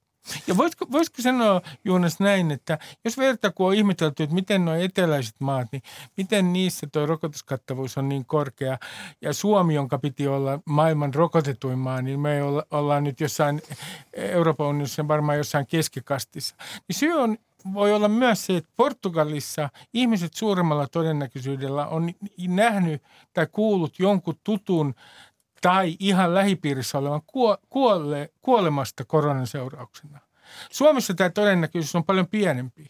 Ja 0.47 0.57
voisiko, 0.57 0.87
voisiko 0.93 1.23
sanoa 1.23 1.61
Juunas 1.85 2.21
näin, 2.21 2.51
että 2.51 2.79
jos 3.05 3.19
verta 3.19 3.53
kun 3.53 3.67
on 3.67 3.75
ihmetelty, 3.75 4.23
että 4.23 4.35
miten 4.35 4.65
nuo 4.65 4.75
eteläiset 4.75 5.35
maat, 5.39 5.69
niin 5.73 5.83
miten 6.17 6.53
niissä 6.53 6.87
tuo 6.93 7.07
rokotuskattavuus 7.07 7.99
on 7.99 8.09
niin 8.09 8.25
korkea 8.25 8.79
ja 9.21 9.33
Suomi, 9.33 9.75
jonka 9.75 9.99
piti 9.99 10.29
olla 10.29 10.61
maailman 10.65 11.15
rokotetuin 11.15 11.79
maa, 11.79 12.03
niin 12.03 12.21
me 12.21 12.43
olla, 12.43 12.67
ollaan 12.71 13.05
nyt 13.05 13.21
jossain 13.21 13.63
Euroopan 14.13 14.67
unionissa 14.67 15.09
varmaan 15.09 15.39
jossain 15.39 15.67
keskikastissa. 15.67 16.55
Niin 16.89 16.99
syy 16.99 17.13
on 17.13 17.39
voi 17.75 17.93
olla 17.93 18.09
myös 18.09 18.47
se, 18.47 18.57
että 18.57 18.71
Portugalissa 18.77 19.69
ihmiset 19.95 20.35
suuremmalla 20.35 20.87
todennäköisyydellä 20.87 21.87
on 21.87 22.11
nähnyt 22.49 23.03
tai 23.33 23.47
kuullut 23.53 23.99
jonkun 23.99 24.35
tutun 24.45 24.95
tai 25.61 25.97
ihan 25.99 26.35
lähipiirissä 26.35 26.99
olevan 26.99 27.23
kuole, 27.69 28.31
kuolemasta 28.43 29.05
koronan 29.05 29.47
seurauksena. 29.47 30.21
Suomessa 30.71 31.15
tämä 31.15 31.31
todennäköisyys 31.31 31.95
on 31.95 32.05
paljon 32.05 32.27
pienempi. 32.27 32.87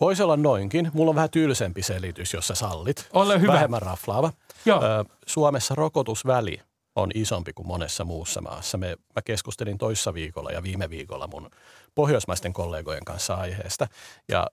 Voisi 0.00 0.22
olla 0.22 0.36
noinkin. 0.36 0.90
Mulla 0.92 1.10
on 1.10 1.14
vähän 1.14 1.30
tylsempi 1.30 1.82
selitys, 1.82 2.34
jos 2.34 2.46
sä 2.46 2.54
sallit. 2.54 3.08
Ole 3.12 3.40
hyvä. 3.40 3.52
Vähemmän 3.52 3.82
raflaava. 3.82 4.32
Joo. 4.64 4.80
Suomessa 5.26 5.74
rokotusväli 5.74 6.60
on 6.96 7.10
isompi 7.14 7.52
kuin 7.52 7.66
monessa 7.66 8.04
muussa 8.04 8.40
maassa. 8.40 8.78
Me, 8.78 8.96
mä 9.16 9.22
keskustelin 9.22 9.78
toissa 9.78 10.14
viikolla 10.14 10.50
ja 10.50 10.62
viime 10.62 10.90
viikolla 10.90 11.26
mun 11.26 11.50
pohjoismaisten 11.94 12.52
kollegojen 12.52 13.04
kanssa 13.04 13.34
aiheesta. 13.34 13.86
Ja 14.28 14.46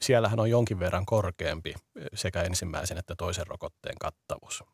siellähän 0.00 0.40
on 0.40 0.50
jonkin 0.50 0.78
verran 0.78 1.06
korkeampi 1.06 1.74
sekä 2.14 2.42
ensimmäisen 2.42 2.98
että 2.98 3.14
toisen 3.18 3.46
rokotteen 3.46 3.96
kattavuus. 4.00 4.64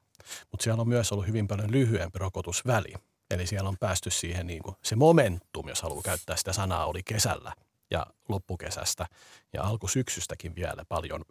Mutta 0.50 0.64
siellä 0.64 0.80
on 0.80 0.88
myös 0.88 1.12
ollut 1.12 1.26
hyvin 1.26 1.48
paljon 1.48 1.72
lyhyempi 1.72 2.18
rokotusväli. 2.18 2.94
Eli 3.30 3.46
siellä 3.46 3.68
on 3.68 3.76
päästy 3.80 4.10
siihen 4.10 4.46
niin 4.46 4.62
kuin 4.62 4.76
se 4.82 4.96
momentum, 4.96 5.68
jos 5.68 5.82
haluaa 5.82 6.02
käyttää 6.02 6.36
sitä 6.36 6.52
sanaa, 6.52 6.86
oli 6.86 7.02
kesällä 7.02 7.52
ja 7.90 8.06
loppukesästä 8.28 9.06
ja 9.52 9.62
alkusyksystäkin 9.62 10.54
vielä 10.54 10.84
paljon 10.88 11.24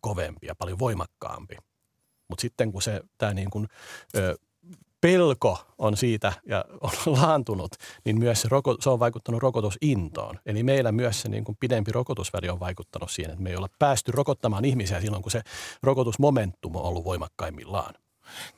kovempi 0.00 0.46
ja 0.46 0.54
paljon 0.54 0.78
voimakkaampi. 0.78 1.56
Mutta 2.28 2.42
sitten 2.42 2.72
kun 2.72 2.82
se 2.82 3.00
tämä 3.18 3.34
niin 3.34 3.50
kuin, 3.50 3.68
pelko 5.06 5.58
on 5.78 5.96
siitä 5.96 6.32
ja 6.46 6.64
on 6.80 6.90
laantunut, 7.20 7.72
niin 8.04 8.18
myös 8.18 8.42
se, 8.42 8.48
roko, 8.48 8.76
se 8.80 8.90
on 8.90 8.98
vaikuttanut 8.98 9.42
rokotusintoon. 9.42 10.38
Eli 10.46 10.62
meillä 10.62 10.92
myös 10.92 11.22
se 11.22 11.28
niin 11.28 11.44
kuin 11.44 11.56
pidempi 11.60 11.92
rokotusväli 11.92 12.48
on 12.48 12.60
vaikuttanut 12.60 13.10
siihen, 13.10 13.32
että 13.32 13.42
me 13.42 13.50
ei 13.50 13.56
olla 13.56 13.68
päästy 13.78 14.12
rokottamaan 14.12 14.64
ihmisiä 14.64 15.00
silloin, 15.00 15.22
kun 15.22 15.32
se 15.32 15.42
rokotusmomentum 15.82 16.76
on 16.76 16.82
ollut 16.82 17.04
voimakkaimmillaan. 17.04 17.94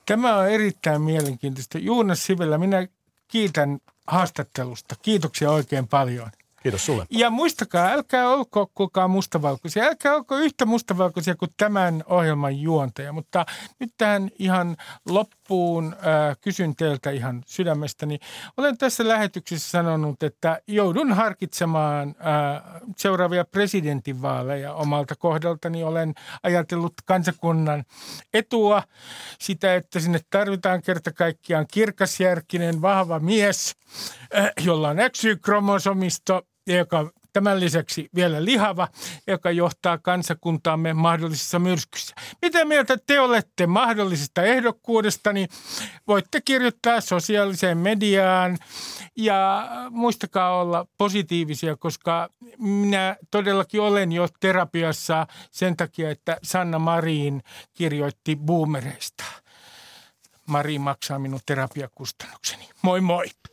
Tämä 0.06 0.36
on 0.36 0.48
erittäin 0.48 1.02
mielenkiintoista. 1.02 1.78
Juunas 1.78 2.24
Sivellä, 2.24 2.58
minä 2.58 2.88
kiitän 3.28 3.78
haastattelusta. 4.06 4.94
Kiitoksia 5.02 5.50
oikein 5.50 5.88
paljon. 5.88 6.30
Kiitos 6.62 6.86
sulle. 6.86 7.06
Ja 7.10 7.30
muistakaa, 7.30 7.88
älkää 7.88 8.30
olko 8.30 8.70
kukaan 8.74 9.10
mustavalkoisia. 9.10 9.84
Älkää 9.84 10.14
olko 10.14 10.36
yhtä 10.36 10.66
mustavalkoisia 10.66 11.36
kuin 11.36 11.50
tämän 11.56 12.04
ohjelman 12.06 12.58
juontaja. 12.58 13.12
Mutta 13.12 13.46
nyt 13.80 13.90
tähän 13.98 14.30
ihan 14.38 14.76
loppuun 15.08 15.96
äh, 15.98 16.36
kysyn 16.40 16.76
teiltä 16.76 17.10
ihan 17.10 17.42
sydämestäni. 17.46 18.18
Olen 18.56 18.78
tässä 18.78 19.08
lähetyksessä 19.08 19.70
sanonut, 19.70 20.22
että 20.22 20.60
joudun 20.66 21.12
harkitsemaan 21.12 22.08
äh, 22.08 22.62
seuraavia 22.96 23.44
presidentinvaaleja 23.44 24.72
omalta 24.72 25.16
kohdaltani. 25.16 25.84
Olen 25.84 26.14
ajatellut 26.42 26.94
kansakunnan 27.04 27.84
etua, 28.34 28.82
sitä, 29.40 29.74
että 29.74 30.00
sinne 30.00 30.20
tarvitaan 30.30 30.82
kerta 30.82 31.12
kaikkiaan 31.12 31.66
kirkasjärkinen, 31.72 32.82
vahva 32.82 33.18
mies, 33.18 33.77
jolla 34.64 34.88
on 34.88 34.96
XY-kromosomisto 34.96 36.42
joka 36.66 37.10
tämän 37.32 37.60
lisäksi 37.60 38.08
vielä 38.14 38.44
lihava, 38.44 38.88
joka 39.26 39.50
johtaa 39.50 39.98
kansakuntaamme 39.98 40.94
mahdollisissa 40.94 41.58
myrskyssä. 41.58 42.14
Mitä 42.42 42.64
mieltä 42.64 42.98
te 43.06 43.20
olette 43.20 43.66
mahdollisesta 43.66 44.42
ehdokkuudestani? 44.42 45.48
Voitte 46.06 46.40
kirjoittaa 46.40 47.00
sosiaaliseen 47.00 47.78
mediaan 47.78 48.58
ja 49.16 49.68
muistakaa 49.90 50.60
olla 50.60 50.86
positiivisia, 50.98 51.76
koska 51.76 52.28
minä 52.58 53.16
todellakin 53.30 53.80
olen 53.80 54.12
jo 54.12 54.28
terapiassa 54.40 55.26
sen 55.50 55.76
takia, 55.76 56.10
että 56.10 56.36
Sanna 56.42 56.78
Marin 56.78 57.42
kirjoitti 57.74 58.36
boomereista. 58.36 59.24
Mari 60.46 60.78
maksaa 60.78 61.18
minun 61.18 61.40
terapiakustannukseni. 61.46 62.68
Moi 62.82 63.00
moi! 63.00 63.26